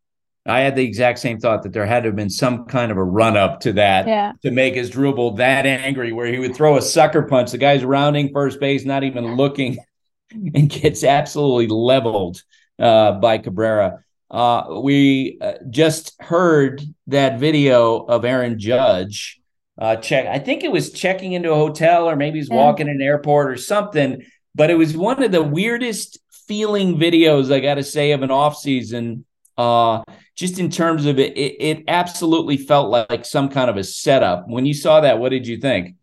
I 0.48 0.60
had 0.60 0.76
the 0.76 0.86
exact 0.86 1.20
same 1.20 1.40
thought 1.40 1.64
that 1.64 1.74
there 1.74 1.88
had 1.88 2.04
to 2.04 2.10
have 2.10 2.16
been 2.16 2.30
some 2.30 2.66
kind 2.66 2.92
of 2.92 2.98
a 2.98 3.04
run 3.04 3.36
up 3.36 3.62
to 3.62 3.74
that 3.74 4.08
yeah. 4.08 4.34
to 4.44 4.52
make 4.52 4.76
Asdrubal 4.76 5.38
that 5.38 5.66
angry, 5.66 6.14
where 6.14 6.28
he 6.28 6.38
would 6.38 6.56
throw 6.56 6.78
a 6.78 6.82
sucker 6.82 7.24
punch. 7.24 7.52
The 7.52 7.58
guy's 7.58 7.84
rounding 7.84 8.32
first 8.32 8.60
base, 8.60 8.86
not 8.86 9.04
even 9.04 9.36
looking 9.36 9.78
and 10.32 10.70
gets 10.70 11.04
absolutely 11.04 11.68
leveled 11.68 12.44
uh, 12.78 13.14
by 13.14 13.40
Cabrera. 13.40 14.04
Uh, 14.30 14.82
we 14.84 15.38
uh, 15.42 15.54
just 15.70 16.14
heard 16.22 16.84
that 17.08 17.40
video 17.40 17.98
of 17.98 18.26
Aaron 18.26 18.60
Judge 18.60 19.42
uh, 19.78 19.98
check. 19.98 20.28
I 20.28 20.40
think 20.40 20.64
it 20.64 20.72
was 20.72 20.92
checking 20.92 21.34
into 21.34 21.52
a 21.52 21.56
hotel, 21.56 22.10
or 22.10 22.16
maybe 22.16 22.40
he's 22.40 22.50
yeah. 22.50 22.56
walking 22.56 22.88
in 22.88 22.96
an 22.96 23.02
airport 23.02 23.52
or 23.52 23.58
something. 23.58 24.24
But 24.54 24.70
it 24.70 24.76
was 24.76 24.96
one 24.96 25.22
of 25.22 25.32
the 25.32 25.44
weirdest 25.44 26.20
feeling 26.48 26.98
videos 26.98 27.52
I 27.52 27.60
got 27.60 27.76
to 27.76 27.84
say 27.84 28.12
of 28.12 28.22
an 28.22 28.32
off 28.32 28.58
season. 28.58 29.26
Uh, 29.58 30.04
just 30.36 30.60
in 30.60 30.70
terms 30.70 31.06
of 31.06 31.18
it, 31.18 31.38
it, 31.38 31.56
it 31.60 31.84
absolutely 31.88 32.58
felt 32.58 32.90
like 32.90 33.26
some 33.26 33.50
kind 33.50 33.70
of 33.70 33.78
a 33.78 33.84
setup. 33.84 34.48
When 34.48 34.66
you 34.66 34.74
saw 34.74 35.02
that, 35.02 35.20
what 35.20 35.30
did 35.30 35.48
you 35.48 35.58
think? 35.58 35.96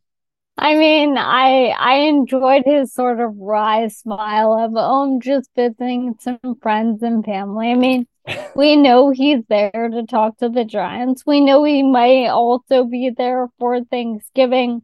I 0.58 0.74
mean, 0.74 1.16
I 1.16 1.74
I 1.78 1.94
enjoyed 2.08 2.64
his 2.66 2.92
sort 2.92 3.20
of 3.20 3.34
wry 3.36 3.88
smile 3.88 4.52
of 4.52 4.72
oh, 4.76 5.02
I'm 5.02 5.20
just 5.20 5.50
visiting 5.56 6.14
some 6.20 6.38
friends 6.60 7.02
and 7.02 7.24
family. 7.24 7.70
I 7.70 7.74
mean, 7.74 8.06
we 8.54 8.76
know 8.76 9.10
he's 9.10 9.44
there 9.48 9.88
to 9.90 10.06
talk 10.06 10.38
to 10.38 10.48
the 10.48 10.64
Giants. 10.64 11.24
We 11.26 11.40
know 11.40 11.64
he 11.64 11.82
might 11.82 12.28
also 12.28 12.84
be 12.84 13.10
there 13.16 13.48
for 13.58 13.82
Thanksgiving. 13.84 14.82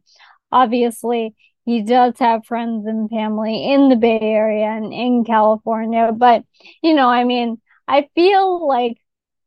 Obviously, 0.51 1.35
he 1.65 1.83
does 1.83 2.17
have 2.19 2.45
friends 2.45 2.85
and 2.85 3.09
family 3.09 3.71
in 3.71 3.89
the 3.89 3.95
Bay 3.95 4.19
Area 4.19 4.65
and 4.65 4.91
in 4.93 5.23
California. 5.23 6.11
But, 6.15 6.43
you 6.81 6.93
know, 6.95 7.09
I 7.09 7.23
mean, 7.23 7.61
I 7.87 8.09
feel 8.15 8.67
like 8.67 8.97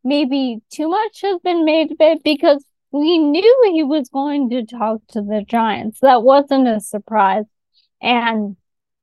maybe 0.05 0.61
too 0.71 0.89
much 0.89 1.21
has 1.23 1.41
been 1.43 1.65
made 1.65 1.93
of 1.93 1.97
it 2.01 2.23
because 2.23 2.65
we 2.93 3.19
knew 3.19 3.73
he 3.73 3.83
was 3.83 4.09
going 4.09 4.51
to 4.51 4.65
talk 4.65 5.01
to 5.09 5.23
the 5.23 5.45
Giants. 5.47 6.01
That 6.01 6.23
wasn't 6.23 6.69
a 6.69 6.81
surprise. 6.81 7.47
And 8.01 8.57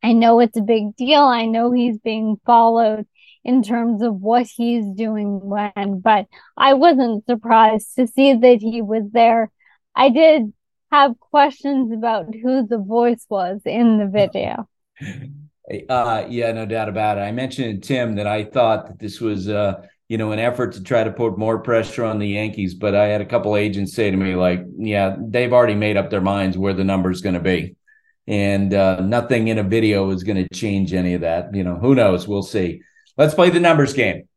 I 0.03 0.13
know 0.13 0.39
it's 0.39 0.57
a 0.57 0.61
big 0.61 0.95
deal. 0.95 1.21
I 1.21 1.45
know 1.45 1.71
he's 1.71 1.97
being 1.97 2.39
followed 2.45 3.07
in 3.43 3.63
terms 3.63 4.01
of 4.01 4.15
what 4.15 4.45
he's 4.45 4.85
doing 4.95 5.39
when, 5.39 6.01
but 6.01 6.27
I 6.57 6.73
wasn't 6.73 7.25
surprised 7.25 7.95
to 7.95 8.07
see 8.07 8.33
that 8.33 8.59
he 8.59 8.81
was 8.81 9.03
there. 9.11 9.49
I 9.95 10.09
did 10.09 10.53
have 10.91 11.19
questions 11.19 11.91
about 11.93 12.33
who 12.33 12.65
the 12.65 12.77
voice 12.77 13.25
was 13.29 13.61
in 13.65 13.97
the 13.97 14.07
video. 14.07 14.67
Uh, 15.87 16.25
yeah, 16.29 16.51
no 16.51 16.65
doubt 16.65 16.89
about 16.89 17.17
it. 17.17 17.21
I 17.21 17.31
mentioned 17.31 17.83
to 17.83 17.87
Tim 17.87 18.15
that 18.15 18.27
I 18.27 18.43
thought 18.43 18.87
that 18.87 18.99
this 18.99 19.21
was, 19.21 19.47
uh, 19.47 19.85
you 20.07 20.17
know, 20.17 20.31
an 20.31 20.39
effort 20.39 20.73
to 20.73 20.83
try 20.83 21.03
to 21.03 21.11
put 21.11 21.37
more 21.37 21.59
pressure 21.59 22.03
on 22.03 22.17
the 22.17 22.27
Yankees, 22.27 22.73
but 22.73 22.95
I 22.95 23.05
had 23.05 23.21
a 23.21 23.25
couple 23.25 23.55
agents 23.55 23.93
say 23.93 24.09
to 24.09 24.17
me, 24.17 24.35
like, 24.35 24.65
yeah, 24.77 25.15
they've 25.19 25.53
already 25.53 25.75
made 25.75 25.95
up 25.95 26.09
their 26.09 26.21
minds 26.21 26.57
where 26.57 26.73
the 26.73 26.83
number's 26.83 27.21
going 27.21 27.35
to 27.35 27.39
be. 27.39 27.75
And 28.27 28.73
uh, 28.73 29.01
nothing 29.01 29.47
in 29.47 29.59
a 29.59 29.63
video 29.63 30.09
is 30.09 30.23
going 30.23 30.43
to 30.43 30.55
change 30.55 30.93
any 30.93 31.13
of 31.13 31.21
that. 31.21 31.53
You 31.53 31.63
know, 31.63 31.75
who 31.75 31.95
knows? 31.95 32.27
We'll 32.27 32.43
see. 32.43 32.81
Let's 33.19 33.33
play 33.33 33.49
the 33.49 33.59
numbers 33.59 33.91
game. 33.91 34.29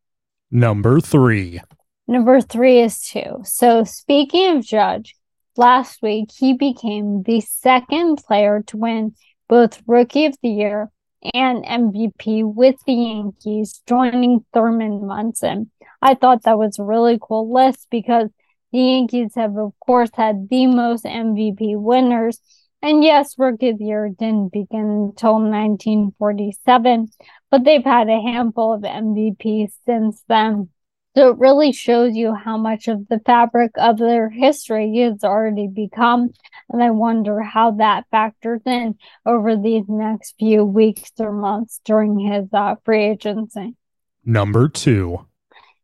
Number 0.50 0.98
three. 0.98 1.60
Number 2.08 2.40
three 2.40 2.80
is 2.80 2.98
two. 3.00 3.42
So, 3.44 3.84
speaking 3.84 4.56
of 4.56 4.64
Judge, 4.64 5.14
last 5.56 6.02
week 6.02 6.30
he 6.36 6.54
became 6.54 7.22
the 7.22 7.42
second 7.42 8.16
player 8.26 8.64
to 8.66 8.76
win 8.76 9.14
both 9.48 9.80
Rookie 9.86 10.26
of 10.26 10.34
the 10.42 10.48
Year 10.48 10.90
and 11.32 11.64
MVP 11.64 12.42
with 12.52 12.74
the 12.84 12.94
Yankees, 12.94 13.80
joining 13.86 14.44
Thurman 14.52 15.06
Munson. 15.06 15.70
I 16.02 16.14
thought 16.14 16.42
that 16.42 16.58
was 16.58 16.80
a 16.80 16.82
really 16.82 17.20
cool 17.22 17.54
list 17.54 17.86
because 17.88 18.30
the 18.72 18.80
Yankees 18.80 19.36
have, 19.36 19.56
of 19.58 19.74
course, 19.78 20.10
had 20.12 20.48
the 20.50 20.66
most 20.66 21.04
MVP 21.04 21.80
winners. 21.80 22.40
And 22.82 23.04
yes, 23.04 23.38
Rookie 23.38 23.68
of 23.68 23.78
the 23.78 23.84
Year 23.84 24.08
didn't 24.08 24.52
begin 24.52 25.12
until 25.14 25.34
1947, 25.34 27.08
but 27.48 27.64
they've 27.64 27.84
had 27.84 28.08
a 28.08 28.20
handful 28.20 28.74
of 28.74 28.82
MVPs 28.82 29.70
since 29.86 30.24
then. 30.28 30.68
So 31.14 31.30
it 31.30 31.38
really 31.38 31.72
shows 31.72 32.16
you 32.16 32.34
how 32.34 32.56
much 32.56 32.88
of 32.88 33.06
the 33.08 33.20
fabric 33.20 33.72
of 33.76 33.98
their 33.98 34.30
history 34.30 34.98
has 34.98 35.22
already 35.22 35.68
become. 35.68 36.30
And 36.70 36.82
I 36.82 36.90
wonder 36.90 37.40
how 37.40 37.72
that 37.72 38.06
factors 38.10 38.62
in 38.64 38.96
over 39.24 39.56
these 39.56 39.84
next 39.88 40.34
few 40.38 40.64
weeks 40.64 41.12
or 41.20 41.30
months 41.30 41.80
during 41.84 42.18
his 42.18 42.48
uh, 42.52 42.76
free 42.84 43.04
agency. 43.04 43.76
Number 44.24 44.68
two. 44.68 45.26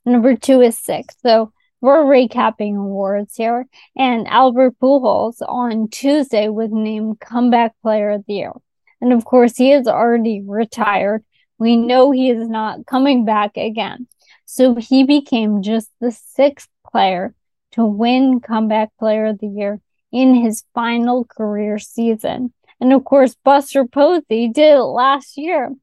Number 0.05 0.35
two 0.35 0.63
is 0.63 0.79
six. 0.79 1.15
So 1.23 1.53
we're 1.81 2.05
recapping 2.05 2.77
awards 2.77 3.37
here. 3.37 3.67
And 3.97 4.27
Albert 4.29 4.79
Pujols 4.81 5.37
on 5.47 5.89
Tuesday 5.89 6.49
was 6.49 6.71
named 6.73 7.21
Comeback 7.21 7.75
Player 7.83 8.11
of 8.11 8.25
the 8.27 8.35
Year. 8.35 8.53
And 9.01 9.13
of 9.13 9.25
course, 9.25 9.57
he 9.57 9.73
is 9.73 9.87
already 9.87 10.43
retired. 10.45 11.25
We 11.59 11.77
know 11.77 12.11
he 12.11 12.31
is 12.31 12.49
not 12.49 12.87
coming 12.87 13.25
back 13.25 13.57
again. 13.57 14.09
So 14.45 14.75
he 14.75 15.05
became 15.05 15.63
just 15.63 15.91
the 16.01 16.11
sixth 16.11 16.69
player 16.91 17.35
to 17.73 17.85
win 17.85 18.41
Comeback 18.41 18.91
Player 18.99 19.27
of 19.27 19.39
the 19.39 19.49
Year 19.49 19.81
in 20.11 20.35
his 20.35 20.65
final 20.75 21.25
career 21.25 21.79
season. 21.79 22.53
And 22.81 22.93
of 22.93 23.05
course, 23.05 23.37
Buster 23.45 23.87
Posey 23.87 24.49
did 24.49 24.77
it 24.77 24.83
last 24.83 25.37
year. 25.37 25.75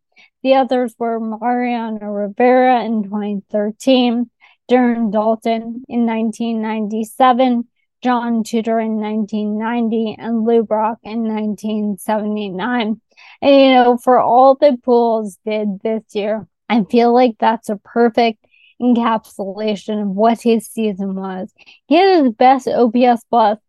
The 0.43 0.55
others 0.55 0.95
were 0.97 1.19
Mariano 1.19 2.05
Rivera 2.05 2.83
in 2.83 3.03
2013, 3.03 4.29
Darren 4.69 5.11
Daulton 5.11 5.83
in 5.87 6.05
1997, 6.05 7.67
John 8.01 8.43
Tudor 8.43 8.79
in 8.79 8.97
1990, 8.97 10.15
and 10.19 10.43
Lou 10.43 10.63
Brock 10.63 10.99
in 11.03 11.23
1979. 11.23 13.01
And 13.41 13.55
you 13.55 13.73
know, 13.73 13.97
for 13.97 14.19
all 14.19 14.55
the 14.55 14.77
Pujols 14.85 15.37
did 15.45 15.81
this 15.81 16.03
year, 16.13 16.47
I 16.67 16.83
feel 16.83 17.13
like 17.13 17.35
that's 17.39 17.69
a 17.69 17.77
perfect 17.77 18.45
encapsulation 18.81 20.01
of 20.01 20.09
what 20.09 20.41
his 20.41 20.67
season 20.67 21.15
was. 21.15 21.53
He 21.87 21.95
had 21.95 22.23
his 22.23 22.33
best 22.33 22.67
OPS 22.67 23.23
plus 23.29 23.59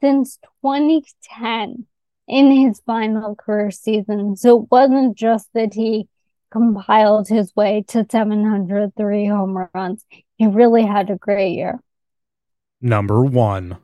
since 0.00 0.38
2010 0.62 1.86
in 2.28 2.50
his 2.50 2.80
final 2.84 3.36
career 3.36 3.70
season. 3.70 4.36
So 4.36 4.62
it 4.62 4.68
wasn't 4.70 5.16
just 5.16 5.48
that 5.54 5.74
he 5.74 6.08
compiled 6.50 7.28
his 7.28 7.54
way 7.54 7.84
to 7.88 8.06
703 8.10 9.26
home 9.26 9.68
runs. 9.74 10.04
He 10.36 10.46
really 10.46 10.84
had 10.84 11.10
a 11.10 11.16
great 11.16 11.52
year. 11.52 11.80
Number 12.80 13.24
one. 13.24 13.78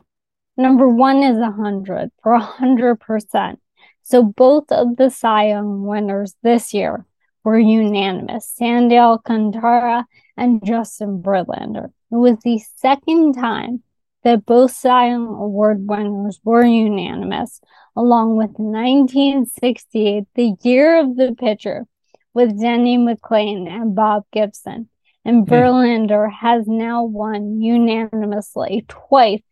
Number 0.57 0.89
one 0.89 1.23
is 1.23 1.39
a 1.39 1.51
100 1.51 2.11
for 2.23 2.35
a 2.35 2.41
100%. 2.41 3.57
So 4.03 4.23
both 4.23 4.71
of 4.71 4.97
the 4.97 5.11
Cy 5.11 5.49
Young 5.49 5.87
winners 5.87 6.35
this 6.43 6.75
year 6.75 7.07
were 7.45 7.59
unanimous. 7.59 8.49
Sandy 8.49 8.99
Alcantara 8.99 10.07
and 10.37 10.65
Justin 10.65 11.23
Verlander. 11.23 11.87
It 12.11 12.17
was 12.17 12.39
the 12.45 12.61
second 12.77 13.35
time 13.35 13.83
that 14.23 14.45
both 14.47 14.73
Cy 14.73 15.09
Young 15.09 15.27
Award 15.27 15.89
winners 15.89 16.41
were 16.45 16.65
unanimous, 16.65 17.61
along 17.97 18.37
with 18.37 18.51
1968, 18.59 20.25
the 20.35 20.55
year 20.63 21.01
of 21.01 21.17
the 21.17 21.35
pitcher, 21.39 21.87
with 22.35 22.61
Denny 22.61 22.99
McLain 22.99 23.69
and 23.69 23.95
Bob 23.95 24.25
Gibson. 24.33 24.89
And 25.25 25.47
hmm. 25.47 25.53
Verlander 25.53 26.33
has 26.33 26.67
now 26.67 27.05
won 27.05 27.61
unanimously 27.61 28.85
twice 28.89 29.43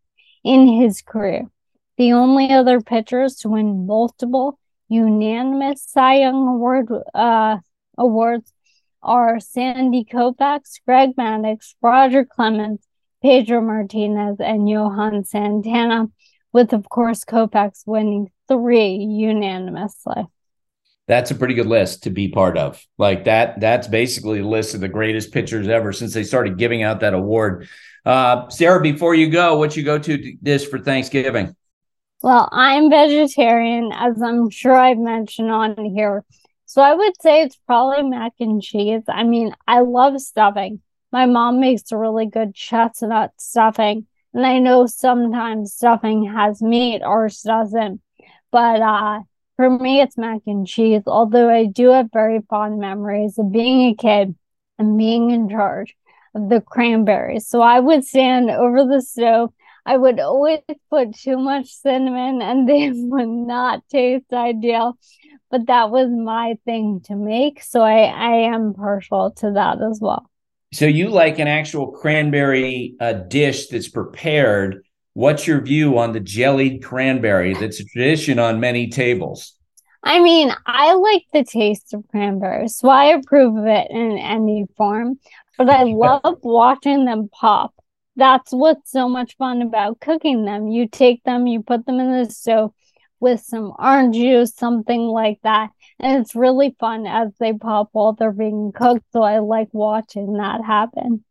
in 0.44 0.66
his 0.66 1.02
career. 1.02 1.50
The 1.96 2.12
only 2.12 2.52
other 2.52 2.80
pitchers 2.80 3.36
to 3.36 3.50
win 3.50 3.86
multiple 3.86 4.58
unanimous 4.88 5.82
Cy 5.82 6.20
Young 6.20 6.48
Award 6.48 6.88
uh, 7.14 7.58
awards 7.96 8.52
are 9.02 9.40
Sandy 9.40 10.04
Koufax, 10.04 10.80
Greg 10.84 11.10
Maddux, 11.16 11.74
Roger 11.80 12.24
Clemens, 12.24 12.80
Pedro 13.22 13.60
Martinez, 13.60 14.36
and 14.40 14.68
Johan 14.68 15.24
Santana, 15.24 16.08
with, 16.52 16.72
of 16.72 16.88
course, 16.88 17.24
Koufax 17.24 17.86
winning 17.86 18.30
three 18.48 18.94
unanimously. 18.96 20.26
That's 21.10 21.32
a 21.32 21.34
pretty 21.34 21.54
good 21.54 21.66
list 21.66 22.04
to 22.04 22.10
be 22.10 22.28
part 22.28 22.56
of. 22.56 22.80
Like 22.96 23.24
that, 23.24 23.58
that's 23.58 23.88
basically 23.88 24.38
a 24.38 24.46
list 24.46 24.76
of 24.76 24.80
the 24.80 24.86
greatest 24.86 25.32
pitchers 25.32 25.66
ever 25.66 25.92
since 25.92 26.14
they 26.14 26.22
started 26.22 26.56
giving 26.56 26.84
out 26.84 27.00
that 27.00 27.14
award. 27.14 27.68
Uh, 28.06 28.48
Sarah, 28.48 28.80
before 28.80 29.16
you 29.16 29.28
go, 29.28 29.58
what 29.58 29.76
you 29.76 29.82
go 29.82 29.98
to 29.98 30.36
this 30.40 30.64
for 30.64 30.78
Thanksgiving? 30.78 31.56
Well, 32.22 32.48
I'm 32.52 32.90
vegetarian, 32.90 33.90
as 33.92 34.22
I'm 34.22 34.50
sure 34.50 34.76
I've 34.76 34.98
mentioned 34.98 35.50
on 35.50 35.84
here. 35.84 36.24
So 36.66 36.80
I 36.80 36.94
would 36.94 37.20
say 37.20 37.42
it's 37.42 37.56
probably 37.66 38.04
mac 38.04 38.34
and 38.38 38.62
cheese. 38.62 39.02
I 39.08 39.24
mean, 39.24 39.52
I 39.66 39.80
love 39.80 40.20
stuffing. 40.20 40.80
My 41.10 41.26
mom 41.26 41.58
makes 41.58 41.90
a 41.90 41.96
really 41.96 42.26
good 42.26 42.54
chestnut 42.54 43.32
stuffing. 43.36 44.06
And 44.32 44.46
I 44.46 44.60
know 44.60 44.86
sometimes 44.86 45.74
stuffing 45.74 46.32
has 46.32 46.62
meat, 46.62 47.02
ours 47.02 47.42
doesn't. 47.42 48.00
But 48.52 48.80
uh, 48.80 49.20
for 49.60 49.68
me, 49.68 50.00
it's 50.00 50.16
mac 50.16 50.40
and 50.46 50.66
cheese. 50.66 51.02
Although 51.06 51.50
I 51.50 51.66
do 51.66 51.90
have 51.90 52.08
very 52.12 52.40
fond 52.48 52.78
memories 52.78 53.38
of 53.38 53.52
being 53.52 53.90
a 53.90 53.94
kid 53.94 54.34
and 54.78 54.96
being 54.96 55.30
in 55.30 55.50
charge 55.50 55.94
of 56.34 56.48
the 56.48 56.62
cranberries. 56.62 57.46
So 57.46 57.60
I 57.60 57.78
would 57.78 58.04
stand 58.04 58.50
over 58.50 58.86
the 58.86 59.02
stove. 59.02 59.52
I 59.84 59.98
would 59.98 60.18
always 60.18 60.60
put 60.88 61.14
too 61.14 61.36
much 61.36 61.74
cinnamon 61.74 62.40
and 62.40 62.66
they 62.68 62.90
would 62.94 63.28
not 63.28 63.82
taste 63.90 64.32
ideal 64.32 64.96
but 65.50 65.66
that 65.66 65.90
was 65.90 66.08
my 66.08 66.56
thing 66.64 67.00
to 67.04 67.16
make. 67.16 67.62
So 67.62 67.82
I, 67.82 68.04
I 68.04 68.54
am 68.54 68.72
partial 68.72 69.32
to 69.38 69.52
that 69.52 69.82
as 69.82 69.98
well. 70.00 70.30
So 70.72 70.86
you 70.86 71.08
like 71.08 71.40
an 71.40 71.48
actual 71.48 71.90
cranberry 71.90 72.94
uh, 73.00 73.14
dish 73.14 73.66
that's 73.66 73.88
prepared. 73.88 74.84
What's 75.14 75.46
your 75.46 75.60
view 75.60 75.98
on 75.98 76.12
the 76.12 76.20
jellied 76.20 76.84
cranberry 76.84 77.54
that's 77.54 77.80
a 77.80 77.84
tradition 77.84 78.38
on 78.38 78.60
many 78.60 78.88
tables? 78.88 79.56
I 80.02 80.20
mean, 80.20 80.52
I 80.66 80.94
like 80.94 81.24
the 81.32 81.44
taste 81.44 81.92
of 81.92 82.06
cranberries, 82.08 82.76
so 82.76 82.88
I 82.88 83.06
approve 83.06 83.56
of 83.56 83.66
it 83.66 83.90
in 83.90 84.18
any 84.18 84.66
form. 84.76 85.18
But 85.58 85.68
I 85.68 85.82
love 85.82 86.38
watching 86.42 87.04
them 87.04 87.28
pop. 87.28 87.74
That's 88.16 88.50
what's 88.52 88.90
so 88.90 89.08
much 89.08 89.36
fun 89.36 89.62
about 89.62 90.00
cooking 90.00 90.44
them. 90.44 90.68
You 90.68 90.88
take 90.88 91.22
them, 91.24 91.46
you 91.46 91.62
put 91.62 91.84
them 91.86 92.00
in 92.00 92.12
the 92.12 92.30
stove, 92.30 92.72
with 93.18 93.40
some 93.40 93.74
orange 93.78 94.16
juice, 94.16 94.54
something 94.54 95.00
like 95.00 95.38
that. 95.42 95.70
And 95.98 96.22
it's 96.22 96.34
really 96.34 96.74
fun 96.80 97.06
as 97.06 97.32
they 97.38 97.52
pop 97.52 97.90
while 97.92 98.14
they're 98.14 98.32
being 98.32 98.72
cooked. 98.74 99.04
So 99.12 99.22
I 99.22 99.40
like 99.40 99.68
watching 99.72 100.34
that 100.34 100.64
happen. 100.64 101.24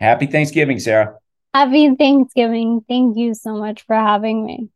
Happy 0.00 0.26
Thanksgiving, 0.26 0.80
Sarah. 0.80 1.18
Happy 1.54 1.94
Thanksgiving. 1.96 2.82
Thank 2.88 3.18
you 3.18 3.34
so 3.34 3.56
much 3.56 3.82
for 3.82 3.94
having 3.94 4.46
me. 4.46 4.70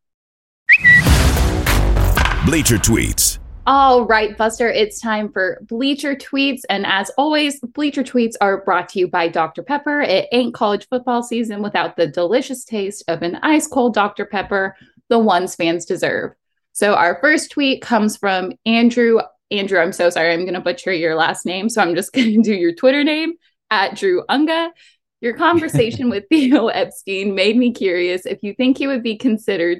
Bleacher 2.45 2.77
Tweets. 2.77 3.39
All 3.66 4.05
right, 4.05 4.37
Buster, 4.37 4.68
it's 4.68 5.01
time 5.01 5.33
for 5.33 5.59
Bleacher 5.62 6.14
Tweets. 6.14 6.61
And 6.68 6.85
as 6.85 7.11
always, 7.16 7.61
Bleacher 7.61 8.05
Tweets 8.05 8.35
are 8.43 8.62
brought 8.62 8.91
to 8.91 8.99
you 8.99 9.09
by 9.09 9.27
Dr. 9.27 9.62
Pepper. 9.62 10.03
It 10.03 10.29
ain't 10.33 10.53
college 10.53 10.87
football 10.89 11.22
season 11.22 11.62
without 11.62 11.97
the 11.97 12.07
delicious 12.07 12.62
taste 12.62 13.05
of 13.09 13.22
an 13.22 13.37
ice 13.37 13.66
cold 13.66 13.95
Dr. 13.95 14.27
Pepper, 14.27 14.77
the 15.09 15.18
ones 15.18 15.55
fans 15.55 15.87
deserve. 15.87 16.33
So, 16.72 16.95
our 16.95 17.18
first 17.22 17.51
tweet 17.51 17.81
comes 17.81 18.18
from 18.18 18.53
Andrew. 18.66 19.20
Andrew, 19.51 19.79
I'm 19.79 19.93
so 19.93 20.11
sorry. 20.11 20.35
I'm 20.35 20.43
going 20.43 20.53
to 20.53 20.61
butcher 20.61 20.93
your 20.93 21.14
last 21.14 21.47
name. 21.47 21.70
So, 21.70 21.81
I'm 21.81 21.95
just 21.95 22.12
going 22.12 22.43
to 22.43 22.43
do 22.43 22.55
your 22.55 22.74
Twitter 22.74 23.03
name 23.03 23.33
at 23.70 23.97
Drew 23.97 24.22
Unga. 24.29 24.72
Your 25.21 25.35
conversation 25.35 26.11
with 26.11 26.25
Theo 26.29 26.69
Epstein 26.69 27.35
made 27.35 27.57
me 27.57 27.73
curious 27.73 28.27
if 28.27 28.43
you 28.43 28.55
think 28.55 28.79
he 28.79 28.87
would 28.87 29.03
be 29.03 29.17
considered 29.17 29.79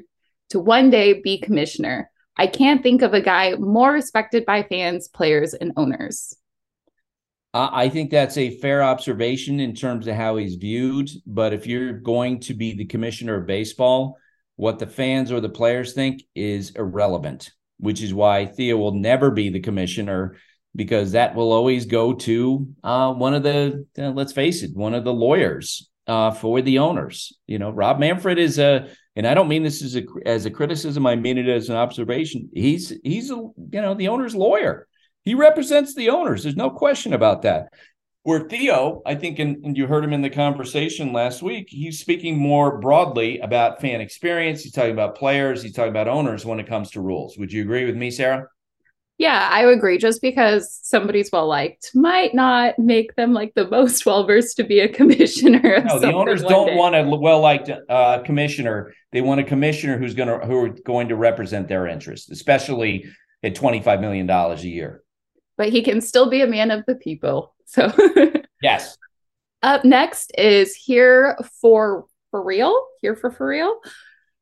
to 0.51 0.59
one 0.59 0.91
day 0.91 1.21
be 1.21 1.39
commissioner. 1.39 2.11
I 2.37 2.47
can't 2.47 2.83
think 2.83 3.03
of 3.03 3.15
a 3.15 3.21
guy 3.21 3.55
more 3.55 3.93
respected 3.93 4.45
by 4.47 4.63
fans, 4.63 5.09
players, 5.09 5.55
and 5.55 5.73
owners. 5.77 6.37
I 7.55 7.89
think 7.89 8.11
that's 8.11 8.37
a 8.37 8.59
fair 8.59 8.83
observation 8.83 9.61
in 9.61 9.75
terms 9.75 10.07
of 10.07 10.15
how 10.15 10.37
he's 10.37 10.57
viewed. 10.57 11.09
But 11.27 11.55
if 11.55 11.67
you're 11.67 11.95
going 11.95 12.41
to 12.41 12.55
be 12.55 12.75
the 12.75 12.85
commissioner 12.85 13.37
of 13.37 13.47
baseball, 13.47 14.19
what 14.57 14.79
the 14.79 14.87
fans 14.87 15.33
or 15.33 15.41
the 15.41 15.49
players 15.49 15.95
think 15.95 16.23
is 16.35 16.71
irrelevant, 16.71 17.51
which 17.79 18.03
is 18.03 18.13
why 18.13 18.45
Theo 18.45 18.77
will 18.77 18.95
never 18.95 19.31
be 19.31 19.49
the 19.49 19.61
commissioner 19.61 20.37
because 20.77 21.13
that 21.13 21.35
will 21.35 21.53
always 21.53 21.87
go 21.87 22.13
to 22.13 22.69
uh, 22.85 23.13
one 23.13 23.35
of 23.35 23.43
the, 23.43 23.87
uh, 23.99 24.11
let's 24.11 24.33
face 24.33 24.63
it, 24.63 24.77
one 24.77 24.95
of 24.95 25.05
the 25.05 25.13
lawyers 25.13 25.91
uh, 26.07 26.31
for 26.31 26.63
the 26.63 26.79
owners. 26.79 27.37
You 27.47 27.59
know, 27.59 27.71
Rob 27.71 27.99
Manfred 27.99 28.39
is 28.39 28.59
a 28.59 28.89
and 29.17 29.27
I 29.27 29.33
don't 29.33 29.49
mean 29.49 29.63
this 29.63 29.83
as 29.83 29.97
a 29.97 30.05
as 30.27 30.45
a 30.45 30.51
criticism. 30.51 31.07
I 31.07 31.17
mean 31.17 31.39
it 31.39 31.49
as 31.49 31.71
an 31.71 31.77
observation. 31.77 32.51
He's 32.55 32.93
he's 33.03 33.31
a 33.31 33.35
you 33.35 33.55
know 33.73 33.95
the 33.95 34.09
owner's 34.09 34.35
lawyer. 34.35 34.87
He 35.25 35.35
represents 35.35 35.95
the 35.95 36.11
owners. 36.11 36.43
There's 36.43 36.55
no 36.55 36.71
question 36.71 37.15
about 37.15 37.43
that. 37.43 37.73
Where 38.23 38.41
Theo, 38.41 39.03
I 39.07 39.15
think, 39.15 39.39
and, 39.39 39.65
and 39.65 39.77
you 39.77 39.87
heard 39.87 40.03
him 40.03 40.13
in 40.13 40.21
the 40.21 40.31
conversation 40.31 41.13
last 41.13 41.43
week, 41.43 41.69
he's 41.71 42.01
speaking 42.01 42.37
more 42.37 42.79
broadly 42.81 43.39
about 43.39 43.81
fan 43.81 44.01
experience. 44.01 44.63
He's 44.63 44.73
talking 44.73 44.93
about 44.93 45.17
players. 45.17 45.63
He's 45.63 45.73
talking 45.73 45.91
about 45.91 46.09
owners 46.09 46.45
when 46.45 46.59
it 46.59 46.67
comes 46.67 46.91
to 46.93 47.01
rules. 47.01 47.39
Would 47.39 47.53
you 47.53 47.63
agree 47.63 47.87
with 47.87 47.97
me, 47.97 48.11
Sarah? 48.11 48.49
Yeah, 49.19 49.49
I 49.51 49.65
would 49.65 49.79
agree. 49.79 49.97
Just 49.97 50.21
because 50.21 50.79
somebody's 50.83 51.31
well 51.33 51.47
liked 51.47 51.91
might 51.95 52.35
not 52.35 52.79
make 52.79 53.15
them 53.15 53.33
like 53.33 53.55
the 53.55 53.67
most 53.69 54.05
well 54.05 54.27
versed 54.27 54.57
to 54.59 54.65
be 54.65 54.81
a 54.81 54.89
commissioner. 54.93 55.83
no, 55.87 55.99
the 55.99 56.13
owners 56.13 56.43
don't 56.43 56.69
day. 56.69 56.77
want 56.77 56.95
a 56.95 57.03
well 57.05 57.41
liked 57.41 57.71
uh, 57.89 58.23
commissioner. 58.25 58.93
They 59.13 59.23
want 59.23 59.41
a 59.41 59.45
commissioner 59.45 59.99
who's 59.99 60.15
going 60.15 60.29
to 60.29 60.47
who 60.47 60.57
are 60.57 60.69
going 60.69 61.09
to 61.09 61.17
represent 61.17 61.69
their 61.69 61.87
interests, 61.87 62.31
especially 62.31 63.07
at 63.43 63.55
twenty 63.55 63.81
five 63.81 64.01
million 64.01 64.27
dollars 64.27 64.63
a 64.65 64.69
year. 64.69 65.03
But 65.57 65.71
he 65.71 65.83
can 65.83 66.03
still 66.03 66.29
be 66.29 66.43
a 66.43 66.47
man 66.47 66.71
of 66.71 66.85
the 66.87 66.97
people. 66.97 67.55
So 67.65 67.91
yes. 68.63 68.99
Up 69.63 69.85
next 69.85 70.33
is 70.37 70.75
here 70.75 71.39
for 71.61 72.05
for 72.31 72.45
real. 72.45 72.87
Here 73.01 73.17
for 73.17 73.31
for 73.31 73.47
real. 73.47 73.81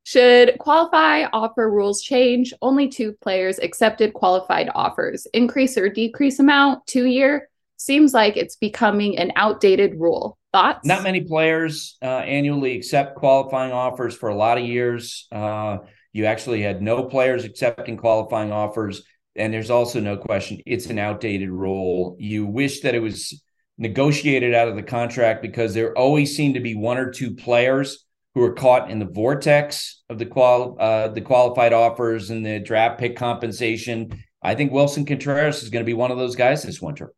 Should 0.04 0.58
qualify 0.58 1.24
offer 1.32 1.70
rules 1.70 2.02
change? 2.02 2.52
Only 2.60 2.88
two 2.88 3.14
players 3.22 3.58
accepted 3.58 4.12
qualified 4.12 4.68
offers. 4.74 5.26
Increase 5.32 5.78
or 5.78 5.88
decrease 5.88 6.38
amount, 6.38 6.86
two 6.86 7.06
year? 7.06 7.48
Seems 7.78 8.12
like 8.12 8.36
it's 8.36 8.56
becoming 8.56 9.18
an 9.18 9.32
outdated 9.34 9.98
rule. 9.98 10.38
Thoughts? 10.52 10.86
Not 10.86 11.02
many 11.02 11.22
players 11.22 11.96
uh, 12.02 12.06
annually 12.06 12.76
accept 12.76 13.16
qualifying 13.16 13.72
offers 13.72 14.14
for 14.14 14.28
a 14.28 14.36
lot 14.36 14.58
of 14.58 14.64
years. 14.64 15.26
Uh, 15.32 15.78
you 16.12 16.26
actually 16.26 16.60
had 16.60 16.82
no 16.82 17.04
players 17.04 17.44
accepting 17.44 17.96
qualifying 17.96 18.52
offers. 18.52 19.02
And 19.36 19.52
there's 19.52 19.70
also 19.70 20.00
no 20.00 20.18
question 20.18 20.60
it's 20.66 20.86
an 20.86 20.98
outdated 20.98 21.50
rule. 21.50 22.16
You 22.20 22.46
wish 22.46 22.82
that 22.82 22.94
it 22.94 23.00
was 23.00 23.42
negotiated 23.78 24.54
out 24.54 24.68
of 24.68 24.76
the 24.76 24.82
contract 24.82 25.42
because 25.42 25.72
there 25.72 25.96
always 25.96 26.36
seem 26.36 26.54
to 26.54 26.60
be 26.60 26.76
one 26.76 26.98
or 26.98 27.10
two 27.10 27.34
players 27.34 28.03
who 28.34 28.42
are 28.42 28.52
caught 28.52 28.90
in 28.90 28.98
the 28.98 29.04
vortex 29.04 30.02
of 30.08 30.18
the 30.18 30.26
qual 30.26 30.76
uh, 30.80 31.08
the 31.08 31.20
qualified 31.20 31.72
offers 31.72 32.30
and 32.30 32.44
the 32.44 32.58
draft 32.58 32.98
pick 32.98 33.16
compensation. 33.16 34.22
I 34.42 34.54
think 34.54 34.72
Willson 34.72 35.06
Contreras 35.06 35.62
is 35.62 35.70
going 35.70 35.84
to 35.84 35.86
be 35.86 35.94
one 35.94 36.10
of 36.10 36.18
those 36.18 36.36
guys 36.36 36.62
this 36.62 36.82
winter. 36.82 37.12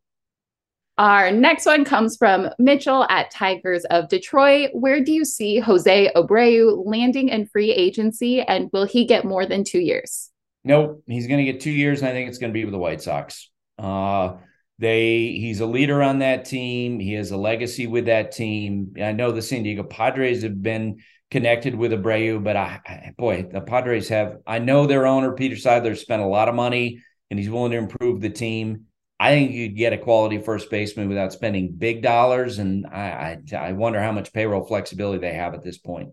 Our 0.97 1.29
next 1.29 1.67
one 1.67 1.85
comes 1.85 2.17
from 2.17 2.49
Mitchell 2.57 3.03
at 3.09 3.29
Tigers 3.29 3.85
of 3.85 4.09
Detroit. 4.09 4.71
Where 4.73 5.03
do 5.03 5.11
you 5.11 5.25
see 5.25 5.59
Jose 5.59 6.11
Abreu 6.15 6.83
landing 6.87 7.29
in 7.29 7.45
free 7.45 7.71
agency, 7.71 8.41
and 8.41 8.69
will 8.73 8.85
he 8.85 9.05
get 9.05 9.23
more 9.23 9.45
than 9.45 9.63
two 9.63 9.79
years? 9.79 10.31
Nope, 10.63 11.03
he's 11.05 11.27
going 11.27 11.45
to 11.45 11.51
get 11.51 11.61
two 11.61 11.71
years, 11.71 11.99
and 11.99 12.09
I 12.09 12.13
think 12.13 12.29
it's 12.29 12.39
going 12.39 12.51
to 12.51 12.53
be 12.53 12.65
with 12.65 12.71
the 12.71 12.79
White 12.79 13.01
Sox. 13.01 13.49
Uh, 13.77 14.37
they 14.79 15.35
he's 15.39 15.59
a 15.59 15.65
leader 15.65 16.03
on 16.03 16.19
that 16.19 16.45
team. 16.45 16.99
He 16.99 17.13
has 17.13 17.31
a 17.31 17.37
legacy 17.37 17.87
with 17.87 18.05
that 18.05 18.31
team. 18.31 18.93
I 19.01 19.11
know 19.11 19.31
the 19.31 19.41
San 19.41 19.63
Diego 19.63 19.83
Padres 19.83 20.43
have 20.43 20.61
been 20.61 21.01
connected 21.31 21.75
with 21.75 21.91
Abreu, 21.91 22.43
but 22.43 22.55
I 22.55 23.13
boy, 23.17 23.47
the 23.51 23.61
Padres 23.61 24.09
have 24.09 24.37
I 24.45 24.59
know 24.59 24.85
their 24.85 25.07
owner, 25.07 25.33
Peter 25.33 25.55
Seidler, 25.55 25.97
spent 25.97 26.21
a 26.21 26.27
lot 26.27 26.49
of 26.49 26.55
money 26.55 27.01
and 27.29 27.39
he's 27.39 27.49
willing 27.49 27.71
to 27.71 27.77
improve 27.77 28.21
the 28.21 28.29
team. 28.29 28.85
I 29.19 29.31
think 29.31 29.51
you 29.51 29.63
would 29.63 29.77
get 29.77 29.93
a 29.93 29.97
quality 29.97 30.37
first 30.37 30.69
baseman 30.69 31.09
without 31.09 31.33
spending 31.33 31.71
big 31.71 32.03
dollars. 32.03 32.59
And 32.59 32.85
I, 32.85 33.39
I 33.51 33.55
I 33.55 33.71
wonder 33.73 33.99
how 33.99 34.11
much 34.11 34.31
payroll 34.31 34.65
flexibility 34.65 35.19
they 35.19 35.33
have 35.33 35.55
at 35.55 35.63
this 35.63 35.79
point. 35.79 36.09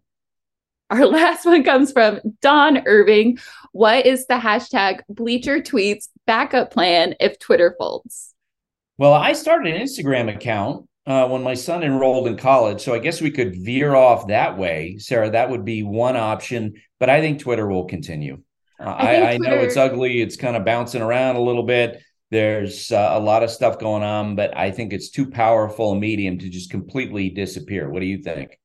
Our 0.89 1.07
last 1.07 1.45
one 1.45 1.65
comes 1.65 1.93
from 1.93 2.21
Don 2.41 2.87
Irving. 2.87 3.39
What 3.73 4.07
is 4.07 4.27
the 4.27 4.35
hashtag 4.35 5.01
bleacher 5.09 5.61
tweets 5.61 6.09
backup 6.27 6.71
plan 6.71 7.15
if 7.21 7.39
Twitter 7.39 7.75
folds? 7.79 8.34
Well, 8.97 9.13
I 9.13 9.33
started 9.33 9.75
an 9.75 9.83
Instagram 9.83 10.35
account 10.35 10.89
uh, 11.07 11.29
when 11.29 11.43
my 11.43 11.55
son 11.55 11.83
enrolled 11.83 12.29
in 12.29 12.37
college. 12.37 12.81
So 12.81 12.95
I 12.95 12.99
guess 12.99 13.21
we 13.21 13.31
could 13.31 13.57
veer 13.57 13.95
off 13.95 14.29
that 14.29 14.57
way. 14.57 14.97
Sarah, 14.99 15.31
that 15.31 15.51
would 15.51 15.65
be 15.65 15.83
one 15.83 16.17
option. 16.17 16.75
But 17.01 17.11
I 17.11 17.21
think 17.21 17.41
Twitter 17.41 17.67
will 17.67 17.87
continue. 17.87 18.43
Uh, 18.81 18.85
I, 18.85 19.15
I, 19.17 19.31
I 19.33 19.37
know 19.39 19.55
it's 19.55 19.77
ugly. 19.77 20.21
It's 20.21 20.37
kind 20.37 20.57
of 20.57 20.65
bouncing 20.65 21.03
around 21.03 21.37
a 21.37 21.43
little 21.43 21.63
bit. 21.63 22.03
There's 22.31 22.91
uh, 22.91 23.11
a 23.13 23.21
lot 23.21 23.43
of 23.43 23.51
stuff 23.51 23.79
going 23.79 24.03
on, 24.03 24.35
but 24.35 24.57
I 24.57 24.71
think 24.71 24.93
it's 24.93 25.11
too 25.11 25.31
powerful 25.31 25.93
a 25.93 25.97
medium 25.97 26.39
to 26.39 26.49
just 26.49 26.71
completely 26.71 27.31
disappear. 27.31 27.89
What 27.89 28.01
do 28.01 28.07
you 28.07 28.23
think? 28.23 28.59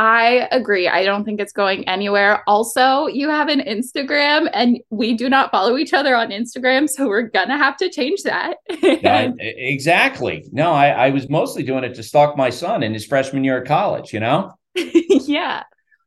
I 0.00 0.48
agree. 0.50 0.88
I 0.88 1.04
don't 1.04 1.24
think 1.24 1.42
it's 1.42 1.52
going 1.52 1.86
anywhere. 1.86 2.42
Also, 2.46 3.06
you 3.06 3.28
have 3.28 3.48
an 3.48 3.60
Instagram 3.60 4.48
and 4.54 4.78
we 4.88 5.14
do 5.14 5.28
not 5.28 5.50
follow 5.50 5.76
each 5.76 5.92
other 5.92 6.16
on 6.16 6.30
Instagram. 6.30 6.88
So 6.88 7.06
we're 7.06 7.28
going 7.28 7.48
to 7.48 7.58
have 7.58 7.76
to 7.76 7.90
change 7.90 8.22
that. 8.22 8.56
yeah, 8.82 9.30
exactly. 9.38 10.48
No, 10.52 10.72
I, 10.72 10.88
I 10.88 11.10
was 11.10 11.28
mostly 11.28 11.64
doing 11.64 11.84
it 11.84 11.94
to 11.96 12.02
stalk 12.02 12.34
my 12.34 12.48
son 12.48 12.82
in 12.82 12.94
his 12.94 13.04
freshman 13.04 13.44
year 13.44 13.60
of 13.60 13.68
college, 13.68 14.14
you 14.14 14.20
know? 14.20 14.54
yeah. 14.74 15.64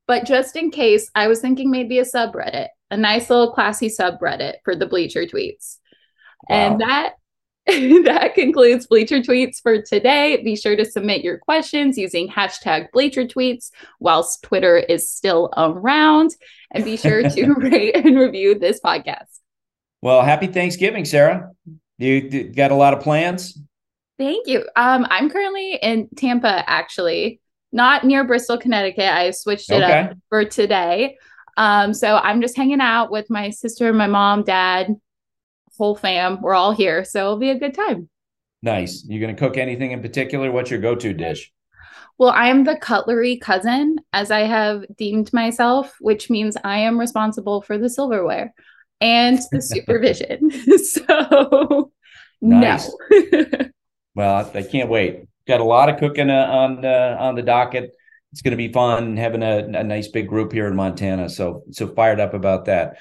But 0.08 0.26
just 0.26 0.56
in 0.56 0.72
case, 0.72 1.12
I 1.14 1.28
was 1.28 1.40
thinking 1.40 1.70
maybe 1.70 2.00
a 2.00 2.04
subreddit, 2.04 2.70
a 2.90 2.98
nice 2.98 3.30
little 3.30 3.54
classy 3.54 3.90
subreddit 3.90 4.56
for 4.66 4.76
the 4.76 4.88
bleacher 4.88 5.28
tweets. 5.28 5.78
Wow. 6.50 6.56
And 6.56 6.82
that 6.82 7.14
that 7.68 8.34
concludes 8.36 8.88
Bleacher 8.88 9.20
Tweets 9.20 9.62
for 9.62 9.82
today. 9.82 10.42
Be 10.44 10.58
sure 10.58 10.76
to 10.76 10.84
submit 10.84 11.24
your 11.24 11.38
questions 11.38 11.98
using 11.98 12.28
hashtag 12.28 12.92
Bleacher 12.92 13.24
Tweets 13.24 13.72
whilst 14.00 14.44
Twitter 14.44 14.78
is 14.78 15.10
still 15.10 15.50
around. 15.56 16.32
And 16.72 16.84
be 16.84 16.98
sure 16.98 17.30
to 17.30 17.54
rate 17.58 17.96
and 17.96 18.20
review 18.20 18.60
this 18.60 18.82
podcast. 18.84 19.40
Well, 20.02 20.22
happy 20.24 20.48
Thanksgiving, 20.48 21.06
Sarah. 21.06 21.52
You 21.98 22.50
got 22.50 22.72
a 22.72 22.76
lot 22.76 22.94
of 22.94 23.00
plans? 23.00 23.58
Thank 24.18 24.48
you. 24.48 24.66
Um, 24.76 25.08
I'm 25.10 25.30
currently 25.30 25.76
in 25.76 26.10
Tampa, 26.18 26.70
actually, 26.70 27.40
not 27.72 28.04
near 28.04 28.26
Bristol, 28.26 28.58
Connecticut. 28.58 29.06
I 29.06 29.32
switched 29.32 29.72
it 29.72 29.82
okay. 29.82 30.00
up 30.00 30.18
for 30.28 30.44
today. 30.44 31.18
Um, 31.56 31.94
so 31.94 32.18
I'm 32.18 32.42
just 32.42 32.58
hanging 32.58 32.82
out 32.82 33.10
with 33.10 33.30
my 33.30 33.52
sister, 33.52 33.94
my 33.94 34.08
mom, 34.08 34.44
dad, 34.44 34.96
whole 35.78 35.96
fam. 35.96 36.42
We're 36.42 36.54
all 36.54 36.72
here, 36.72 37.04
so 37.04 37.20
it'll 37.20 37.38
be 37.38 37.50
a 37.50 37.60
good 37.60 37.74
time. 37.74 38.10
Nice. 38.62 39.04
You 39.08 39.20
going 39.20 39.36
to 39.36 39.40
cook 39.40 39.58
anything 39.58 39.92
in 39.92 40.02
particular? 40.02 40.52
What's 40.52 40.72
your 40.72 40.80
go-to 40.80 41.14
dish? 41.14 41.52
Well, 42.18 42.30
I 42.30 42.48
am 42.48 42.64
the 42.64 42.78
cutlery 42.78 43.38
cousin, 43.38 43.98
as 44.14 44.32
I 44.32 44.42
have 44.42 44.86
deemed 44.96 45.34
myself, 45.34 45.96
which 46.00 46.30
means 46.30 46.56
I 46.64 46.80
am 46.80 47.00
responsible 47.00 47.62
for 47.62 47.78
the 47.78 47.90
silverware 47.90 48.54
and 49.02 49.40
the 49.52 49.62
supervision. 49.74 50.52
so, 50.78 51.92
nice. 52.42 52.90
no. 53.12 53.46
well, 54.16 54.52
I 54.54 54.64
can't 54.64 54.90
wait. 54.90 55.26
Got 55.48 55.60
a 55.60 55.66
lot 55.66 55.90
of 55.90 56.00
cooking 56.00 56.30
uh, 56.30 56.48
on 56.50 56.86
uh, 56.86 57.18
on 57.20 57.36
the 57.36 57.42
docket. 57.42 57.92
It's 58.32 58.42
going 58.42 58.52
to 58.52 58.58
be 58.58 58.72
fun 58.72 59.18
having 59.18 59.44
a, 59.44 59.58
a 59.58 59.84
nice 59.84 60.08
big 60.08 60.30
group 60.30 60.54
here 60.54 60.68
in 60.68 60.76
Montana. 60.76 61.30
So 61.30 61.64
so 61.72 61.88
fired 61.88 62.22
up 62.22 62.34
about 62.34 62.66
that. 62.66 62.98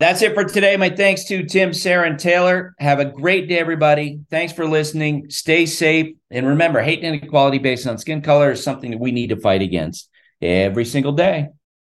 That's 0.00 0.22
it 0.22 0.32
for 0.32 0.44
today. 0.44 0.78
My 0.78 0.88
thanks 0.88 1.24
to 1.24 1.44
Tim, 1.44 1.74
Sarah, 1.74 2.08
and 2.08 2.18
Taylor. 2.18 2.74
Have 2.78 3.00
a 3.00 3.04
great 3.04 3.50
day, 3.50 3.58
everybody. 3.58 4.20
Thanks 4.30 4.50
for 4.50 4.66
listening. 4.66 5.28
Stay 5.28 5.66
safe. 5.66 6.16
And 6.30 6.46
remember, 6.46 6.80
hate 6.80 7.04
and 7.04 7.14
inequality 7.14 7.58
based 7.58 7.86
on 7.86 7.98
skin 7.98 8.22
color 8.22 8.52
is 8.52 8.64
something 8.64 8.92
that 8.92 8.98
we 8.98 9.12
need 9.12 9.26
to 9.26 9.36
fight 9.36 9.60
against 9.60 10.08
every 10.40 10.86
single 10.86 11.12
day. 11.12 11.48